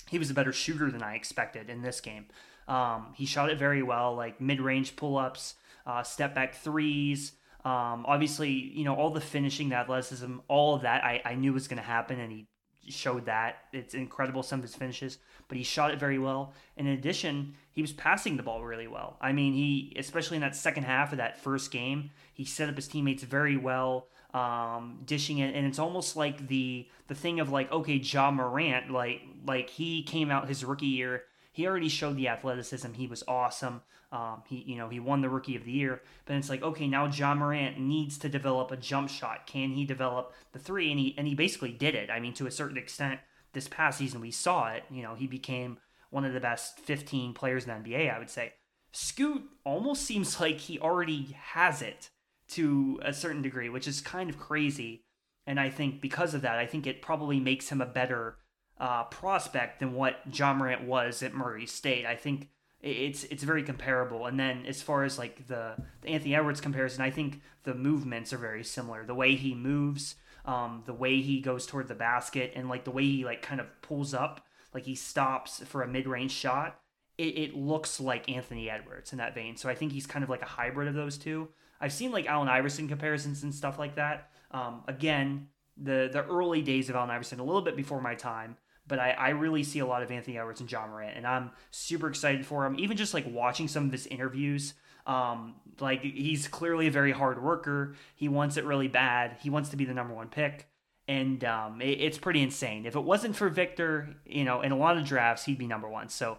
he 0.09 0.19
was 0.19 0.31
a 0.31 0.35
better 0.35 0.53
shooter 0.53 0.91
than 0.91 1.03
I 1.03 1.15
expected 1.15 1.71
in 1.71 1.83
this 1.83 2.01
game. 2.01 2.27
Um, 2.67 3.15
he 3.15 3.27
shot 3.27 3.51
it 3.51 3.59
very 3.59 3.83
well, 3.83 4.15
like 4.15 4.41
mid 4.41 4.61
range 4.61 4.97
pull 4.97 5.17
ups, 5.17 5.55
uh, 5.87 6.03
step 6.03 6.35
back 6.35 6.55
threes. 6.55 7.33
Um, 7.65 8.05
obviously, 8.07 8.51
you 8.51 8.85
know, 8.85 8.95
all 8.95 9.11
the 9.11 9.21
finishing, 9.21 9.71
the 9.71 9.77
athleticism, 9.77 10.39
all 10.49 10.75
of 10.75 10.83
that 10.83 11.05
I, 11.05 11.23
I 11.25 11.35
knew 11.35 11.53
was 11.53 11.69
going 11.69 11.79
to 11.79 11.83
happen, 11.83 12.21
and 12.21 12.31
he 12.31 12.47
showed 12.89 13.27
that. 13.27 13.57
It's 13.73 13.95
incredible, 13.95 14.43
some 14.43 14.61
of 14.61 14.65
his 14.65 14.75
finishes, 14.75 15.19
but 15.49 15.59
he 15.59 15.65
shot 15.65 15.91
it 15.91 15.99
very 15.99 16.19
well. 16.19 16.53
And 16.77 16.87
in 16.87 16.95
addition, 16.95 17.55
he 17.73 17.83
was 17.83 17.93
passing 17.93 18.37
the 18.37 18.43
ball 18.43 18.65
really 18.65 18.87
well. 18.87 19.17
I 19.21 19.33
mean, 19.33 19.55
he, 19.55 19.95
especially 19.99 20.37
in 20.37 20.43
that 20.43 20.57
second 20.57 20.85
half 20.85 21.13
of 21.13 21.19
that 21.19 21.39
first 21.39 21.71
game, 21.71 22.11
he 22.33 22.45
set 22.45 22.69
up 22.69 22.77
his 22.77 22.89
teammates 22.89 23.23
very 23.23 23.57
well 23.57 24.09
um, 24.35 25.01
dishing 25.07 25.39
it, 25.39 25.55
and 25.55 25.67
it's 25.67 25.79
almost 25.79 26.17
like 26.17 26.49
the 26.49 26.87
the 27.07 27.15
thing 27.15 27.41
of 27.41 27.51
like, 27.51 27.73
okay, 27.73 27.95
Ja 27.95 28.31
Morant, 28.31 28.91
like 28.91 29.23
like 29.47 29.71
he 29.71 30.03
came 30.03 30.31
out 30.31 30.49
his 30.49 30.65
rookie 30.65 30.87
year, 30.87 31.25
he 31.53 31.67
already 31.67 31.89
showed 31.89 32.17
the 32.17 32.29
athleticism. 32.29 32.93
He 32.93 33.07
was 33.07 33.25
awesome. 33.27 33.83
Um, 34.13 34.43
he 34.47 34.63
you 34.67 34.77
know 34.77 34.89
he 34.89 35.01
won 35.01 35.23
the 35.23 35.31
rookie 35.31 35.57
of 35.57 35.65
the 35.65 35.73
year, 35.73 36.03
but 36.27 36.37
it's 36.37 36.51
like 36.51 36.63
okay, 36.63 36.87
now 36.87 37.07
Ja 37.07 37.35
Morant 37.35 37.79
needs 37.79 38.19
to 38.19 38.29
develop 38.29 38.71
a 38.71 38.77
jump 38.77 39.09
shot. 39.09 39.47
Can 39.47 39.71
he 39.71 39.85
develop 39.85 40.35
the 40.53 40.59
three? 40.59 40.91
And 40.91 41.01
he 41.01 41.15
and 41.17 41.27
he 41.27 41.35
basically 41.35 41.73
did 41.73 41.95
it. 41.95 42.11
I 42.11 42.21
mean, 42.21 42.35
to 42.35 42.47
a 42.47 42.51
certain 42.51 42.79
extent, 42.79 43.21
this 43.55 43.69
past 43.69 43.99
season 43.99 44.21
we 44.21 44.31
saw 44.31 44.69
it. 44.69 44.85
You 44.91 45.03
know, 45.03 45.15
he 45.15 45.27
became 45.27 45.79
one 46.11 46.25
of 46.25 46.33
the 46.33 46.41
best 46.41 46.81
15 46.81 47.35
players 47.35 47.67
in 47.67 47.83
the 47.83 47.91
NBA. 47.91 48.15
I 48.15 48.19
would 48.19 48.31
say. 48.31 48.53
Scoot 48.91 49.43
almost 49.65 50.03
seems 50.03 50.41
like 50.41 50.59
he 50.59 50.79
already 50.79 51.37
has 51.39 51.83
it 51.83 52.09
to 52.49 53.01
a 53.03 53.13
certain 53.13 53.43
degree, 53.43 53.69
which 53.69 53.87
is 53.87 54.01
kind 54.01 54.31
of 54.31 54.39
crazy. 54.39 55.05
And 55.47 55.59
I 55.59 55.71
think 55.71 56.01
because 56.01 56.35
of 56.35 56.43
that, 56.43 56.59
I 56.59 56.67
think 56.67 56.87
it 56.87 57.03
probably 57.03 57.41
makes 57.41 57.71
him 57.71 57.81
a 57.81 57.87
better 57.87 58.37
uh, 58.79 59.05
prospect 59.05 59.81
than 59.81 59.95
what 59.95 60.21
Ja 60.33 60.55
Morant 60.55 60.85
was 60.85 61.23
at 61.23 61.35
Murray 61.35 61.67
State. 61.67 62.07
I 62.07 62.17
think 62.17 62.49
it's 62.81 63.25
it's 63.25 63.43
very 63.43 63.63
comparable. 63.63 64.27
And 64.27 64.39
then 64.39 64.65
as 64.67 64.83
far 64.83 65.05
as 65.05 65.19
like 65.19 65.47
the, 65.47 65.75
the 66.03 66.09
Anthony 66.09 66.35
Edwards 66.35 66.61
comparison, 66.61 67.03
I 67.03 67.11
think 67.11 67.43
the 67.65 67.75
movements 67.75 68.33
are 68.33 68.39
very 68.39 68.65
similar. 68.65 69.05
The 69.05 69.15
way 69.15 69.35
he 69.35 69.55
moves, 69.55 70.17
um, 70.45 70.83
the 70.87 70.95
way 70.95 71.21
he 71.21 71.41
goes 71.41 71.67
toward 71.67 71.89
the 71.89 71.95
basket, 71.95 72.53
and 72.55 72.69
like 72.69 72.85
the 72.85 72.91
way 72.91 73.05
he 73.05 73.25
like 73.25 73.43
kind 73.43 73.61
of 73.61 73.67
pulls 73.83 74.15
up, 74.15 74.47
like 74.73 74.85
he 74.85 74.95
stops 74.95 75.61
for 75.65 75.83
a 75.83 75.89
mid 75.89 76.07
range 76.07 76.33
shot. 76.33 76.81
It, 77.17 77.37
it 77.37 77.57
looks 77.57 77.99
like 77.99 78.31
Anthony 78.31 78.71
Edwards 78.71 79.11
in 79.13 79.19
that 79.19 79.35
vein. 79.35 79.57
So 79.57 79.69
I 79.69 79.75
think 79.75 79.91
he's 79.91 80.07
kind 80.07 80.23
of 80.23 80.31
like 80.31 80.43
a 80.43 80.47
hybrid 80.47 80.87
of 80.87 80.95
those 80.95 81.19
two. 81.19 81.49
I've 81.81 81.93
seen 81.93 82.13
like 82.13 82.27
Allen 82.27 82.49
Iverson 82.49 82.89
comparisons 82.89 83.43
and 83.43 83.55
stuff 83.55 83.79
like 83.79 83.97
that. 83.97 84.31
Um, 84.51 84.83
again, 84.89 85.49
the 85.77 86.09
the 86.13 86.25
early 86.25 86.63
days 86.63 86.89
of 86.89 86.97
Allen 86.97 87.11
Iverson, 87.11 87.41
a 87.41 87.45
little 87.45 87.63
bit 87.63 87.77
before 87.77 88.01
my 88.01 88.15
time, 88.15 88.57
but 88.87 88.99
I, 88.99 89.11
I 89.11 89.29
really 89.31 89.63
see 89.63 89.79
a 89.79 89.87
lot 89.87 90.03
of 90.03 90.11
Anthony 90.11 90.39
Edwards 90.39 90.61
and 90.61 90.71
Ja 90.71 90.87
Morant, 90.87 91.17
and 91.17 91.27
I'm 91.27 91.51
super 91.71 92.09
excited 92.09 92.45
for 92.47 92.67
him. 92.67 92.77
Even 92.79 92.97
just 92.97 93.15
like 93.15 93.27
watching 93.29 93.69
some 93.69 93.87
of 93.87 93.93
his 93.93 94.07
interviews, 94.07 94.75
um, 95.07 95.57
like 95.79 96.03
he's 96.03 96.49
clearly 96.49 96.89
a 96.89 96.91
very 96.91 97.13
hard 97.13 97.43
worker. 97.43 97.95
He 98.17 98.29
wants 98.29 98.57
it 98.57 98.65
really 98.65 98.89
bad. 98.89 99.37
He 99.43 99.51
wants 99.51 99.69
to 99.71 99.77
be 99.77 99.85
the 99.85 99.95
number 99.95 100.15
one 100.15 100.29
pick, 100.29 100.69
and 101.07 101.45
um, 101.45 101.81
it, 101.81 102.01
it's 102.01 102.19
pretty 102.19 102.43
insane. 102.43 102.87
If 102.87 102.97
it 102.97 103.05
wasn't 103.05 103.37
for 103.37 103.49
Victor, 103.49 104.17
you 104.27 104.45
know, 104.45 104.63
in 104.63 104.73
a 104.73 104.77
lot 104.77 104.97
of 104.97 105.05
drafts, 105.05 105.45
he'd 105.45 105.59
be 105.59 105.67
number 105.67 105.89
one. 105.89 106.09
So 106.09 106.39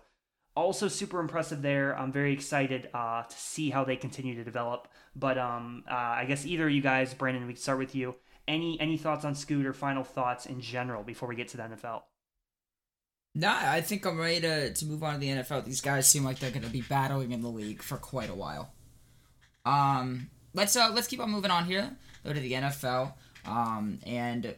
also 0.59 0.87
super 0.87 1.19
impressive 1.19 1.61
there. 1.61 1.97
I'm 1.97 2.11
very 2.11 2.33
excited 2.33 2.89
uh, 2.93 3.23
to 3.23 3.35
see 3.37 3.69
how 3.69 3.83
they 3.83 3.95
continue 3.95 4.35
to 4.35 4.43
develop. 4.43 4.87
But 5.15 5.37
um, 5.37 5.83
uh, 5.89 5.93
I 5.93 6.25
guess 6.25 6.45
either 6.45 6.67
of 6.67 6.73
you 6.73 6.81
guys, 6.81 7.13
Brandon, 7.13 7.47
we 7.47 7.53
can 7.53 7.61
start 7.61 7.79
with 7.79 7.95
you. 7.95 8.15
Any 8.47 8.79
any 8.79 8.97
thoughts 8.97 9.25
on 9.25 9.35
Scooter? 9.35 9.73
Final 9.73 10.03
thoughts 10.03 10.45
in 10.45 10.59
general 10.59 11.03
before 11.03 11.29
we 11.29 11.35
get 11.35 11.47
to 11.49 11.57
the 11.57 11.63
NFL? 11.63 12.01
Nah, 13.35 13.57
I 13.61 13.81
think 13.81 14.05
I'm 14.05 14.19
ready 14.19 14.41
to, 14.41 14.73
to 14.73 14.85
move 14.85 15.03
on 15.03 15.13
to 15.13 15.19
the 15.19 15.27
NFL. 15.27 15.65
These 15.65 15.81
guys 15.81 16.07
seem 16.07 16.23
like 16.23 16.39
they're 16.39 16.49
going 16.49 16.63
to 16.63 16.69
be 16.69 16.81
battling 16.81 17.31
in 17.31 17.41
the 17.41 17.49
league 17.49 17.83
for 17.83 17.97
quite 17.97 18.29
a 18.29 18.35
while. 18.35 18.73
Um, 19.65 20.29
let's 20.53 20.75
uh 20.75 20.91
let's 20.93 21.07
keep 21.07 21.19
on 21.19 21.29
moving 21.29 21.51
on 21.51 21.65
here. 21.65 21.95
Go 22.25 22.33
to 22.33 22.39
the 22.39 22.53
NFL. 22.53 23.13
Um, 23.45 23.99
and 24.05 24.55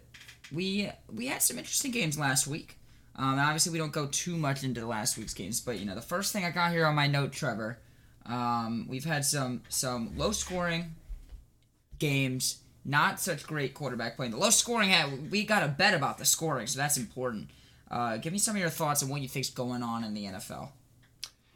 we 0.51 0.89
we 1.11 1.27
had 1.27 1.41
some 1.41 1.57
interesting 1.57 1.91
games 1.91 2.17
last 2.17 2.47
week. 2.47 2.77
Um, 3.15 3.37
obviously, 3.39 3.73
we 3.73 3.77
don't 3.77 3.91
go 3.91 4.07
too 4.07 4.37
much 4.37 4.63
into 4.63 4.79
the 4.79 4.87
last 4.87 5.17
week's 5.17 5.33
games, 5.33 5.59
but 5.59 5.79
you 5.79 5.85
know, 5.85 5.95
the 5.95 6.01
first 6.01 6.31
thing 6.31 6.45
I 6.45 6.51
got 6.51 6.71
here 6.71 6.85
on 6.85 6.95
my 6.95 7.07
note, 7.07 7.31
Trevor, 7.31 7.77
um, 8.25 8.87
we've 8.89 9.05
had 9.05 9.25
some 9.25 9.63
some 9.69 10.17
low 10.17 10.31
scoring 10.31 10.95
games, 11.99 12.59
not 12.85 13.19
such 13.19 13.45
great 13.45 13.73
quarterback 13.73 14.15
play. 14.15 14.29
The 14.29 14.37
low 14.37 14.49
scoring 14.49 14.91
we 15.29 15.43
got 15.43 15.63
a 15.63 15.67
bet 15.67 15.93
about 15.93 16.17
the 16.17 16.25
scoring, 16.25 16.67
so 16.67 16.79
that's 16.79 16.97
important. 16.97 17.49
Uh, 17.89 18.17
give 18.17 18.31
me 18.31 18.39
some 18.39 18.55
of 18.55 18.61
your 18.61 18.69
thoughts 18.69 19.03
on 19.03 19.09
what 19.09 19.21
you 19.21 19.27
think's 19.27 19.49
going 19.49 19.83
on 19.83 20.05
in 20.05 20.13
the 20.13 20.25
NFL. 20.25 20.69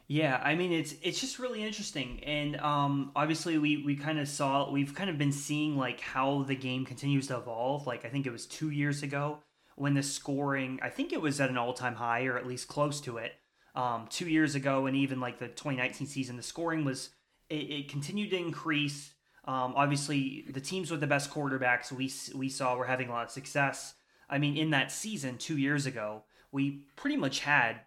Yeah, 0.08 0.40
I 0.44 0.54
mean 0.54 0.72
it's 0.72 0.94
it's 1.02 1.20
just 1.20 1.38
really 1.38 1.64
interesting, 1.64 2.22
and 2.22 2.56
um, 2.60 3.10
obviously 3.16 3.58
we 3.58 3.78
we 3.78 3.96
kind 3.96 4.20
of 4.20 4.28
saw 4.28 4.70
we've 4.70 4.94
kind 4.94 5.08
of 5.08 5.16
been 5.18 5.32
seeing 5.32 5.76
like 5.76 6.00
how 6.00 6.42
the 6.42 6.54
game 6.54 6.84
continues 6.84 7.26
to 7.28 7.38
evolve. 7.38 7.86
Like 7.86 8.04
I 8.04 8.08
think 8.08 8.26
it 8.26 8.30
was 8.30 8.46
two 8.46 8.70
years 8.70 9.02
ago 9.02 9.38
when 9.76 9.94
the 9.94 10.02
scoring 10.02 10.80
I 10.82 10.90
think 10.90 11.12
it 11.12 11.20
was 11.20 11.40
at 11.40 11.48
an 11.48 11.56
all 11.56 11.72
time 11.72 11.94
high 11.94 12.24
or 12.26 12.36
at 12.36 12.46
least 12.46 12.68
close 12.68 13.00
to 13.02 13.18
it. 13.18 13.32
Um, 13.74 14.06
two 14.08 14.26
years 14.26 14.54
ago, 14.54 14.86
and 14.86 14.96
even 14.96 15.20
like 15.20 15.38
the 15.38 15.48
2019 15.48 16.06
season, 16.06 16.38
the 16.38 16.42
scoring 16.42 16.84
was 16.84 17.10
it, 17.50 17.54
it 17.54 17.88
continued 17.88 18.30
to 18.30 18.38
increase. 18.38 19.12
Um, 19.44 19.74
obviously, 19.76 20.46
the 20.48 20.62
teams 20.62 20.90
with 20.90 21.00
the 21.00 21.06
best 21.06 21.30
quarterbacks 21.30 21.92
we 21.92 22.10
we 22.34 22.48
saw 22.48 22.74
were 22.76 22.86
having 22.86 23.08
a 23.08 23.12
lot 23.12 23.26
of 23.26 23.30
success. 23.30 23.94
I 24.28 24.38
mean, 24.38 24.56
in 24.56 24.70
that 24.70 24.90
season 24.90 25.38
two 25.38 25.56
years 25.56 25.86
ago, 25.86 26.24
we 26.50 26.86
pretty 26.96 27.16
much 27.16 27.40
had 27.40 27.80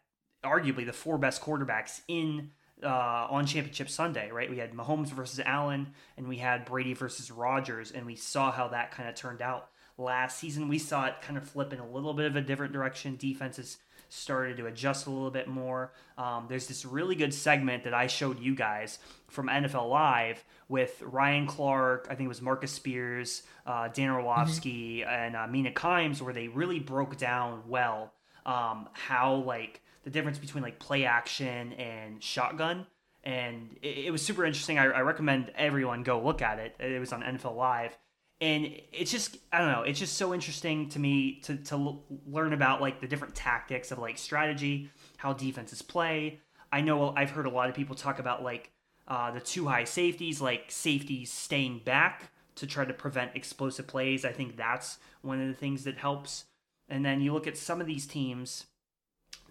arguably 0.43 0.85
the 0.85 0.93
four 0.93 1.17
best 1.17 1.41
quarterbacks 1.41 2.01
in 2.07 2.51
uh, 2.83 3.27
on 3.29 3.45
Championship 3.45 3.89
Sunday, 3.89 4.31
right? 4.31 4.49
We 4.49 4.57
had 4.57 4.73
Mahomes 4.73 5.09
versus 5.09 5.41
Allen, 5.45 5.87
and 6.17 6.29
we 6.29 6.37
had 6.37 6.65
Brady 6.65 6.93
versus 6.93 7.29
Rodgers, 7.29 7.91
and 7.91 8.05
we 8.05 8.15
saw 8.15 8.51
how 8.51 8.69
that 8.69 8.91
kind 8.91 9.09
of 9.09 9.15
turned 9.15 9.41
out 9.41 9.69
last 9.99 10.39
season. 10.39 10.67
We 10.67 10.79
saw 10.79 11.05
it 11.05 11.21
kind 11.21 11.37
of 11.37 11.47
flip 11.47 11.73
in 11.73 11.79
a 11.79 11.87
little 11.87 12.13
bit 12.13 12.25
of 12.25 12.35
a 12.35 12.41
different 12.41 12.73
direction. 12.73 13.15
Defenses 13.17 13.77
started 14.09 14.57
to 14.57 14.65
adjust 14.65 15.05
a 15.05 15.09
little 15.09 15.29
bit 15.29 15.47
more. 15.47 15.93
Um, 16.17 16.47
there's 16.49 16.67
this 16.67 16.85
really 16.85 17.15
good 17.15 17.33
segment 17.33 17.83
that 17.83 17.93
I 17.93 18.07
showed 18.07 18.39
you 18.39 18.55
guys 18.55 18.99
from 19.27 19.47
NFL 19.47 19.89
Live 19.89 20.43
with 20.67 21.01
Ryan 21.01 21.47
Clark, 21.47 22.07
I 22.09 22.15
think 22.15 22.25
it 22.25 22.29
was 22.29 22.41
Marcus 22.41 22.71
Spears, 22.71 23.43
uh, 23.65 23.89
Dan 23.89 24.09
Orlovsky, 24.09 24.99
mm-hmm. 24.99 25.09
and 25.09 25.35
uh, 25.35 25.47
Mina 25.47 25.71
Kimes, 25.71 26.21
where 26.21 26.33
they 26.33 26.47
really 26.47 26.79
broke 26.79 27.17
down 27.17 27.63
well 27.67 28.13
um, 28.45 28.89
how 28.93 29.35
like 29.35 29.81
the 30.03 30.09
difference 30.09 30.37
between 30.37 30.63
like 30.63 30.79
play 30.79 31.05
action 31.05 31.73
and 31.73 32.23
shotgun. 32.23 32.87
And 33.23 33.75
it, 33.81 34.11
was 34.11 34.21
super 34.21 34.45
interesting. 34.45 34.79
I, 34.79 35.01
recommend 35.01 35.51
everyone 35.55 36.03
go 36.03 36.21
look 36.21 36.41
at 36.41 36.57
it. 36.57 36.75
It 36.79 36.99
was 36.99 37.11
on 37.11 37.21
NFL 37.21 37.55
Live. 37.55 37.97
And 38.41 38.71
it's 38.93 39.11
just, 39.11 39.37
I 39.51 39.57
don't 39.59 39.71
know, 39.71 39.81
it's 39.81 39.99
just 39.99 40.15
so 40.15 40.33
interesting 40.33 40.87
to 40.89 40.99
me 40.99 41.41
to, 41.41 41.57
to 41.57 41.75
l- 41.75 42.03
learn 42.25 42.53
about 42.53 42.79
like 42.79 43.01
the 43.01 43.07
different 43.07 43.35
tactics 43.35 43.91
of 43.91 43.99
like 43.99 44.17
strategy, 44.17 44.89
how 45.17 45.33
defenses 45.33 45.81
play. 45.81 46.39
I 46.71 46.81
know 46.81 47.13
I've 47.15 47.31
heard 47.31 47.47
a 47.47 47.49
lot 47.49 47.67
of 47.69 47.75
people 47.75 47.95
talk 47.95 48.19
about 48.19 48.43
like 48.43 48.71
uh, 49.07 49.31
the 49.31 49.41
two 49.41 49.67
high 49.67 49.83
safeties, 49.83 50.39
like 50.39 50.65
safeties 50.69 51.31
staying 51.31 51.81
back 51.83 52.31
to 52.55 52.67
try 52.67 52.85
to 52.85 52.93
prevent 52.93 53.35
explosive 53.35 53.87
plays. 53.87 54.23
I 54.23 54.31
think 54.31 54.55
that's 54.55 54.99
one 55.21 55.41
of 55.41 55.47
the 55.47 55.53
things 55.53 55.83
that 55.83 55.97
helps. 55.97 56.45
And 56.87 57.05
then 57.05 57.21
you 57.21 57.33
look 57.33 57.47
at 57.47 57.57
some 57.57 57.81
of 57.81 57.87
these 57.87 58.07
teams 58.07 58.65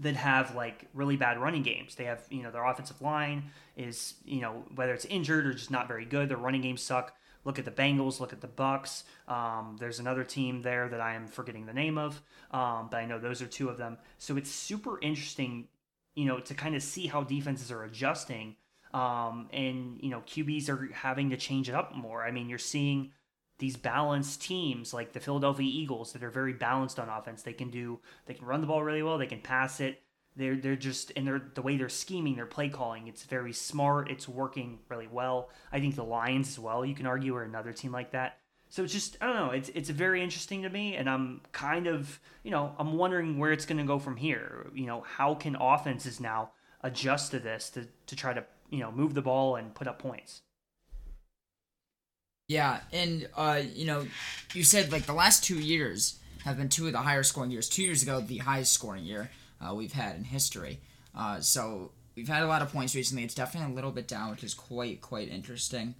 that 0.00 0.16
have 0.16 0.54
like 0.54 0.86
really 0.94 1.16
bad 1.16 1.38
running 1.38 1.62
games. 1.62 1.94
They 1.94 2.04
have, 2.04 2.22
you 2.30 2.42
know, 2.42 2.50
their 2.50 2.64
offensive 2.64 3.02
line 3.02 3.50
is, 3.76 4.14
you 4.24 4.40
know, 4.40 4.64
whether 4.74 4.94
it's 4.94 5.04
injured 5.06 5.46
or 5.46 5.52
just 5.52 5.70
not 5.70 5.88
very 5.88 6.04
good. 6.04 6.28
Their 6.28 6.36
running 6.36 6.62
games 6.62 6.82
suck. 6.82 7.14
Look 7.44 7.58
at 7.58 7.64
the 7.64 7.70
Bengals. 7.70 8.20
Look 8.20 8.32
at 8.32 8.40
the 8.40 8.46
Bucks. 8.46 9.04
Um, 9.26 9.76
there's 9.78 9.98
another 9.98 10.24
team 10.24 10.62
there 10.62 10.88
that 10.88 11.00
I 11.00 11.14
am 11.14 11.26
forgetting 11.26 11.66
the 11.66 11.72
name 11.72 11.98
of, 11.98 12.20
um, 12.50 12.88
but 12.90 12.98
I 12.98 13.06
know 13.06 13.18
those 13.18 13.42
are 13.42 13.46
two 13.46 13.68
of 13.68 13.78
them. 13.78 13.98
So 14.18 14.36
it's 14.36 14.50
super 14.50 15.00
interesting, 15.00 15.68
you 16.14 16.26
know, 16.26 16.40
to 16.40 16.54
kind 16.54 16.74
of 16.74 16.82
see 16.82 17.06
how 17.06 17.22
defenses 17.22 17.70
are 17.70 17.84
adjusting, 17.84 18.56
um, 18.92 19.48
and 19.52 19.98
you 20.00 20.10
know, 20.10 20.20
QBs 20.20 20.68
are 20.68 20.92
having 20.92 21.30
to 21.30 21.36
change 21.36 21.68
it 21.68 21.74
up 21.74 21.94
more. 21.94 22.24
I 22.24 22.30
mean, 22.30 22.48
you're 22.48 22.58
seeing 22.58 23.12
these 23.58 23.76
balanced 23.76 24.40
teams 24.40 24.94
like 24.94 25.12
the 25.12 25.20
Philadelphia 25.20 25.68
Eagles 25.68 26.12
that 26.12 26.22
are 26.22 26.30
very 26.30 26.52
balanced 26.52 26.98
on 26.98 27.08
offense. 27.08 27.42
They 27.42 27.52
can 27.52 27.70
do 27.70 28.00
they 28.26 28.34
can 28.34 28.46
run 28.46 28.60
the 28.60 28.66
ball 28.66 28.82
really 28.82 29.02
well, 29.02 29.18
they 29.18 29.26
can 29.26 29.40
pass 29.40 29.80
it. 29.80 30.00
They're 30.38 30.56
they're 30.56 30.76
just 30.76 31.10
and 31.16 31.26
they're 31.26 31.42
the 31.54 31.62
way 31.62 31.76
they're 31.76 31.88
scheming, 31.88 32.36
their 32.36 32.46
play 32.46 32.68
calling, 32.68 33.08
it's 33.08 33.24
very 33.24 33.52
smart, 33.52 34.08
it's 34.08 34.28
working 34.28 34.78
really 34.88 35.08
well. 35.08 35.50
I 35.72 35.80
think 35.80 35.96
the 35.96 36.04
Lions 36.04 36.48
as 36.50 36.58
well, 36.60 36.86
you 36.86 36.94
can 36.94 37.06
argue 37.06 37.34
are 37.34 37.42
another 37.42 37.72
team 37.72 37.90
like 37.90 38.12
that. 38.12 38.38
So 38.68 38.84
it's 38.84 38.92
just 38.92 39.16
I 39.20 39.26
don't 39.26 39.34
know, 39.34 39.50
it's 39.50 39.68
it's 39.70 39.90
very 39.90 40.22
interesting 40.22 40.62
to 40.62 40.70
me 40.70 40.94
and 40.94 41.10
I'm 41.10 41.40
kind 41.50 41.88
of, 41.88 42.20
you 42.44 42.52
know, 42.52 42.72
I'm 42.78 42.96
wondering 42.96 43.38
where 43.38 43.50
it's 43.50 43.66
going 43.66 43.78
to 43.78 43.84
go 43.84 43.98
from 43.98 44.16
here. 44.16 44.70
You 44.72 44.86
know, 44.86 45.00
how 45.00 45.34
can 45.34 45.56
offenses 45.56 46.20
now 46.20 46.52
adjust 46.82 47.32
to 47.32 47.40
this 47.40 47.68
to 47.70 47.88
to 48.06 48.14
try 48.14 48.32
to, 48.32 48.44
you 48.70 48.78
know, 48.78 48.92
move 48.92 49.14
the 49.14 49.22
ball 49.22 49.56
and 49.56 49.74
put 49.74 49.88
up 49.88 49.98
points? 49.98 50.42
Yeah, 52.46 52.78
and 52.92 53.28
uh, 53.36 53.60
you 53.74 53.86
know, 53.86 54.06
you 54.54 54.62
said 54.62 54.92
like 54.92 55.06
the 55.06 55.14
last 55.14 55.42
two 55.42 55.58
years 55.58 56.20
have 56.44 56.56
been 56.56 56.68
two 56.68 56.86
of 56.86 56.92
the 56.92 56.98
higher 56.98 57.24
scoring 57.24 57.50
years. 57.50 57.68
Two 57.68 57.82
years 57.82 58.04
ago, 58.04 58.20
the 58.20 58.38
highest 58.38 58.72
scoring 58.72 59.02
year 59.02 59.30
uh, 59.60 59.74
we've 59.74 59.92
had 59.92 60.16
in 60.16 60.24
history. 60.24 60.80
Uh, 61.16 61.40
so 61.40 61.92
we've 62.16 62.28
had 62.28 62.42
a 62.42 62.46
lot 62.46 62.62
of 62.62 62.72
points 62.72 62.94
recently. 62.94 63.24
It's 63.24 63.34
definitely 63.34 63.72
a 63.72 63.74
little 63.74 63.90
bit 63.90 64.08
down, 64.08 64.30
which 64.30 64.44
is 64.44 64.54
quite 64.54 65.00
quite 65.00 65.28
interesting. 65.28 65.94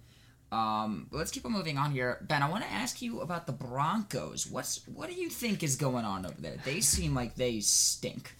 Um, 0.51 1.07
let's 1.11 1.31
keep 1.31 1.45
on 1.45 1.51
moving 1.51 1.77
on 1.77 1.91
here, 1.91 2.17
Ben. 2.27 2.41
I 2.41 2.49
want 2.49 2.63
to 2.63 2.71
ask 2.71 3.01
you 3.01 3.21
about 3.21 3.45
the 3.45 3.53
Broncos. 3.53 4.47
What's 4.47 4.81
what 4.87 5.09
do 5.09 5.15
you 5.15 5.29
think 5.29 5.61
is 5.61 5.75
going 5.75 6.05
on 6.05 6.25
over 6.25 6.39
there? 6.39 6.57
They 6.65 6.81
seem 6.81 7.13
like 7.13 7.35
they 7.35 7.59
stink, 7.59 8.33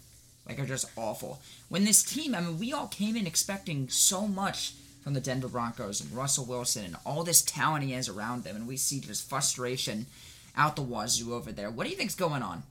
like 0.47 0.57
they're 0.57 0.65
just 0.65 0.89
awful. 0.95 1.39
When 1.69 1.85
this 1.85 2.01
team, 2.01 2.33
I 2.33 2.41
mean, 2.41 2.57
we 2.57 2.73
all 2.73 2.87
came 2.87 3.15
in 3.15 3.27
expecting 3.27 3.89
so 3.89 4.27
much 4.27 4.73
from 5.03 5.13
the 5.13 5.21
Denver 5.21 5.47
Broncos 5.47 6.01
and 6.01 6.11
Russell 6.11 6.45
Wilson 6.45 6.85
and 6.85 6.95
all 7.05 7.23
this 7.23 7.41
talent 7.41 7.83
he 7.83 7.91
has 7.91 8.09
around 8.09 8.43
them, 8.43 8.55
and 8.55 8.67
we 8.67 8.75
see 8.75 8.99
just 8.99 9.29
frustration 9.29 10.07
out 10.55 10.75
the 10.75 10.81
wazoo 10.81 11.33
over 11.33 11.51
there. 11.51 11.69
What 11.69 11.83
do 11.83 11.91
you 11.91 11.95
think's 11.95 12.15
going 12.15 12.41
on? 12.41 12.63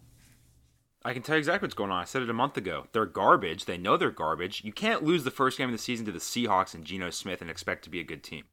I 1.04 1.12
can 1.12 1.22
tell 1.22 1.37
you 1.37 1.38
exactly 1.38 1.66
what's 1.66 1.74
going 1.74 1.90
on. 1.90 2.02
I 2.02 2.04
said 2.04 2.22
it 2.22 2.30
a 2.30 2.34
month 2.34 2.56
ago. 2.56 2.87
They're 2.92 3.06
garbage. 3.06 3.64
They 3.64 3.78
know 3.78 3.96
they're 3.96 4.11
garbage. 4.11 4.62
You 4.64 4.72
can't 4.72 5.04
lose 5.04 5.24
the 5.24 5.30
first 5.30 5.56
game 5.56 5.68
of 5.68 5.72
the 5.72 5.78
season 5.78 6.04
to 6.06 6.12
the 6.12 6.18
Seahawks 6.18 6.74
and 6.74 6.84
Geno 6.84 7.11
Smith 7.11 7.40
and 7.40 7.50
expect 7.50 7.84
to 7.84 7.90
be 7.90 8.00
a 8.00 8.04
good 8.04 8.22
team. 8.22 8.44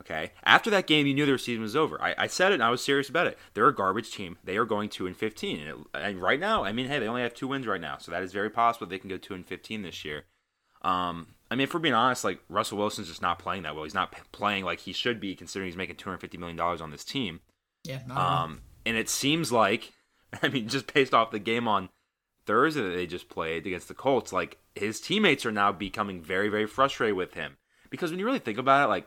Okay. 0.00 0.32
After 0.44 0.70
that 0.70 0.86
game, 0.86 1.06
you 1.06 1.14
knew 1.14 1.26
their 1.26 1.38
season 1.38 1.62
was 1.62 1.76
over. 1.76 2.00
I, 2.02 2.14
I 2.18 2.26
said 2.26 2.52
it, 2.52 2.56
and 2.56 2.62
I 2.62 2.70
was 2.70 2.84
serious 2.84 3.08
about 3.08 3.26
it. 3.26 3.38
They're 3.54 3.68
a 3.68 3.74
garbage 3.74 4.10
team. 4.10 4.38
They 4.44 4.56
are 4.56 4.64
going 4.64 4.88
two 4.88 5.06
and 5.06 5.16
fifteen, 5.16 5.58
and, 5.58 5.68
it, 5.68 5.76
and, 5.94 6.20
right 6.20 6.38
now, 6.38 6.64
I 6.64 6.72
mean, 6.72 6.86
hey, 6.86 6.98
they 6.98 7.08
only 7.08 7.22
have 7.22 7.34
two 7.34 7.48
wins 7.48 7.66
right 7.66 7.80
now, 7.80 7.96
so 7.98 8.10
that 8.10 8.22
is 8.22 8.32
very 8.32 8.50
possible 8.50 8.86
they 8.86 8.98
can 8.98 9.08
go 9.08 9.16
two 9.16 9.34
and 9.34 9.46
fifteen 9.46 9.82
this 9.82 10.04
year. 10.04 10.24
Um, 10.82 11.34
I 11.50 11.54
mean, 11.54 11.64
if 11.64 11.72
we're 11.72 11.80
being 11.80 11.94
honest, 11.94 12.24
like 12.24 12.40
Russell 12.48 12.78
Wilson's 12.78 13.08
just 13.08 13.22
not 13.22 13.38
playing 13.38 13.62
that 13.62 13.74
well. 13.74 13.84
He's 13.84 13.94
not 13.94 14.14
playing 14.32 14.64
like 14.64 14.80
he 14.80 14.92
should 14.92 15.18
be, 15.18 15.34
considering 15.34 15.70
he's 15.70 15.78
making 15.78 15.96
two 15.96 16.10
hundred 16.10 16.20
fifty 16.20 16.38
million 16.38 16.56
dollars 16.56 16.80
on 16.80 16.90
this 16.90 17.04
team. 17.04 17.40
Yeah. 17.84 18.00
Um, 18.10 18.60
and 18.84 18.96
it 18.96 19.08
seems 19.08 19.50
like, 19.50 19.92
I 20.42 20.48
mean, 20.48 20.68
just 20.68 20.92
based 20.92 21.14
off 21.14 21.30
the 21.30 21.38
game 21.38 21.68
on 21.68 21.88
Thursday 22.46 22.82
that 22.82 22.94
they 22.94 23.06
just 23.06 23.28
played 23.28 23.66
against 23.66 23.88
the 23.88 23.94
Colts, 23.94 24.32
like 24.32 24.58
his 24.74 25.00
teammates 25.00 25.46
are 25.46 25.52
now 25.52 25.72
becoming 25.72 26.22
very, 26.22 26.48
very 26.48 26.66
frustrated 26.66 27.16
with 27.16 27.34
him 27.34 27.56
because 27.90 28.10
when 28.10 28.20
you 28.20 28.26
really 28.26 28.38
think 28.38 28.58
about 28.58 28.86
it, 28.86 28.90
like, 28.90 29.06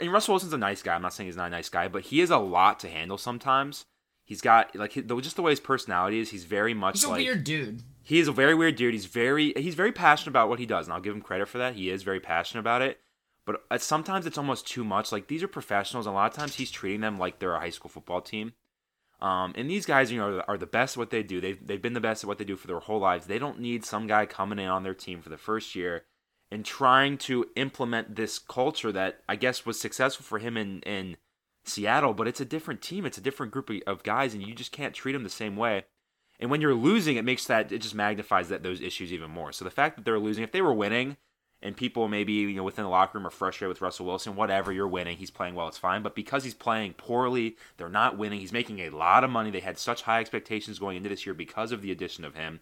and 0.00 0.12
Russell 0.12 0.34
Wilson's 0.34 0.52
a 0.52 0.58
nice 0.58 0.82
guy. 0.82 0.94
I'm 0.94 1.02
not 1.02 1.12
saying 1.12 1.26
he's 1.28 1.36
not 1.36 1.48
a 1.48 1.50
nice 1.50 1.68
guy, 1.68 1.88
but 1.88 2.02
he 2.02 2.20
has 2.20 2.30
a 2.30 2.38
lot 2.38 2.78
to 2.80 2.88
handle 2.88 3.18
sometimes. 3.18 3.86
He's 4.24 4.40
got 4.40 4.76
like 4.76 4.92
just 4.92 5.34
the 5.34 5.42
way 5.42 5.50
his 5.50 5.58
personality 5.58 6.20
is. 6.20 6.30
He's 6.30 6.44
very 6.44 6.74
much 6.74 6.96
he's 6.96 7.04
a 7.04 7.08
like, 7.08 7.18
weird 7.18 7.42
dude. 7.42 7.82
He 8.04 8.20
is 8.20 8.28
a 8.28 8.32
very 8.32 8.54
weird 8.54 8.76
dude. 8.76 8.94
He's 8.94 9.06
very 9.06 9.52
he's 9.56 9.74
very 9.74 9.90
passionate 9.90 10.30
about 10.30 10.48
what 10.48 10.60
he 10.60 10.66
does, 10.66 10.86
and 10.86 10.94
I'll 10.94 11.00
give 11.00 11.14
him 11.14 11.20
credit 11.20 11.48
for 11.48 11.58
that. 11.58 11.74
He 11.74 11.90
is 11.90 12.04
very 12.04 12.20
passionate 12.20 12.60
about 12.60 12.82
it. 12.82 13.00
But 13.44 13.62
uh, 13.68 13.78
sometimes 13.78 14.26
it's 14.26 14.38
almost 14.38 14.68
too 14.68 14.84
much. 14.84 15.10
Like 15.10 15.26
these 15.26 15.42
are 15.42 15.48
professionals, 15.48 16.06
and 16.06 16.12
a 16.12 16.16
lot 16.16 16.30
of 16.30 16.36
times 16.36 16.54
he's 16.54 16.70
treating 16.70 17.00
them 17.00 17.18
like 17.18 17.40
they're 17.40 17.54
a 17.54 17.60
high 17.60 17.70
school 17.70 17.90
football 17.90 18.20
team. 18.20 18.52
Um, 19.20 19.52
and 19.54 19.68
these 19.68 19.84
guys, 19.84 20.10
you 20.10 20.18
know, 20.18 20.42
are 20.48 20.56
the 20.56 20.66
best 20.66 20.96
at 20.96 20.98
what 20.98 21.10
they 21.10 21.22
do. 21.22 21.40
They've 21.40 21.58
they've 21.66 21.82
been 21.82 21.92
the 21.92 22.00
best 22.00 22.24
at 22.24 22.28
what 22.28 22.38
they 22.38 22.44
do 22.44 22.56
for 22.56 22.66
their 22.66 22.80
whole 22.80 23.00
lives. 23.00 23.26
They 23.26 23.38
don't 23.38 23.60
need 23.60 23.84
some 23.84 24.06
guy 24.06 24.26
coming 24.26 24.58
in 24.58 24.68
on 24.68 24.82
their 24.82 24.94
team 24.94 25.20
for 25.20 25.28
the 25.28 25.36
first 25.36 25.74
year 25.74 26.04
and 26.50 26.64
trying 26.64 27.16
to 27.18 27.46
implement 27.54 28.16
this 28.16 28.38
culture 28.38 28.92
that 28.92 29.20
I 29.28 29.36
guess 29.36 29.66
was 29.66 29.78
successful 29.78 30.24
for 30.24 30.38
him 30.38 30.56
in 30.56 30.80
in 30.80 31.16
Seattle, 31.64 32.14
but 32.14 32.26
it's 32.26 32.40
a 32.40 32.46
different 32.46 32.80
team. 32.82 33.04
It's 33.04 33.18
a 33.18 33.22
different 33.22 33.52
group 33.52 33.70
of 33.86 34.02
guys, 34.02 34.34
and 34.34 34.42
you 34.42 34.54
just 34.54 34.72
can't 34.72 34.94
treat 34.94 35.12
them 35.12 35.22
the 35.22 35.30
same 35.30 35.56
way. 35.56 35.84
And 36.38 36.50
when 36.50 36.62
you're 36.62 36.74
losing, 36.74 37.16
it 37.16 37.24
makes 37.24 37.44
that 37.46 37.70
it 37.70 37.82
just 37.82 37.94
magnifies 37.94 38.48
that 38.48 38.62
those 38.62 38.80
issues 38.80 39.12
even 39.12 39.30
more. 39.30 39.52
So 39.52 39.64
the 39.64 39.70
fact 39.70 39.96
that 39.96 40.04
they're 40.04 40.18
losing, 40.18 40.42
if 40.42 40.52
they 40.52 40.62
were 40.62 40.72
winning, 40.72 41.18
and 41.62 41.76
people 41.76 42.08
maybe 42.08 42.32
you 42.32 42.54
know 42.54 42.64
within 42.64 42.84
the 42.84 42.90
locker 42.90 43.18
room 43.18 43.26
are 43.26 43.30
frustrated 43.30 43.68
with 43.68 43.80
Russell 43.80 44.06
Wilson, 44.06 44.36
whatever, 44.36 44.72
you're 44.72 44.88
winning, 44.88 45.16
he's 45.16 45.30
playing 45.30 45.54
well, 45.54 45.68
it's 45.68 45.78
fine. 45.78 46.02
But 46.02 46.14
because 46.14 46.44
he's 46.44 46.54
playing 46.54 46.94
poorly, 46.94 47.56
they're 47.76 47.88
not 47.88 48.18
winning. 48.18 48.40
He's 48.40 48.52
making 48.52 48.80
a 48.80 48.90
lot 48.90 49.24
of 49.24 49.30
money. 49.30 49.50
They 49.50 49.60
had 49.60 49.78
such 49.78 50.02
high 50.02 50.20
expectations 50.20 50.78
going 50.78 50.96
into 50.96 51.08
this 51.08 51.26
year 51.26 51.34
because 51.34 51.72
of 51.72 51.82
the 51.82 51.92
addition 51.92 52.24
of 52.24 52.34
him. 52.34 52.60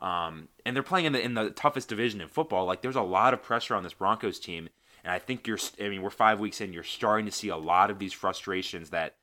Um, 0.00 0.48
and 0.66 0.74
they're 0.74 0.82
playing 0.82 1.06
in 1.06 1.12
the 1.12 1.22
in 1.22 1.34
the 1.34 1.50
toughest 1.50 1.88
division 1.88 2.20
in 2.20 2.28
football. 2.28 2.66
Like 2.66 2.82
there's 2.82 2.96
a 2.96 3.02
lot 3.02 3.34
of 3.34 3.42
pressure 3.42 3.74
on 3.74 3.82
this 3.82 3.94
Broncos 3.94 4.38
team 4.38 4.68
and 5.04 5.12
I 5.12 5.18
think 5.18 5.46
you're, 5.46 5.58
I 5.80 5.90
mean, 5.90 6.02
we're 6.02 6.10
five 6.10 6.40
weeks 6.40 6.60
in, 6.60 6.72
you're 6.72 6.82
starting 6.82 7.26
to 7.26 7.32
see 7.32 7.48
a 7.50 7.56
lot 7.56 7.90
of 7.90 7.98
these 7.98 8.14
frustrations 8.14 8.90
that 8.90 9.16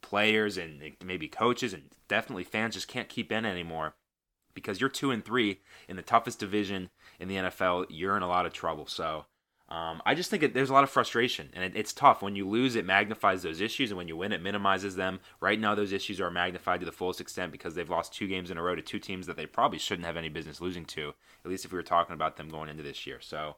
players 0.00 0.56
and 0.56 0.80
maybe 1.04 1.28
coaches 1.28 1.74
and 1.74 1.82
definitely 2.08 2.44
fans 2.44 2.74
just 2.74 2.88
can't 2.88 3.10
keep 3.10 3.30
in 3.30 3.44
anymore 3.44 3.94
because 4.54 4.80
you're 4.80 4.88
two 4.88 5.10
and 5.10 5.24
three 5.24 5.60
in 5.86 5.96
the 5.96 6.02
toughest 6.02 6.38
division 6.38 6.88
in 7.18 7.28
the 7.28 7.36
NFL. 7.36 7.86
You're 7.88 8.16
in 8.16 8.22
a 8.22 8.28
lot 8.28 8.46
of 8.46 8.52
trouble. 8.52 8.86
So 8.86 9.24
um, 9.68 10.00
I 10.06 10.14
just 10.14 10.30
think 10.30 10.42
it, 10.42 10.54
there's 10.54 10.70
a 10.70 10.72
lot 10.72 10.84
of 10.84 10.90
frustration, 10.90 11.50
and 11.52 11.62
it, 11.62 11.72
it's 11.76 11.92
tough. 11.92 12.22
When 12.22 12.34
you 12.34 12.48
lose, 12.48 12.74
it 12.74 12.86
magnifies 12.86 13.42
those 13.42 13.60
issues, 13.60 13.90
and 13.90 13.98
when 13.98 14.08
you 14.08 14.16
win, 14.16 14.32
it 14.32 14.42
minimizes 14.42 14.96
them. 14.96 15.20
Right 15.40 15.60
now, 15.60 15.74
those 15.74 15.92
issues 15.92 16.20
are 16.20 16.30
magnified 16.30 16.80
to 16.80 16.86
the 16.86 16.92
fullest 16.92 17.20
extent 17.20 17.52
because 17.52 17.74
they've 17.74 17.88
lost 17.88 18.14
two 18.14 18.28
games 18.28 18.50
in 18.50 18.56
a 18.56 18.62
row 18.62 18.74
to 18.74 18.80
two 18.80 18.98
teams 18.98 19.26
that 19.26 19.36
they 19.36 19.44
probably 19.44 19.78
shouldn't 19.78 20.06
have 20.06 20.16
any 20.16 20.30
business 20.30 20.62
losing 20.62 20.86
to, 20.86 21.12
at 21.44 21.50
least 21.50 21.66
if 21.66 21.72
we 21.72 21.76
were 21.76 21.82
talking 21.82 22.14
about 22.14 22.36
them 22.38 22.48
going 22.48 22.70
into 22.70 22.82
this 22.82 23.06
year. 23.06 23.20
So 23.20 23.56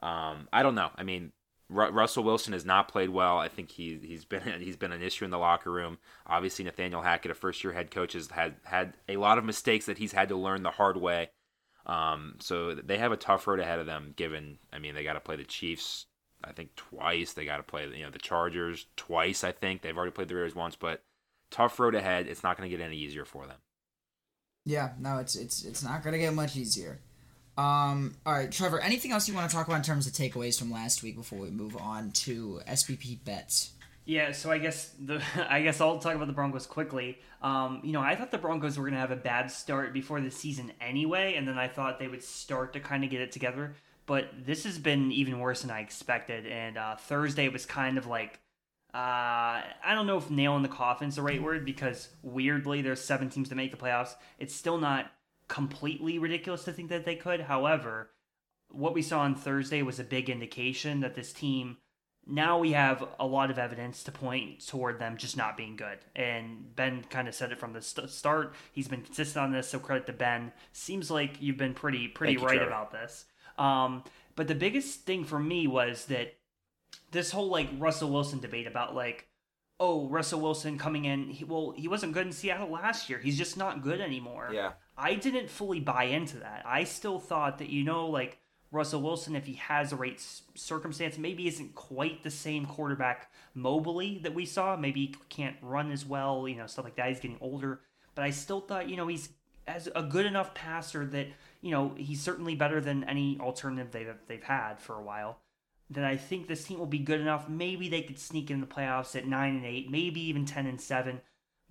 um, 0.00 0.48
I 0.50 0.62
don't 0.62 0.74
know. 0.74 0.90
I 0.96 1.02
mean, 1.02 1.32
Russell 1.68 2.24
Wilson 2.24 2.52
has 2.52 2.64
not 2.64 2.88
played 2.88 3.10
well. 3.10 3.38
I 3.38 3.48
think 3.48 3.70
he 3.70 3.98
he's 4.02 4.24
been 4.24 4.42
he's 4.60 4.76
been 4.76 4.92
an 4.92 5.02
issue 5.02 5.24
in 5.24 5.30
the 5.30 5.38
locker 5.38 5.70
room. 5.70 5.98
Obviously, 6.26 6.64
Nathaniel 6.64 7.02
Hackett, 7.02 7.30
a 7.30 7.34
first 7.34 7.62
year 7.62 7.72
head 7.72 7.90
coach, 7.90 8.14
has 8.14 8.30
had 8.30 8.56
had 8.64 8.94
a 9.08 9.18
lot 9.18 9.38
of 9.38 9.44
mistakes 9.44 9.86
that 9.86 9.98
he's 9.98 10.12
had 10.12 10.30
to 10.30 10.36
learn 10.36 10.62
the 10.62 10.70
hard 10.70 10.96
way. 10.96 11.30
Um, 11.90 12.36
so 12.38 12.72
they 12.74 12.98
have 12.98 13.10
a 13.10 13.16
tough 13.16 13.48
road 13.48 13.58
ahead 13.58 13.80
of 13.80 13.86
them. 13.86 14.14
Given, 14.14 14.58
I 14.72 14.78
mean, 14.78 14.94
they 14.94 15.02
got 15.02 15.14
to 15.14 15.20
play 15.20 15.34
the 15.34 15.44
Chiefs, 15.44 16.06
I 16.42 16.52
think 16.52 16.76
twice. 16.76 17.32
They 17.32 17.44
got 17.44 17.56
to 17.56 17.64
play 17.64 17.84
you 17.92 18.04
know 18.04 18.10
the 18.10 18.20
Chargers 18.20 18.86
twice. 18.96 19.42
I 19.42 19.50
think 19.50 19.82
they've 19.82 19.96
already 19.96 20.12
played 20.12 20.28
the 20.28 20.36
Raiders 20.36 20.54
once, 20.54 20.76
but 20.76 21.02
tough 21.50 21.80
road 21.80 21.96
ahead. 21.96 22.28
It's 22.28 22.44
not 22.44 22.56
going 22.56 22.70
to 22.70 22.76
get 22.76 22.84
any 22.84 22.96
easier 22.96 23.24
for 23.24 23.46
them. 23.48 23.56
Yeah, 24.64 24.90
no, 25.00 25.18
it's 25.18 25.34
it's 25.34 25.64
it's 25.64 25.82
not 25.82 26.04
going 26.04 26.12
to 26.12 26.20
get 26.20 26.32
much 26.32 26.56
easier. 26.56 27.00
Um, 27.58 28.14
all 28.24 28.34
right, 28.34 28.52
Trevor. 28.52 28.78
Anything 28.78 29.10
else 29.10 29.28
you 29.28 29.34
want 29.34 29.50
to 29.50 29.54
talk 29.54 29.66
about 29.66 29.78
in 29.78 29.82
terms 29.82 30.06
of 30.06 30.12
takeaways 30.12 30.56
from 30.56 30.70
last 30.70 31.02
week 31.02 31.16
before 31.16 31.40
we 31.40 31.50
move 31.50 31.76
on 31.76 32.12
to 32.12 32.60
SBP 32.68 33.24
bets? 33.24 33.72
Yeah, 34.10 34.32
so 34.32 34.50
I 34.50 34.58
guess 34.58 34.92
the 34.98 35.22
I 35.48 35.62
guess 35.62 35.80
I'll 35.80 36.00
talk 36.00 36.16
about 36.16 36.26
the 36.26 36.32
Broncos 36.32 36.66
quickly. 36.66 37.20
Um, 37.42 37.80
you 37.84 37.92
know, 37.92 38.00
I 38.00 38.16
thought 38.16 38.32
the 38.32 38.38
Broncos 38.38 38.76
were 38.76 38.84
gonna 38.84 38.98
have 38.98 39.12
a 39.12 39.16
bad 39.16 39.52
start 39.52 39.92
before 39.92 40.20
the 40.20 40.32
season 40.32 40.72
anyway, 40.80 41.34
and 41.36 41.46
then 41.46 41.56
I 41.56 41.68
thought 41.68 42.00
they 42.00 42.08
would 42.08 42.24
start 42.24 42.72
to 42.72 42.80
kind 42.80 43.04
of 43.04 43.10
get 43.10 43.20
it 43.20 43.30
together. 43.30 43.74
But 44.06 44.30
this 44.44 44.64
has 44.64 44.80
been 44.80 45.12
even 45.12 45.38
worse 45.38 45.62
than 45.62 45.70
I 45.70 45.78
expected. 45.78 46.44
And 46.44 46.76
uh, 46.76 46.96
Thursday 46.96 47.48
was 47.48 47.64
kind 47.66 47.98
of 47.98 48.06
like 48.06 48.40
uh, 48.92 49.62
I 49.62 49.94
don't 49.94 50.08
know 50.08 50.18
if 50.18 50.28
nail 50.28 50.56
in 50.56 50.62
the 50.62 50.68
coffin 50.68 51.06
is 51.06 51.14
the 51.14 51.22
right 51.22 51.40
word 51.40 51.64
because 51.64 52.08
weirdly 52.24 52.82
there's 52.82 53.00
seven 53.00 53.30
teams 53.30 53.48
to 53.50 53.54
make 53.54 53.70
the 53.70 53.76
playoffs. 53.76 54.16
It's 54.40 54.56
still 54.56 54.78
not 54.78 55.12
completely 55.46 56.18
ridiculous 56.18 56.64
to 56.64 56.72
think 56.72 56.88
that 56.88 57.04
they 57.04 57.14
could. 57.14 57.42
However, 57.42 58.10
what 58.72 58.92
we 58.92 59.02
saw 59.02 59.20
on 59.20 59.36
Thursday 59.36 59.82
was 59.82 60.00
a 60.00 60.04
big 60.04 60.28
indication 60.28 60.98
that 60.98 61.14
this 61.14 61.32
team 61.32 61.76
now 62.30 62.58
we 62.58 62.72
have 62.72 63.06
a 63.18 63.26
lot 63.26 63.50
of 63.50 63.58
evidence 63.58 64.02
to 64.04 64.12
point 64.12 64.66
toward 64.66 64.98
them 64.98 65.16
just 65.16 65.36
not 65.36 65.56
being 65.56 65.76
good. 65.76 65.98
And 66.14 66.74
Ben 66.76 67.04
kind 67.10 67.28
of 67.28 67.34
said 67.34 67.52
it 67.52 67.58
from 67.58 67.72
the 67.72 67.82
st- 67.82 68.10
start. 68.10 68.54
He's 68.72 68.88
been 68.88 69.02
consistent 69.02 69.42
on 69.42 69.52
this, 69.52 69.68
so 69.68 69.78
credit 69.78 70.06
to 70.06 70.12
Ben. 70.12 70.52
Seems 70.72 71.10
like 71.10 71.40
you've 71.40 71.56
been 71.56 71.74
pretty 71.74 72.08
pretty 72.08 72.36
Thank 72.36 72.46
right 72.46 72.60
you, 72.60 72.66
about 72.66 72.92
this. 72.92 73.26
Um, 73.58 74.04
but 74.36 74.48
the 74.48 74.54
biggest 74.54 75.00
thing 75.00 75.24
for 75.24 75.38
me 75.38 75.66
was 75.66 76.06
that 76.06 76.34
this 77.10 77.30
whole 77.30 77.48
like 77.48 77.68
Russell 77.78 78.10
Wilson 78.10 78.40
debate 78.40 78.66
about 78.66 78.94
like 78.94 79.26
oh, 79.80 80.06
Russell 80.08 80.40
Wilson 80.40 80.76
coming 80.76 81.06
in, 81.06 81.30
he, 81.30 81.42
well, 81.42 81.72
he 81.74 81.88
wasn't 81.88 82.12
good 82.12 82.26
in 82.26 82.32
Seattle 82.32 82.70
last 82.70 83.08
year. 83.08 83.18
He's 83.18 83.38
just 83.38 83.56
not 83.56 83.82
good 83.82 83.98
anymore. 83.98 84.50
Yeah. 84.52 84.72
I 84.96 85.14
didn't 85.14 85.48
fully 85.48 85.80
buy 85.80 86.04
into 86.04 86.36
that. 86.40 86.62
I 86.66 86.84
still 86.84 87.18
thought 87.18 87.58
that, 87.58 87.70
you 87.70 87.82
know, 87.82 88.06
like 88.06 88.38
Russell 88.72 89.02
Wilson, 89.02 89.34
if 89.34 89.46
he 89.46 89.54
has 89.54 89.90
the 89.90 89.96
right 89.96 90.20
circumstance, 90.54 91.18
maybe 91.18 91.48
isn't 91.48 91.74
quite 91.74 92.22
the 92.22 92.30
same 92.30 92.66
quarterback 92.66 93.32
mobily 93.56 94.22
that 94.22 94.34
we 94.34 94.46
saw. 94.46 94.76
Maybe 94.76 95.00
he 95.00 95.14
can't 95.28 95.56
run 95.60 95.90
as 95.90 96.06
well, 96.06 96.46
you 96.46 96.54
know, 96.54 96.66
stuff 96.66 96.84
like 96.84 96.96
that. 96.96 97.08
He's 97.08 97.20
getting 97.20 97.38
older. 97.40 97.80
But 98.14 98.24
I 98.24 98.30
still 98.30 98.60
thought, 98.60 98.88
you 98.88 98.96
know, 98.96 99.08
he's 99.08 99.30
as 99.66 99.88
a 99.94 100.02
good 100.02 100.26
enough 100.26 100.54
passer 100.54 101.04
that, 101.06 101.28
you 101.62 101.70
know, 101.70 101.94
he's 101.96 102.20
certainly 102.20 102.54
better 102.54 102.80
than 102.80 103.04
any 103.04 103.38
alternative 103.40 103.90
they've, 103.90 104.14
they've 104.28 104.42
had 104.42 104.78
for 104.78 104.94
a 104.94 105.02
while 105.02 105.38
that 105.90 106.04
I 106.04 106.16
think 106.16 106.46
this 106.46 106.64
team 106.64 106.78
will 106.78 106.86
be 106.86 107.00
good 107.00 107.20
enough. 107.20 107.48
Maybe 107.48 107.88
they 107.88 108.02
could 108.02 108.18
sneak 108.18 108.50
in 108.50 108.60
the 108.60 108.66
playoffs 108.66 109.16
at 109.16 109.26
nine 109.26 109.56
and 109.56 109.66
eight, 109.66 109.90
maybe 109.90 110.20
even 110.20 110.44
ten 110.44 110.66
and 110.66 110.80
seven. 110.80 111.20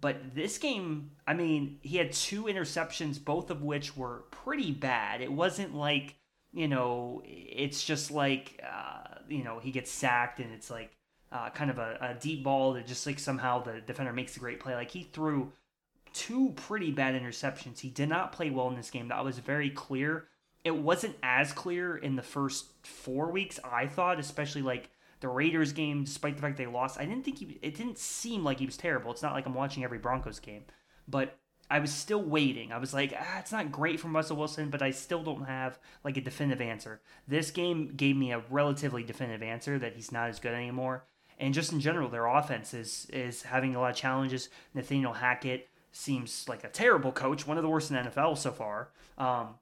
But 0.01 0.35
this 0.35 0.57
game, 0.57 1.11
I 1.25 1.33
mean, 1.33 1.79
he 1.81 1.97
had 1.97 2.11
two 2.11 2.43
interceptions, 2.43 3.23
both 3.23 3.49
of 3.49 3.63
which 3.63 3.95
were 3.95 4.23
pretty 4.31 4.71
bad. 4.71 5.21
It 5.21 5.31
wasn't 5.31 5.75
like, 5.75 6.15
you 6.53 6.67
know, 6.67 7.21
it's 7.25 7.83
just 7.83 8.11
like, 8.11 8.63
uh, 8.63 9.19
you 9.27 9.43
know, 9.43 9.59
he 9.59 9.71
gets 9.71 9.91
sacked 9.91 10.39
and 10.39 10.51
it's 10.51 10.69
like 10.69 10.95
uh, 11.31 11.49
kind 11.49 11.69
of 11.69 11.77
a, 11.77 11.97
a 12.01 12.13
deep 12.19 12.43
ball 12.43 12.73
that 12.73 12.87
just 12.87 13.05
like 13.05 13.19
somehow 13.19 13.61
the 13.61 13.81
defender 13.81 14.13
makes 14.13 14.35
a 14.35 14.39
great 14.39 14.59
play. 14.59 14.73
Like 14.73 14.91
he 14.91 15.03
threw 15.03 15.51
two 16.13 16.53
pretty 16.55 16.91
bad 16.91 17.19
interceptions. 17.19 17.79
He 17.79 17.89
did 17.89 18.09
not 18.09 18.31
play 18.31 18.49
well 18.49 18.67
in 18.69 18.75
this 18.75 18.89
game. 18.89 19.09
That 19.09 19.23
was 19.23 19.39
very 19.39 19.69
clear 19.69 20.27
it 20.63 20.75
wasn't 20.75 21.15
as 21.23 21.53
clear 21.53 21.97
in 21.97 22.15
the 22.15 22.21
first 22.21 22.67
four 22.85 23.31
weeks. 23.31 23.59
I 23.63 23.87
thought, 23.87 24.19
especially 24.19 24.61
like 24.61 24.89
the 25.21 25.29
Raiders 25.29 25.73
game, 25.73 26.03
despite 26.03 26.35
the 26.35 26.41
fact 26.41 26.57
they 26.57 26.65
lost, 26.65 26.99
I 26.99 27.05
didn't 27.05 27.23
think 27.23 27.39
he. 27.39 27.59
It 27.61 27.75
didn't 27.75 27.97
seem 27.97 28.43
like 28.43 28.59
he 28.59 28.65
was 28.65 28.77
terrible. 28.77 29.11
It's 29.11 29.21
not 29.21 29.33
like 29.33 29.45
I'm 29.45 29.53
watching 29.53 29.83
every 29.83 29.99
Broncos 29.99 30.39
game, 30.39 30.63
but 31.07 31.37
I 31.69 31.79
was 31.79 31.93
still 31.93 32.21
waiting. 32.21 32.71
I 32.71 32.77
was 32.77 32.93
like, 32.93 33.13
ah, 33.17 33.39
it's 33.39 33.51
not 33.51 33.71
great 33.71 33.99
from 33.99 34.15
Russell 34.15 34.37
Wilson, 34.37 34.69
but 34.69 34.81
I 34.81 34.91
still 34.91 35.23
don't 35.23 35.45
have 35.45 35.77
like 36.03 36.17
a 36.17 36.21
definitive 36.21 36.61
answer. 36.61 37.01
This 37.27 37.51
game 37.51 37.93
gave 37.95 38.15
me 38.15 38.31
a 38.31 38.43
relatively 38.49 39.03
definitive 39.03 39.43
answer 39.43 39.77
that 39.79 39.95
he's 39.95 40.11
not 40.11 40.29
as 40.29 40.39
good 40.39 40.53
anymore. 40.53 41.05
And 41.37 41.53
just 41.53 41.71
in 41.71 41.79
general, 41.79 42.09
their 42.09 42.25
offense 42.25 42.73
is 42.73 43.07
is 43.13 43.43
having 43.43 43.75
a 43.75 43.79
lot 43.79 43.91
of 43.91 43.95
challenges. 43.95 44.49
Nathaniel 44.73 45.13
Hackett 45.13 45.69
seems 45.91 46.47
like 46.49 46.63
a 46.63 46.69
terrible 46.69 47.11
coach, 47.11 47.47
one 47.47 47.57
of 47.57 47.63
the 47.63 47.69
worst 47.69 47.91
in 47.91 47.95
the 47.95 48.09
NFL 48.09 48.37
so 48.37 48.51
far. 48.51 48.89
Um, 49.17 49.55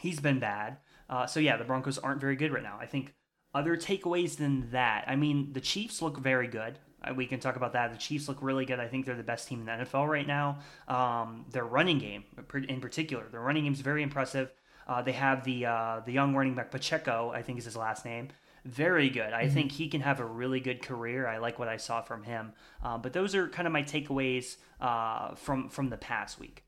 He's 0.00 0.18
been 0.18 0.38
bad. 0.38 0.78
Uh, 1.08 1.26
so 1.26 1.40
yeah, 1.40 1.56
the 1.56 1.64
Broncos 1.64 1.98
aren't 1.98 2.20
very 2.20 2.36
good 2.36 2.52
right 2.52 2.62
now. 2.62 2.78
I 2.80 2.86
think 2.86 3.14
other 3.54 3.76
takeaways 3.76 4.36
than 4.36 4.70
that. 4.70 5.04
I 5.06 5.16
mean, 5.16 5.52
the 5.52 5.60
Chiefs 5.60 6.00
look 6.00 6.18
very 6.18 6.46
good. 6.46 6.78
Uh, 7.02 7.14
we 7.14 7.26
can 7.26 7.40
talk 7.40 7.56
about 7.56 7.72
that. 7.72 7.92
The 7.92 7.98
Chiefs 7.98 8.28
look 8.28 8.38
really 8.40 8.64
good. 8.64 8.80
I 8.80 8.88
think 8.88 9.06
they're 9.06 9.16
the 9.16 9.22
best 9.22 9.48
team 9.48 9.60
in 9.60 9.66
the 9.66 9.72
NFL 9.72 10.08
right 10.08 10.26
now. 10.26 10.58
Um, 10.88 11.46
their 11.50 11.64
running 11.64 11.98
game, 11.98 12.24
in 12.68 12.80
particular, 12.80 13.26
their 13.30 13.40
running 13.40 13.64
game 13.64 13.72
is 13.72 13.80
very 13.80 14.02
impressive. 14.02 14.52
Uh, 14.86 15.02
they 15.02 15.12
have 15.12 15.44
the 15.44 15.66
uh, 15.66 16.00
the 16.04 16.12
young 16.12 16.34
running 16.34 16.54
back 16.54 16.70
Pacheco, 16.70 17.30
I 17.34 17.42
think 17.42 17.58
is 17.58 17.64
his 17.64 17.76
last 17.76 18.04
name. 18.04 18.28
Very 18.64 19.08
good. 19.08 19.32
I 19.32 19.44
mm-hmm. 19.44 19.54
think 19.54 19.72
he 19.72 19.88
can 19.88 20.00
have 20.02 20.20
a 20.20 20.24
really 20.24 20.60
good 20.60 20.82
career. 20.82 21.26
I 21.26 21.38
like 21.38 21.58
what 21.58 21.68
I 21.68 21.78
saw 21.78 22.02
from 22.02 22.24
him. 22.24 22.52
Uh, 22.82 22.98
but 22.98 23.12
those 23.12 23.34
are 23.34 23.48
kind 23.48 23.66
of 23.66 23.72
my 23.72 23.82
takeaways 23.82 24.56
uh, 24.80 25.34
from 25.34 25.68
from 25.68 25.90
the 25.90 25.96
past 25.96 26.38
week. 26.38 26.64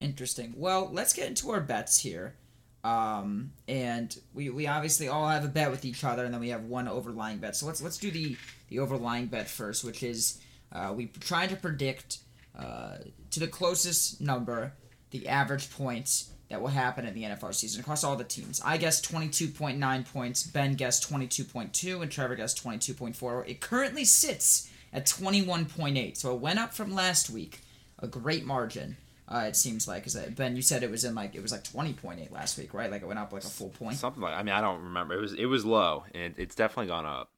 Interesting. 0.00 0.54
Well, 0.56 0.88
let's 0.92 1.12
get 1.12 1.28
into 1.28 1.50
our 1.50 1.60
bets 1.60 2.00
here. 2.00 2.36
Um, 2.84 3.52
and 3.68 4.16
we, 4.34 4.50
we 4.50 4.66
obviously 4.66 5.06
all 5.08 5.28
have 5.28 5.44
a 5.44 5.48
bet 5.48 5.70
with 5.70 5.84
each 5.84 6.02
other, 6.02 6.24
and 6.24 6.34
then 6.34 6.40
we 6.40 6.48
have 6.48 6.64
one 6.64 6.88
overlying 6.88 7.38
bet. 7.38 7.54
So 7.56 7.66
let's 7.66 7.80
let's 7.82 7.98
do 7.98 8.10
the 8.10 8.36
the 8.68 8.80
overlying 8.80 9.26
bet 9.26 9.48
first, 9.48 9.84
which 9.84 10.02
is 10.02 10.40
uh, 10.72 10.92
we 10.94 11.06
try 11.06 11.46
to 11.46 11.56
predict 11.56 12.18
uh, 12.58 12.96
to 13.30 13.40
the 13.40 13.46
closest 13.46 14.20
number 14.20 14.72
the 15.10 15.28
average 15.28 15.70
points 15.70 16.30
that 16.48 16.60
will 16.60 16.68
happen 16.68 17.06
in 17.06 17.14
the 17.14 17.22
NFL 17.22 17.54
season 17.54 17.80
across 17.80 18.02
all 18.02 18.16
the 18.16 18.24
teams. 18.24 18.60
I 18.64 18.76
guess 18.76 19.00
22.9 19.00 20.12
points, 20.12 20.42
Ben 20.42 20.74
guessed 20.74 21.08
22.2, 21.10 22.02
and 22.02 22.10
Trevor 22.10 22.34
guessed 22.36 22.62
22.4. 22.62 23.48
It 23.48 23.60
currently 23.60 24.04
sits 24.04 24.70
at 24.92 25.06
21.8, 25.06 26.16
so 26.16 26.34
it 26.34 26.40
went 26.40 26.58
up 26.58 26.74
from 26.74 26.94
last 26.94 27.30
week, 27.30 27.60
a 27.98 28.06
great 28.06 28.44
margin. 28.44 28.96
Uh, 29.32 29.46
it 29.46 29.56
seems 29.56 29.88
like 29.88 30.06
is 30.06 30.12
that 30.12 30.36
Ben? 30.36 30.56
You 30.56 30.62
said 30.62 30.82
it 30.82 30.90
was 30.90 31.04
in 31.04 31.14
like 31.14 31.34
it 31.34 31.42
was 31.42 31.52
like 31.52 31.64
twenty 31.64 31.94
point 31.94 32.20
eight 32.20 32.32
last 32.32 32.58
week, 32.58 32.74
right? 32.74 32.90
Like 32.90 33.02
it 33.02 33.06
went 33.06 33.18
up 33.18 33.32
like 33.32 33.44
a 33.44 33.48
full 33.48 33.70
point. 33.70 33.96
Something 33.96 34.22
like 34.22 34.34
I 34.34 34.42
mean 34.42 34.54
I 34.54 34.60
don't 34.60 34.82
remember. 34.82 35.14
It 35.14 35.20
was 35.20 35.32
it 35.32 35.46
was 35.46 35.64
low, 35.64 36.04
and 36.14 36.34
it's 36.36 36.54
definitely 36.54 36.88
gone 36.88 37.06
up. 37.06 37.30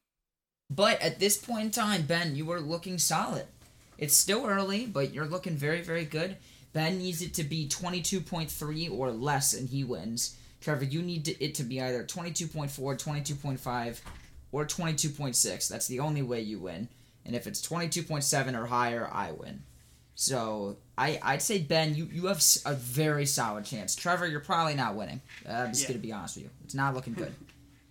But 0.70 1.00
at 1.00 1.20
this 1.20 1.36
point 1.36 1.64
in 1.66 1.70
time, 1.70 2.02
Ben, 2.02 2.34
you 2.34 2.46
were 2.46 2.60
looking 2.60 2.98
solid. 2.98 3.46
It's 3.96 4.16
still 4.16 4.46
early, 4.46 4.86
but 4.86 5.14
you're 5.14 5.26
looking 5.26 5.56
very 5.56 5.82
very 5.82 6.04
good. 6.04 6.36
Ben 6.72 6.98
needs 6.98 7.22
it 7.22 7.32
to 7.34 7.44
be 7.44 7.68
twenty 7.68 8.02
two 8.02 8.20
point 8.20 8.50
three 8.50 8.88
or 8.88 9.12
less, 9.12 9.54
and 9.54 9.68
he 9.68 9.84
wins. 9.84 10.36
Trevor, 10.60 10.84
you 10.84 11.02
need 11.02 11.26
to, 11.26 11.44
it 11.44 11.54
to 11.56 11.62
be 11.62 11.78
either 11.78 12.02
22.4, 12.02 12.70
22.5, 12.72 14.00
or 14.50 14.64
22.6. 14.64 15.68
That's 15.68 15.86
the 15.88 16.00
only 16.00 16.22
way 16.22 16.40
you 16.40 16.58
win. 16.58 16.88
And 17.26 17.36
if 17.36 17.46
it's 17.46 17.60
22.7 17.60 18.58
or 18.58 18.64
higher, 18.64 19.06
I 19.12 19.32
win. 19.32 19.62
So 20.14 20.76
I 20.96 21.18
I'd 21.22 21.42
say 21.42 21.58
Ben, 21.60 21.94
you 21.94 22.08
you 22.12 22.26
have 22.26 22.42
a 22.66 22.74
very 22.74 23.26
solid 23.26 23.64
chance. 23.64 23.94
Trevor, 23.96 24.26
you're 24.26 24.40
probably 24.40 24.74
not 24.74 24.94
winning. 24.94 25.20
Uh, 25.48 25.52
I'm 25.52 25.70
just 25.70 25.82
yeah. 25.82 25.88
gonna 25.88 26.00
be 26.00 26.12
honest 26.12 26.36
with 26.36 26.44
you. 26.44 26.50
It's 26.64 26.74
not 26.74 26.94
looking 26.94 27.14
good. 27.14 27.34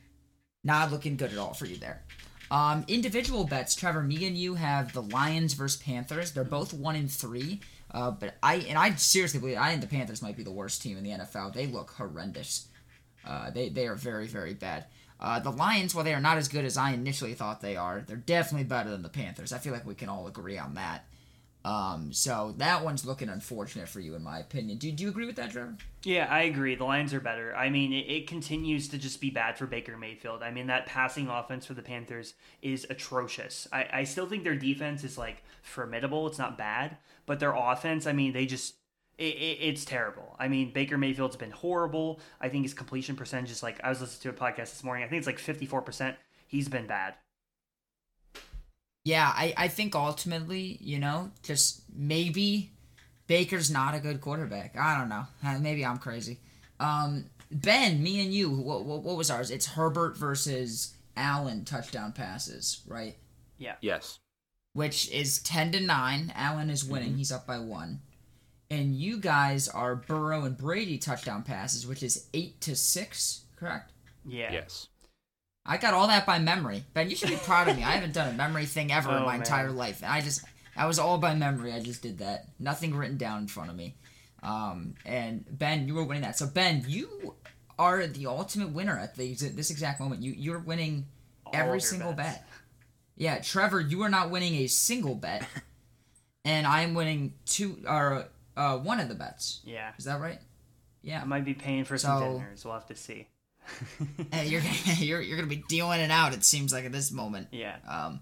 not 0.63 0.91
looking 0.91 1.17
good 1.17 1.31
at 1.31 1.37
all 1.37 1.53
for 1.53 1.65
you 1.65 1.77
there. 1.77 2.01
Um, 2.49 2.85
individual 2.87 3.45
bets, 3.45 3.75
Trevor, 3.75 4.03
me 4.03 4.25
and 4.27 4.37
you 4.37 4.55
have 4.55 4.93
the 4.93 5.01
Lions 5.01 5.53
versus 5.53 5.81
Panthers. 5.81 6.31
They're 6.31 6.43
both 6.43 6.73
one 6.73 6.95
in 6.95 7.07
three. 7.07 7.61
Uh, 7.91 8.11
but 8.11 8.35
I 8.41 8.55
and 8.55 8.77
I 8.77 8.95
seriously 8.95 9.39
believe 9.39 9.57
I 9.57 9.69
think 9.69 9.81
the 9.81 9.87
Panthers 9.87 10.21
might 10.21 10.37
be 10.37 10.43
the 10.43 10.51
worst 10.51 10.81
team 10.81 10.97
in 10.97 11.03
the 11.03 11.11
NFL. 11.11 11.53
They 11.53 11.67
look 11.67 11.91
horrendous. 11.91 12.67
Uh, 13.25 13.51
they 13.51 13.69
they 13.69 13.87
are 13.87 13.95
very 13.95 14.27
very 14.27 14.53
bad. 14.53 14.85
Uh, 15.19 15.39
the 15.39 15.51
Lions, 15.51 15.95
while 15.95 16.03
they 16.03 16.13
are 16.13 16.19
not 16.19 16.37
as 16.37 16.47
good 16.47 16.65
as 16.65 16.75
I 16.75 16.91
initially 16.91 17.33
thought 17.33 17.61
they 17.61 17.77
are, 17.77 18.03
they're 18.05 18.17
definitely 18.17 18.65
better 18.65 18.89
than 18.89 19.03
the 19.03 19.09
Panthers. 19.09 19.53
I 19.53 19.59
feel 19.59 19.71
like 19.71 19.85
we 19.85 19.95
can 19.95 20.09
all 20.09 20.27
agree 20.27 20.57
on 20.57 20.73
that. 20.73 21.05
Um, 21.65 22.11
so 22.11 22.53
that 22.57 22.83
one's 22.83 23.05
looking 23.05 23.29
unfortunate 23.29 23.87
for 23.87 24.01
you, 24.01 24.15
in 24.15 24.23
my 24.23 24.39
opinion. 24.39 24.77
Do, 24.77 24.91
do 24.91 25.03
you 25.03 25.09
agree 25.09 25.25
with 25.25 25.37
that, 25.37 25.51
Trevor? 25.51 25.77
Yeah, 26.03 26.27
I 26.29 26.41
agree. 26.41 26.75
The 26.75 26.83
Lions 26.83 27.13
are 27.13 27.21
better. 27.21 27.55
I 27.55 27.69
mean, 27.69 27.93
it, 27.93 28.09
it, 28.09 28.27
continues 28.27 28.89
to 28.89 28.97
just 28.97 29.21
be 29.21 29.29
bad 29.29 29.57
for 29.57 29.65
Baker 29.65 29.95
Mayfield. 29.95 30.43
I 30.43 30.51
mean, 30.51 30.67
that 30.67 30.87
passing 30.87 31.29
offense 31.29 31.65
for 31.65 31.73
the 31.73 31.81
Panthers 31.81 32.33
is 32.61 32.85
atrocious. 32.89 33.65
I, 33.71 33.87
I 33.93 34.03
still 34.03 34.25
think 34.25 34.43
their 34.43 34.57
defense 34.57 35.05
is 35.05 35.17
like 35.17 35.43
formidable. 35.61 36.27
It's 36.27 36.37
not 36.37 36.57
bad, 36.57 36.97
but 37.25 37.39
their 37.39 37.55
offense, 37.55 38.05
I 38.07 38.11
mean, 38.11 38.33
they 38.33 38.45
just 38.45 38.75
it, 39.17 39.35
it, 39.35 39.57
it's 39.61 39.85
terrible. 39.85 40.35
I 40.39 40.49
mean, 40.49 40.73
Baker 40.73 40.97
Mayfield's 40.97 41.37
been 41.37 41.51
horrible. 41.51 42.19
I 42.41 42.49
think 42.49 42.63
his 42.63 42.73
completion 42.73 43.15
percentage 43.15 43.51
is 43.51 43.63
like 43.63 43.79
I 43.83 43.89
was 43.89 44.01
listening 44.01 44.33
to 44.33 44.43
a 44.43 44.45
podcast 44.47 44.71
this 44.71 44.83
morning. 44.83 45.05
I 45.05 45.07
think 45.07 45.19
it's 45.19 45.27
like 45.27 45.39
fifty 45.39 45.65
four 45.65 45.81
percent. 45.81 46.17
He's 46.47 46.67
been 46.67 46.87
bad. 46.87 47.15
Yeah, 49.05 49.31
I, 49.35 49.53
I 49.57 49.67
think 49.67 49.95
ultimately, 49.95 50.77
you 50.79 50.97
know, 50.97 51.31
just 51.43 51.83
maybe 51.93 52.71
Baker's 53.27 53.69
not 53.69 53.95
a 53.95 53.99
good 53.99 54.21
quarterback. 54.21 54.77
I 54.77 54.97
don't 54.97 55.09
know. 55.09 55.25
Uh, 55.45 55.59
maybe 55.59 55.85
I'm 55.85 55.97
crazy. 55.97 56.39
Um, 56.79 57.25
ben, 57.51 58.01
me 58.01 58.21
and 58.21 58.33
you, 58.33 58.49
what, 58.49 58.85
what, 58.85 59.03
what 59.03 59.17
was 59.17 59.29
ours? 59.29 59.51
It's 59.51 59.65
Herbert 59.65 60.17
versus 60.17 60.93
Allen 61.17 61.65
touchdown 61.65 62.13
passes, 62.13 62.81
right? 62.87 63.15
Yeah. 63.57 63.75
Yes. 63.81 64.19
Which 64.73 65.11
is 65.11 65.39
10 65.43 65.73
to 65.73 65.79
9. 65.81 66.33
Allen 66.35 66.69
is 66.69 66.85
winning. 66.85 67.09
Mm-hmm. 67.09 67.17
He's 67.17 67.31
up 67.31 67.45
by 67.45 67.59
one. 67.59 67.99
And 68.71 68.95
you 68.95 69.17
guys 69.17 69.67
are 69.67 69.95
Burrow 69.95 70.45
and 70.45 70.57
Brady 70.57 70.97
touchdown 70.97 71.43
passes, 71.43 71.85
which 71.85 72.01
is 72.01 72.27
8 72.33 72.59
to 72.61 72.75
6, 72.75 73.41
correct? 73.57 73.91
Yeah. 74.25 74.51
Yes. 74.51 74.87
I 75.65 75.77
got 75.77 75.93
all 75.93 76.07
that 76.07 76.25
by 76.25 76.39
memory. 76.39 76.83
Ben, 76.93 77.09
you 77.09 77.15
should 77.15 77.29
be 77.29 77.37
proud 77.37 77.69
of 77.69 77.77
me. 77.77 77.83
I 77.83 77.91
haven't 77.91 78.13
done 78.13 78.33
a 78.33 78.37
memory 78.37 78.65
thing 78.65 78.91
ever 78.91 79.09
oh, 79.09 79.17
in 79.17 79.23
my 79.23 79.33
man. 79.33 79.41
entire 79.41 79.71
life. 79.71 80.03
I 80.05 80.21
just 80.21 80.43
I 80.75 80.87
was 80.87 80.99
all 80.99 81.17
by 81.17 81.35
memory. 81.35 81.71
I 81.71 81.79
just 81.79 82.01
did 82.01 82.19
that. 82.19 82.47
Nothing 82.59 82.95
written 82.95 83.17
down 83.17 83.39
in 83.39 83.47
front 83.47 83.69
of 83.69 83.75
me. 83.75 83.95
Um, 84.41 84.95
and 85.05 85.45
Ben, 85.49 85.87
you 85.87 85.95
were 85.95 86.03
winning 86.03 86.23
that. 86.23 86.37
So 86.37 86.47
Ben, 86.47 86.83
you 86.87 87.35
are 87.79 88.05
the 88.05 88.27
ultimate 88.27 88.69
winner 88.69 88.97
at 88.97 89.15
the, 89.15 89.33
this 89.33 89.71
exact 89.71 89.99
moment. 89.99 90.21
You 90.21 90.33
you're 90.35 90.59
winning 90.59 91.05
all 91.45 91.53
every 91.55 91.79
single 91.79 92.13
bets. 92.13 92.39
bet. 92.39 92.47
Yeah, 93.15 93.39
Trevor, 93.39 93.79
you 93.79 94.01
are 94.01 94.09
not 94.09 94.31
winning 94.31 94.55
a 94.55 94.67
single 94.67 95.15
bet, 95.15 95.47
and 96.45 96.67
I'm 96.67 96.93
winning 96.93 97.35
two 97.45 97.77
or 97.87 98.25
uh, 98.57 98.77
one 98.77 98.99
of 98.99 99.07
the 99.07 99.15
bets. 99.15 99.61
Yeah, 99.63 99.91
is 99.97 100.05
that 100.05 100.19
right? 100.19 100.39
Yeah, 101.01 101.21
I 101.21 101.25
might 101.25 101.45
be 101.45 101.53
paying 101.53 101.85
for 101.85 101.97
so, 101.97 102.07
some 102.07 102.37
dinners. 102.37 102.65
We'll 102.65 102.73
have 102.73 102.87
to 102.87 102.95
see. 102.95 103.27
hey, 104.31 104.47
you're 104.47 104.61
you're 104.97 105.21
you're 105.21 105.37
gonna 105.37 105.47
be 105.47 105.63
dealing 105.67 105.99
it 105.99 106.11
out. 106.11 106.33
It 106.33 106.43
seems 106.43 106.73
like 106.73 106.85
at 106.85 106.91
this 106.91 107.11
moment. 107.11 107.47
Yeah. 107.51 107.75
Um, 107.87 108.21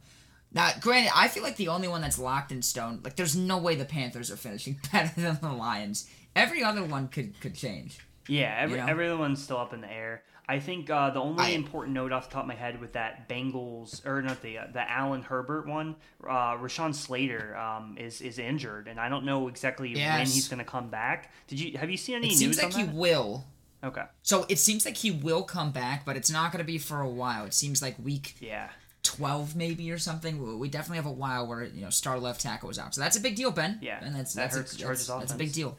now, 0.53 0.69
granted, 0.81 1.11
I 1.15 1.27
feel 1.29 1.43
like 1.43 1.55
the 1.55 1.69
only 1.69 1.87
one 1.87 2.01
that's 2.01 2.19
locked 2.19 2.51
in 2.51 2.61
stone. 2.61 2.99
Like, 3.03 3.15
there's 3.15 3.37
no 3.37 3.57
way 3.57 3.75
the 3.75 3.85
Panthers 3.85 4.29
are 4.31 4.35
finishing 4.35 4.79
better 4.91 5.11
than 5.19 5.39
the 5.41 5.53
Lions. 5.53 6.09
Every 6.35 6.63
other 6.63 6.83
one 6.83 7.07
could 7.07 7.39
could 7.39 7.55
change. 7.55 7.99
Yeah, 8.27 8.55
every 8.59 8.77
you 8.77 8.85
know? 8.85 8.91
every 8.91 9.07
other 9.07 9.17
one's 9.17 9.41
still 9.41 9.57
up 9.57 9.73
in 9.73 9.81
the 9.81 9.91
air. 9.91 10.23
I 10.47 10.59
think 10.59 10.89
uh, 10.89 11.11
the 11.11 11.21
only 11.21 11.45
I, 11.45 11.49
important 11.49 11.93
note 11.93 12.11
off 12.11 12.27
the 12.27 12.33
top 12.33 12.43
of 12.43 12.47
my 12.47 12.55
head 12.55 12.81
with 12.81 12.93
that 12.93 13.29
Bengals 13.29 14.05
or 14.05 14.21
not 14.21 14.41
the 14.41 14.57
uh, 14.57 14.67
the 14.73 14.89
Allen 14.89 15.21
Herbert 15.21 15.65
one, 15.65 15.95
uh, 16.23 16.57
Rashawn 16.57 16.93
Slater 16.93 17.55
um, 17.55 17.95
is 17.97 18.21
is 18.21 18.37
injured, 18.37 18.87
and 18.87 18.99
I 18.99 19.07
don't 19.07 19.23
know 19.23 19.47
exactly 19.47 19.93
yes. 19.95 20.17
when 20.17 20.27
he's 20.27 20.49
going 20.49 20.59
to 20.59 20.65
come 20.65 20.89
back. 20.89 21.31
Did 21.47 21.59
you 21.59 21.77
have 21.77 21.89
you 21.89 21.97
seen 21.97 22.15
any 22.15 22.27
it 22.27 22.29
news? 22.31 22.39
Seems 22.39 22.61
like 22.61 22.73
he 22.73 22.83
will. 22.83 23.45
Okay. 23.83 24.03
So 24.21 24.45
it 24.47 24.59
seems 24.59 24.85
like 24.85 24.97
he 24.97 25.11
will 25.11 25.43
come 25.43 25.71
back, 25.71 26.05
but 26.05 26.15
it's 26.15 26.29
not 26.29 26.51
going 26.51 26.59
to 26.63 26.65
be 26.65 26.77
for 26.77 27.01
a 27.01 27.09
while. 27.09 27.45
It 27.45 27.53
seems 27.53 27.81
like 27.81 27.95
week 28.03 28.35
yeah 28.39 28.69
12 29.03 29.55
maybe 29.55 29.91
or 29.91 29.97
something. 29.97 30.59
We 30.59 30.69
definitely 30.69 30.97
have 30.97 31.05
a 31.05 31.11
while 31.11 31.47
where 31.47 31.63
you 31.63 31.81
know 31.81 31.89
star 31.89 32.19
left 32.19 32.41
tackle 32.41 32.67
was 32.67 32.79
out. 32.79 32.93
So 32.93 33.01
that's 33.01 33.17
a 33.17 33.21
big 33.21 33.35
deal, 33.35 33.51
Ben. 33.51 33.79
Yeah. 33.81 33.99
And 34.01 34.15
that's 34.15 34.33
that 34.33 34.51
that's, 34.51 34.73
a, 34.73 34.85
that's, 34.85 35.07
that's 35.07 35.33
a 35.33 35.37
big 35.37 35.53
deal. 35.53 35.77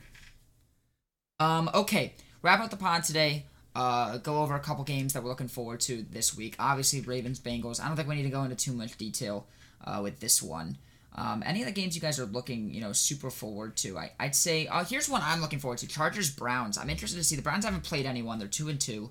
Um. 1.38 1.70
Okay. 1.74 2.14
Wrap 2.42 2.60
up 2.60 2.70
the 2.70 2.76
pod 2.76 3.04
today. 3.04 3.46
Uh, 3.74 4.18
go 4.18 4.42
over 4.42 4.54
a 4.54 4.60
couple 4.60 4.84
games 4.84 5.14
that 5.14 5.22
we're 5.22 5.30
looking 5.30 5.48
forward 5.48 5.80
to 5.80 6.04
this 6.10 6.36
week. 6.36 6.54
Obviously, 6.58 7.00
Ravens, 7.00 7.40
Bengals. 7.40 7.80
I 7.80 7.86
don't 7.86 7.96
think 7.96 8.08
we 8.08 8.16
need 8.16 8.24
to 8.24 8.28
go 8.28 8.42
into 8.42 8.56
too 8.56 8.72
much 8.72 8.98
detail 8.98 9.46
uh, 9.84 10.00
with 10.02 10.20
this 10.20 10.42
one. 10.42 10.76
Um, 11.14 11.42
any 11.44 11.60
of 11.60 11.66
the 11.66 11.72
games 11.72 11.94
you 11.94 12.00
guys 12.00 12.18
are 12.18 12.24
looking, 12.24 12.72
you 12.72 12.80
know, 12.80 12.92
super 12.92 13.30
forward 13.30 13.76
to? 13.78 13.98
I, 13.98 14.12
I'd 14.18 14.34
say, 14.34 14.66
uh, 14.66 14.84
here's 14.84 15.08
one 15.08 15.20
I'm 15.22 15.40
looking 15.40 15.58
forward 15.58 15.78
to: 15.78 15.86
Chargers, 15.88 16.30
Browns. 16.30 16.78
I'm 16.78 16.88
interested 16.88 17.18
to 17.18 17.24
see 17.24 17.36
the 17.36 17.42
Browns 17.42 17.64
haven't 17.64 17.82
played 17.82 18.06
anyone. 18.06 18.38
They're 18.38 18.48
two 18.48 18.68
and 18.68 18.80
two. 18.80 19.10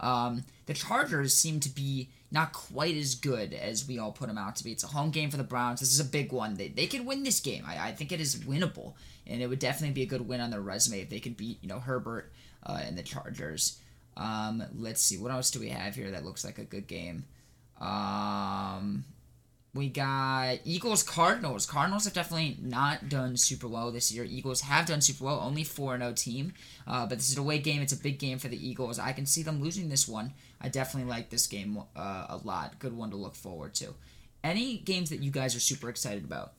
Um, 0.00 0.44
the 0.66 0.74
Chargers 0.74 1.34
seem 1.34 1.60
to 1.60 1.68
be 1.68 2.08
not 2.30 2.52
quite 2.52 2.96
as 2.96 3.14
good 3.14 3.52
as 3.52 3.86
we 3.86 3.98
all 3.98 4.12
put 4.12 4.28
them 4.28 4.38
out 4.38 4.56
to 4.56 4.64
be. 4.64 4.72
It's 4.72 4.82
a 4.82 4.88
home 4.88 5.10
game 5.10 5.30
for 5.30 5.36
the 5.36 5.44
Browns. 5.44 5.80
This 5.80 5.92
is 5.92 6.00
a 6.00 6.04
big 6.04 6.32
one. 6.32 6.54
They, 6.54 6.68
they 6.68 6.86
can 6.86 7.04
win 7.04 7.22
this 7.22 7.40
game. 7.40 7.64
I, 7.66 7.88
I 7.88 7.92
think 7.92 8.10
it 8.10 8.20
is 8.20 8.36
winnable, 8.36 8.94
and 9.26 9.42
it 9.42 9.46
would 9.46 9.58
definitely 9.58 9.94
be 9.94 10.02
a 10.02 10.06
good 10.06 10.26
win 10.26 10.40
on 10.40 10.50
their 10.50 10.60
resume 10.60 11.02
if 11.02 11.10
they 11.10 11.20
could 11.20 11.36
beat 11.36 11.58
you 11.62 11.68
know 11.68 11.80
Herbert 11.80 12.32
uh, 12.64 12.80
and 12.82 12.96
the 12.96 13.02
Chargers. 13.02 13.78
Um, 14.16 14.62
let's 14.76 15.02
see 15.02 15.18
what 15.18 15.30
else 15.30 15.50
do 15.50 15.60
we 15.60 15.68
have 15.68 15.94
here 15.94 16.10
that 16.10 16.24
looks 16.24 16.44
like 16.44 16.58
a 16.58 16.64
good 16.64 16.86
game. 16.86 17.24
Um, 17.80 19.04
we 19.74 19.88
got 19.88 20.58
Eagles 20.64 21.02
Cardinals. 21.02 21.64
Cardinals 21.64 22.04
have 22.04 22.12
definitely 22.12 22.58
not 22.60 23.08
done 23.08 23.38
super 23.38 23.66
well 23.66 23.90
this 23.90 24.12
year. 24.12 24.24
Eagles 24.24 24.60
have 24.62 24.84
done 24.86 25.00
super 25.00 25.24
well, 25.24 25.40
only 25.40 25.64
4 25.64 25.98
0 25.98 26.12
team. 26.12 26.52
Uh, 26.86 27.06
but 27.06 27.18
this 27.18 27.30
is 27.30 27.38
a 27.38 27.40
away 27.40 27.58
game. 27.58 27.80
It's 27.80 27.92
a 27.92 27.96
big 27.96 28.18
game 28.18 28.38
for 28.38 28.48
the 28.48 28.68
Eagles. 28.68 28.98
I 28.98 29.12
can 29.12 29.24
see 29.24 29.42
them 29.42 29.62
losing 29.62 29.88
this 29.88 30.06
one. 30.06 30.34
I 30.60 30.68
definitely 30.68 31.10
like 31.10 31.30
this 31.30 31.46
game 31.46 31.78
uh, 31.96 32.26
a 32.28 32.40
lot. 32.44 32.78
Good 32.80 32.94
one 32.94 33.10
to 33.10 33.16
look 33.16 33.34
forward 33.34 33.74
to. 33.76 33.94
Any 34.44 34.76
games 34.76 35.08
that 35.08 35.22
you 35.22 35.30
guys 35.30 35.56
are 35.56 35.60
super 35.60 35.88
excited 35.88 36.24
about? 36.24 36.52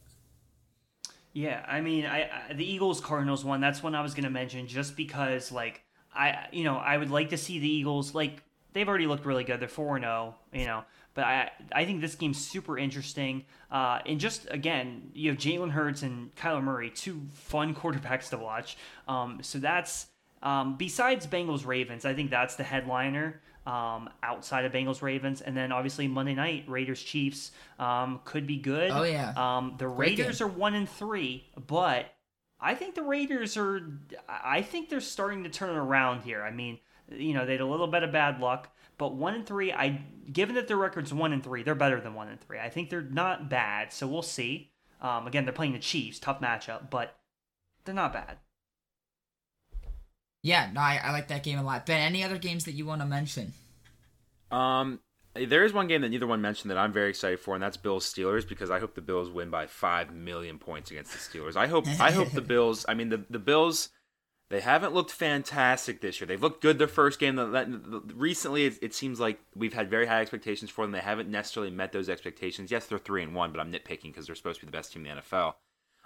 Yeah, 1.33 1.63
I 1.67 1.81
mean, 1.81 2.05
I, 2.05 2.29
I 2.49 2.53
the 2.53 2.65
Eagles 2.65 2.99
Cardinals 2.99 3.45
one. 3.45 3.61
That's 3.61 3.83
one 3.83 3.95
I 3.95 4.01
was 4.01 4.13
gonna 4.13 4.29
mention, 4.29 4.67
just 4.67 4.95
because 4.95 5.51
like 5.51 5.81
I 6.13 6.47
you 6.51 6.63
know 6.63 6.77
I 6.77 6.97
would 6.97 7.09
like 7.09 7.29
to 7.29 7.37
see 7.37 7.59
the 7.59 7.67
Eagles 7.67 8.13
like 8.13 8.43
they've 8.73 8.87
already 8.87 9.07
looked 9.07 9.25
really 9.25 9.43
good. 9.43 9.59
They're 9.59 9.67
four 9.67 9.99
zero, 9.99 10.35
oh, 10.35 10.57
you 10.57 10.65
know. 10.65 10.83
But 11.13 11.25
I 11.25 11.51
I 11.71 11.85
think 11.85 12.01
this 12.01 12.15
game's 12.15 12.43
super 12.43 12.77
interesting. 12.77 13.45
Uh, 13.71 13.99
and 14.05 14.19
just 14.19 14.47
again, 14.49 15.11
you 15.13 15.29
have 15.29 15.39
Jalen 15.39 15.71
Hurts 15.71 16.01
and 16.01 16.33
Kyler 16.35 16.63
Murray, 16.63 16.89
two 16.89 17.21
fun 17.33 17.75
quarterbacks 17.79 18.29
to 18.29 18.37
watch. 18.37 18.77
Um, 19.07 19.39
so 19.41 19.59
that's 19.59 20.07
um, 20.41 20.75
besides 20.77 21.25
Bengals 21.25 21.65
Ravens, 21.65 22.05
I 22.05 22.13
think 22.13 22.29
that's 22.29 22.55
the 22.55 22.63
headliner. 22.63 23.41
Um, 23.65 24.09
outside 24.21 24.65
of 24.65 24.73
Bengals 24.73 25.01
Ravens, 25.01 25.39
and 25.39 25.55
then 25.55 25.71
obviously 25.71 26.05
Monday 26.09 26.35
night 26.35 26.65
Raiders 26.67 27.01
Chiefs 27.01 27.51
um, 27.79 28.19
could 28.25 28.45
be 28.45 28.57
good. 28.57 28.91
Oh 28.91 29.03
yeah. 29.03 29.31
Um, 29.37 29.75
the 29.77 29.87
Raiders 29.87 30.41
are 30.41 30.47
one 30.47 30.73
and 30.73 30.89
three, 30.89 31.47
but 31.65 32.07
I 32.59 32.75
think 32.75 32.95
the 32.95 33.03
Raiders 33.03 33.55
are. 33.55 33.81
I 34.27 34.61
think 34.63 34.89
they're 34.89 34.99
starting 34.99 35.43
to 35.43 35.49
turn 35.49 35.75
around 35.77 36.23
here. 36.23 36.43
I 36.43 36.51
mean, 36.51 36.79
you 37.09 37.33
know, 37.33 37.45
they 37.45 37.53
had 37.53 37.61
a 37.61 37.65
little 37.65 37.87
bit 37.87 38.03
of 38.03 38.11
bad 38.11 38.39
luck. 38.39 38.69
But 38.97 39.15
one 39.15 39.33
and 39.33 39.45
three, 39.45 39.71
I 39.71 40.01
given 40.31 40.55
that 40.55 40.67
their 40.67 40.77
record's 40.77 41.13
one 41.13 41.33
and 41.33 41.43
three, 41.43 41.63
they're 41.63 41.75
better 41.75 41.99
than 41.99 42.13
one 42.13 42.29
and 42.29 42.39
three. 42.39 42.59
I 42.59 42.69
think 42.69 42.89
they're 42.89 43.01
not 43.01 43.49
bad, 43.49 43.91
so 43.91 44.07
we'll 44.07 44.21
see. 44.21 44.71
Um, 45.01 45.27
again, 45.27 45.45
they're 45.45 45.53
playing 45.53 45.73
the 45.73 45.79
Chiefs, 45.79 46.19
tough 46.19 46.39
matchup, 46.39 46.89
but 46.89 47.17
they're 47.83 47.95
not 47.95 48.13
bad. 48.13 48.37
Yeah, 50.41 50.69
no, 50.73 50.81
I, 50.81 50.99
I 51.03 51.11
like 51.11 51.29
that 51.29 51.43
game 51.43 51.57
a 51.57 51.63
lot. 51.63 51.85
Ben, 51.85 52.01
any 52.01 52.23
other 52.23 52.37
games 52.37 52.65
that 52.65 52.73
you 52.73 52.85
want 52.85 53.01
to 53.01 53.07
mention? 53.07 53.53
Um, 54.51 54.99
there 55.33 55.63
is 55.63 55.73
one 55.73 55.87
game 55.87 56.01
that 56.01 56.09
neither 56.09 56.27
one 56.27 56.41
mentioned 56.41 56.69
that 56.69 56.77
I'm 56.77 56.93
very 56.93 57.09
excited 57.09 57.39
for, 57.39 57.55
and 57.55 57.63
that's 57.63 57.77
Bills 57.77 58.11
Steelers 58.11 58.47
because 58.47 58.69
I 58.69 58.79
hope 58.79 58.93
the 58.93 59.01
Bills 59.01 59.29
win 59.29 59.49
by 59.49 59.65
five 59.67 60.13
million 60.13 60.59
points 60.59 60.91
against 60.91 61.11
the 61.11 61.17
Steelers. 61.17 61.55
I 61.55 61.67
hope 61.67 61.87
I 61.99 62.11
hope 62.11 62.31
the 62.31 62.41
Bills. 62.53 62.85
I 62.87 62.93
mean 62.93 63.09
the 63.09 63.25
the 63.29 63.39
Bills 63.39 63.89
they 64.53 64.61
haven't 64.61 64.93
looked 64.93 65.09
fantastic 65.09 65.99
this 65.99 66.21
year. 66.21 66.27
They've 66.27 66.39
looked 66.39 66.61
good 66.61 66.77
their 66.77 66.87
first 66.87 67.19
game. 67.19 67.39
Recently, 68.13 68.65
it, 68.65 68.93
seems 68.93 69.19
like 69.19 69.39
we've 69.55 69.73
had 69.73 69.89
very 69.89 70.05
high 70.05 70.21
expectations 70.21 70.69
for 70.69 70.85
them. 70.85 70.91
They 70.91 70.99
haven't 70.99 71.27
necessarily 71.27 71.71
met 71.71 71.91
those 71.91 72.07
expectations. 72.07 72.69
Yes, 72.69 72.85
they're 72.85 72.99
three 72.99 73.23
and 73.23 73.33
one, 73.33 73.51
but 73.51 73.59
I'm 73.59 73.71
nitpicking 73.71 74.03
because 74.03 74.27
they're 74.27 74.35
supposed 74.35 74.59
to 74.59 74.67
be 74.67 74.69
the 74.69 74.77
best 74.77 74.93
team 74.93 75.07
in 75.07 75.15
the 75.15 75.21
NFL. 75.23 75.55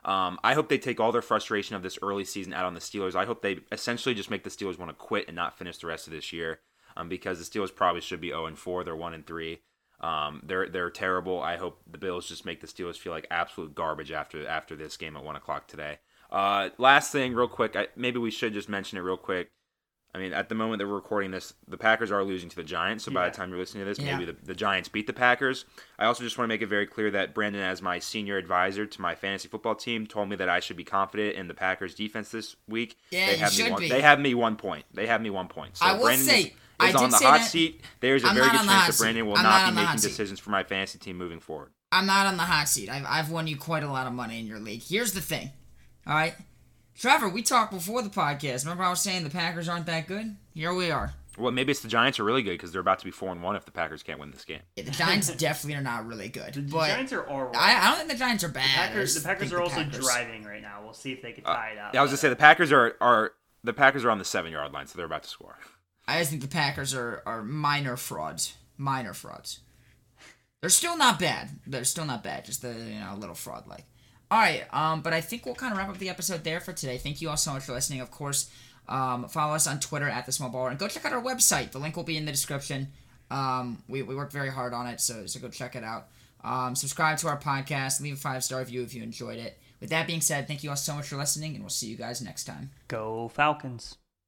Um, 0.06 0.40
I 0.46 0.54
hope 0.54 0.70
they 0.70 0.78
take 0.78 0.98
all 0.98 1.12
their 1.12 1.22
frustration 1.22 1.76
of 1.76 1.84
this 1.84 2.00
early 2.02 2.24
season 2.24 2.54
out 2.54 2.64
on 2.64 2.74
the 2.74 2.80
Steelers. 2.80 3.16
I 3.16 3.26
hope 3.26 3.42
they 3.42 3.60
essentially 3.70 4.16
just 4.16 4.32
make 4.32 4.46
the 4.46 4.50
Steelers 4.50 4.80
want 4.80 4.92
to 4.92 4.96
quit 4.96 5.28
and 5.28 5.36
not 5.36 5.58
finish 5.58 5.80
the 5.80 5.88
rest 5.88 6.08
of 6.08 6.14
this 6.14 6.32
year, 6.32 6.62
um, 6.96 7.10
because 7.10 7.40
the 7.40 7.60
Steelers 7.60 7.76
probably 7.76 8.00
should 8.00 8.22
be 8.22 8.30
0 8.30 8.46
and 8.46 8.58
4. 8.58 8.86
They're 8.86 8.96
1 8.96 9.14
and 9.14 9.28
3. 9.28 9.60
Um, 10.00 10.42
they're 10.46 10.70
they're 10.70 10.90
terrible. 10.90 11.42
I 11.42 11.58
hope 11.58 11.82
the 11.86 11.98
Bills 11.98 12.30
just 12.30 12.46
make 12.46 12.62
the 12.62 12.68
Steelers 12.68 12.98
feel 12.98 13.12
like 13.12 13.28
absolute 13.30 13.76
garbage 13.76 14.14
after 14.14 14.48
after 14.48 14.78
this 14.78 14.96
game 14.96 15.18
at 15.18 15.24
one 15.24 15.36
o'clock 15.36 15.68
today. 15.68 16.00
Uh, 16.32 16.70
last 16.78 17.12
thing, 17.12 17.34
real 17.34 17.48
quick, 17.48 17.76
I, 17.76 17.88
maybe 17.96 18.20
we 18.20 18.32
should 18.32 18.54
just 18.54 18.70
mention 18.70 18.98
it 18.98 19.02
real 19.02 19.18
quick. 19.18 19.50
I 20.16 20.20
mean, 20.20 20.34
at 20.34 20.50
the 20.50 20.56
moment 20.56 20.80
that 20.80 20.88
we're 20.88 20.96
recording 20.96 21.32
this, 21.32 21.54
the 21.68 21.78
Packers 21.78 22.12
are 22.12 22.24
losing 22.24 22.50
to 22.50 22.56
the 22.56 22.64
Giants. 22.64 23.04
So 23.04 23.12
yeah. 23.12 23.16
by 23.16 23.30
the 23.30 23.36
time 23.36 23.50
you're 23.50 23.60
listening 23.60 23.84
to 23.84 23.90
this, 23.90 24.00
yeah. 24.00 24.18
maybe 24.18 24.32
the, 24.32 24.38
the 24.46 24.56
Giants 24.56 24.90
beat 24.90 25.06
the 25.06 25.14
Packers. 25.14 25.66
I 26.00 26.06
also 26.06 26.24
just 26.24 26.38
want 26.38 26.48
to 26.48 26.54
make 26.54 26.62
it 26.62 26.68
very 26.68 26.88
clear 26.88 27.12
that 27.12 27.36
Brandon, 27.36 27.62
as 27.62 27.82
my 27.82 28.00
senior 28.00 28.38
advisor 28.38 28.86
to 28.88 29.02
my 29.02 29.14
fantasy 29.14 29.48
football 29.48 29.76
team, 29.76 30.08
told 30.08 30.30
me 30.30 30.36
that 30.38 30.50
I 30.50 30.60
should 30.60 30.78
be 30.78 30.84
confident 30.84 31.36
in 31.36 31.48
the 31.48 31.54
Packers 31.54 31.94
defense 31.94 32.30
this 32.30 32.56
week. 32.68 32.98
Yeah, 33.12 33.28
they 33.28 33.38
have 33.38 33.54
you 33.54 33.60
me 33.60 33.64
should 33.66 33.72
one, 33.74 33.82
be. 33.82 33.90
They 33.90 34.02
have 34.02 34.20
me 34.20 34.34
one 34.34 34.56
point. 34.56 34.86
They 34.94 35.06
have 35.06 35.22
me 35.22 35.30
one 35.30 35.50
point. 35.50 35.78
So 35.78 35.86
I 35.86 35.94
will 35.94 36.06
Brandon 36.06 36.26
say. 36.26 36.40
Is, 36.40 36.46
is 36.90 36.96
I 36.96 37.04
on 37.04 37.10
the 37.10 37.18
hot 37.18 37.42
seat. 37.42 37.82
There's 38.00 38.24
a 38.24 38.28
I'm 38.28 38.36
very 38.36 38.50
good 38.50 38.62
chance 38.62 38.98
that 38.98 39.04
Brandon 39.04 39.26
will 39.26 39.36
not, 39.36 39.44
not 39.44 39.70
be 39.70 39.76
making 39.82 40.00
decisions 40.00 40.40
for 40.40 40.52
my 40.52 40.64
fantasy 40.64 41.00
team 41.00 41.18
moving 41.18 41.40
forward. 41.40 41.72
I'm 41.92 42.06
not 42.06 42.28
on 42.28 42.38
the 42.38 42.44
hot 42.44 42.68
seat. 42.70 42.90
I've, 42.90 43.06
I've 43.08 43.32
won 43.32 43.48
you 43.48 43.58
quite 43.58 43.84
a 43.84 43.90
lot 43.90 44.08
of 44.08 44.14
money 44.14 44.40
in 44.40 44.46
your 44.46 44.60
league. 44.60 44.84
Here's 44.84 45.14
the 45.14 45.22
thing. 45.22 45.52
All 46.08 46.14
right. 46.14 46.34
Trevor, 46.98 47.30
we 47.30 47.42
talked 47.44 47.72
before 47.72 48.02
the 48.02 48.10
podcast. 48.10 48.64
Remember 48.64 48.84
I 48.84 48.90
was 48.90 49.02
saying 49.02 49.24
the 49.24 49.30
Packers 49.30 49.70
aren't 49.70 49.86
that 49.88 50.08
good? 50.08 50.36
Here 50.54 50.74
we 50.74 50.90
are. 50.90 51.14
Well, 51.38 51.52
maybe 51.52 51.70
it's 51.70 51.82
the 51.82 51.88
Giants 51.88 52.20
are 52.20 52.24
really 52.24 52.42
good 52.42 52.54
because 52.54 52.72
they're 52.72 52.82
about 52.82 52.98
to 53.00 53.06
be 53.06 53.12
four 53.12 53.32
and 53.32 53.44
one 53.44 53.56
if 53.56 53.66
the 53.66 53.72
Packers 53.72 54.02
can't 54.02 54.20
win 54.20 54.32
this 54.32 54.44
game. 54.44 54.62
Yeah, 54.76 54.86
the 54.86 54.92
Giants 54.92 55.30
definitely 55.36 55.78
are 55.80 55.84
not 55.84 56.08
really 56.08 56.30
good. 56.30 56.54
The 56.56 56.62
but 56.62 56.88
Giants 56.88 57.14
are 57.14 57.28
all 57.28 57.44
right. 57.44 57.56
I, 57.56 57.86
I 57.86 57.90
don't 57.90 57.98
think 58.00 58.12
the 58.12 58.18
Giants 58.18 58.44
are 58.44 58.50
bad. 58.50 58.64
The 58.64 58.78
Packers, 58.94 59.14
the 59.16 59.28
Packers 59.28 59.54
are 59.54 59.58
the 59.58 59.62
also 59.62 59.76
Packers. 59.84 60.00
driving 60.04 60.44
right 60.44 60.62
now. 60.64 60.82
We'll 60.84 60.94
see 60.94 61.12
if 61.12 61.22
they 61.22 61.34
can 61.34 61.46
Uh, 61.46 61.54
tie 61.54 61.70
it 61.74 61.78
up. 61.78 61.94
Yeah, 61.94 62.00
I 62.00 62.04
was 62.04 62.10
gonna 62.10 62.18
say 62.18 62.30
the 62.30 62.36
Packers 62.36 62.72
are 62.72 62.96
are 63.00 63.34
the 63.64 63.74
Packers 63.74 64.04
are 64.04 64.10
on 64.10 64.18
the 64.18 64.26
seven 64.26 64.52
yard 64.52 64.74
line, 64.74 64.88
so 64.88 64.98
they're 64.98 65.06
about 65.06 65.24
to 65.24 65.30
score. 65.30 65.60
I 66.08 66.18
just 66.20 66.32
think 66.32 66.42
the 66.42 66.48
Packers 66.48 66.96
are, 66.96 67.22
are 67.28 67.44
minor 67.44 67.98
frauds. 67.98 68.56
Minor 68.78 69.14
frauds. 69.14 69.60
They're 70.62 70.70
still 70.72 70.98
not 70.98 71.20
bad. 71.20 71.50
They're 71.68 71.84
still 71.84 72.06
not 72.06 72.24
bad. 72.24 72.46
Just 72.46 72.64
a 72.64 72.70
you 72.74 73.00
know 73.00 73.14
a 73.14 73.18
little 73.18 73.36
fraud 73.36 73.68
like. 73.68 73.86
All 74.30 74.40
right, 74.40 74.66
um, 74.74 75.02
but 75.02 75.14
I 75.14 75.22
think 75.22 75.46
we'll 75.46 75.56
kind 75.56 75.72
of 75.72 75.78
wrap 75.78 75.90
up 75.90 75.98
the 76.00 76.10
episode 76.10 76.44
there 76.44 76.60
for 76.60 76.74
today. 76.74 76.98
Thank 76.98 77.22
you 77.22 77.30
all 77.30 77.38
so 77.38 77.54
much 77.54 77.64
for 77.64 77.72
listening. 77.72 78.02
Of 78.02 78.12
course, 78.12 78.50
um, 78.90 79.28
follow 79.30 79.56
us 79.56 79.68
on 79.68 79.80
Twitter 79.80 80.08
at 80.08 80.26
the 80.26 80.32
Small 80.32 80.50
Baller 80.50 80.70
and 80.70 80.80
go 80.80 80.88
check 80.88 81.06
out 81.06 81.14
our 81.14 81.22
website. 81.22 81.72
The 81.72 81.80
link 81.80 81.96
will 81.96 82.04
be 82.04 82.18
in 82.18 82.26
the 82.26 82.32
description. 82.32 82.90
Um, 83.32 83.84
we 83.88 84.02
we 84.02 84.16
work 84.16 84.32
very 84.32 84.50
hard 84.50 84.74
on 84.74 84.88
it, 84.88 85.00
so 85.00 85.26
so 85.28 85.40
go 85.40 85.50
check 85.50 85.76
it 85.76 85.84
out. 85.84 86.08
Um, 86.44 86.76
subscribe 86.76 87.18
to 87.20 87.28
our 87.28 87.40
podcast. 87.40 88.02
Leave 88.02 88.16
a 88.16 88.18
five 88.18 88.44
star 88.44 88.60
review 88.60 88.84
if 88.84 88.94
you 88.94 89.02
enjoyed 89.02 89.40
it. 89.40 89.58
With 89.80 89.92
that 89.92 90.08
being 90.08 90.22
said, 90.22 90.48
thank 90.48 90.64
you 90.64 90.72
all 90.72 90.76
so 90.76 90.96
much 90.96 91.08
for 91.08 91.18
listening, 91.18 91.54
and 91.54 91.64
we'll 91.64 91.70
see 91.70 91.88
you 91.88 91.98
guys 91.98 92.22
next 92.22 92.46
time. 92.46 92.72
Go 92.88 93.30
Falcons. 93.30 93.98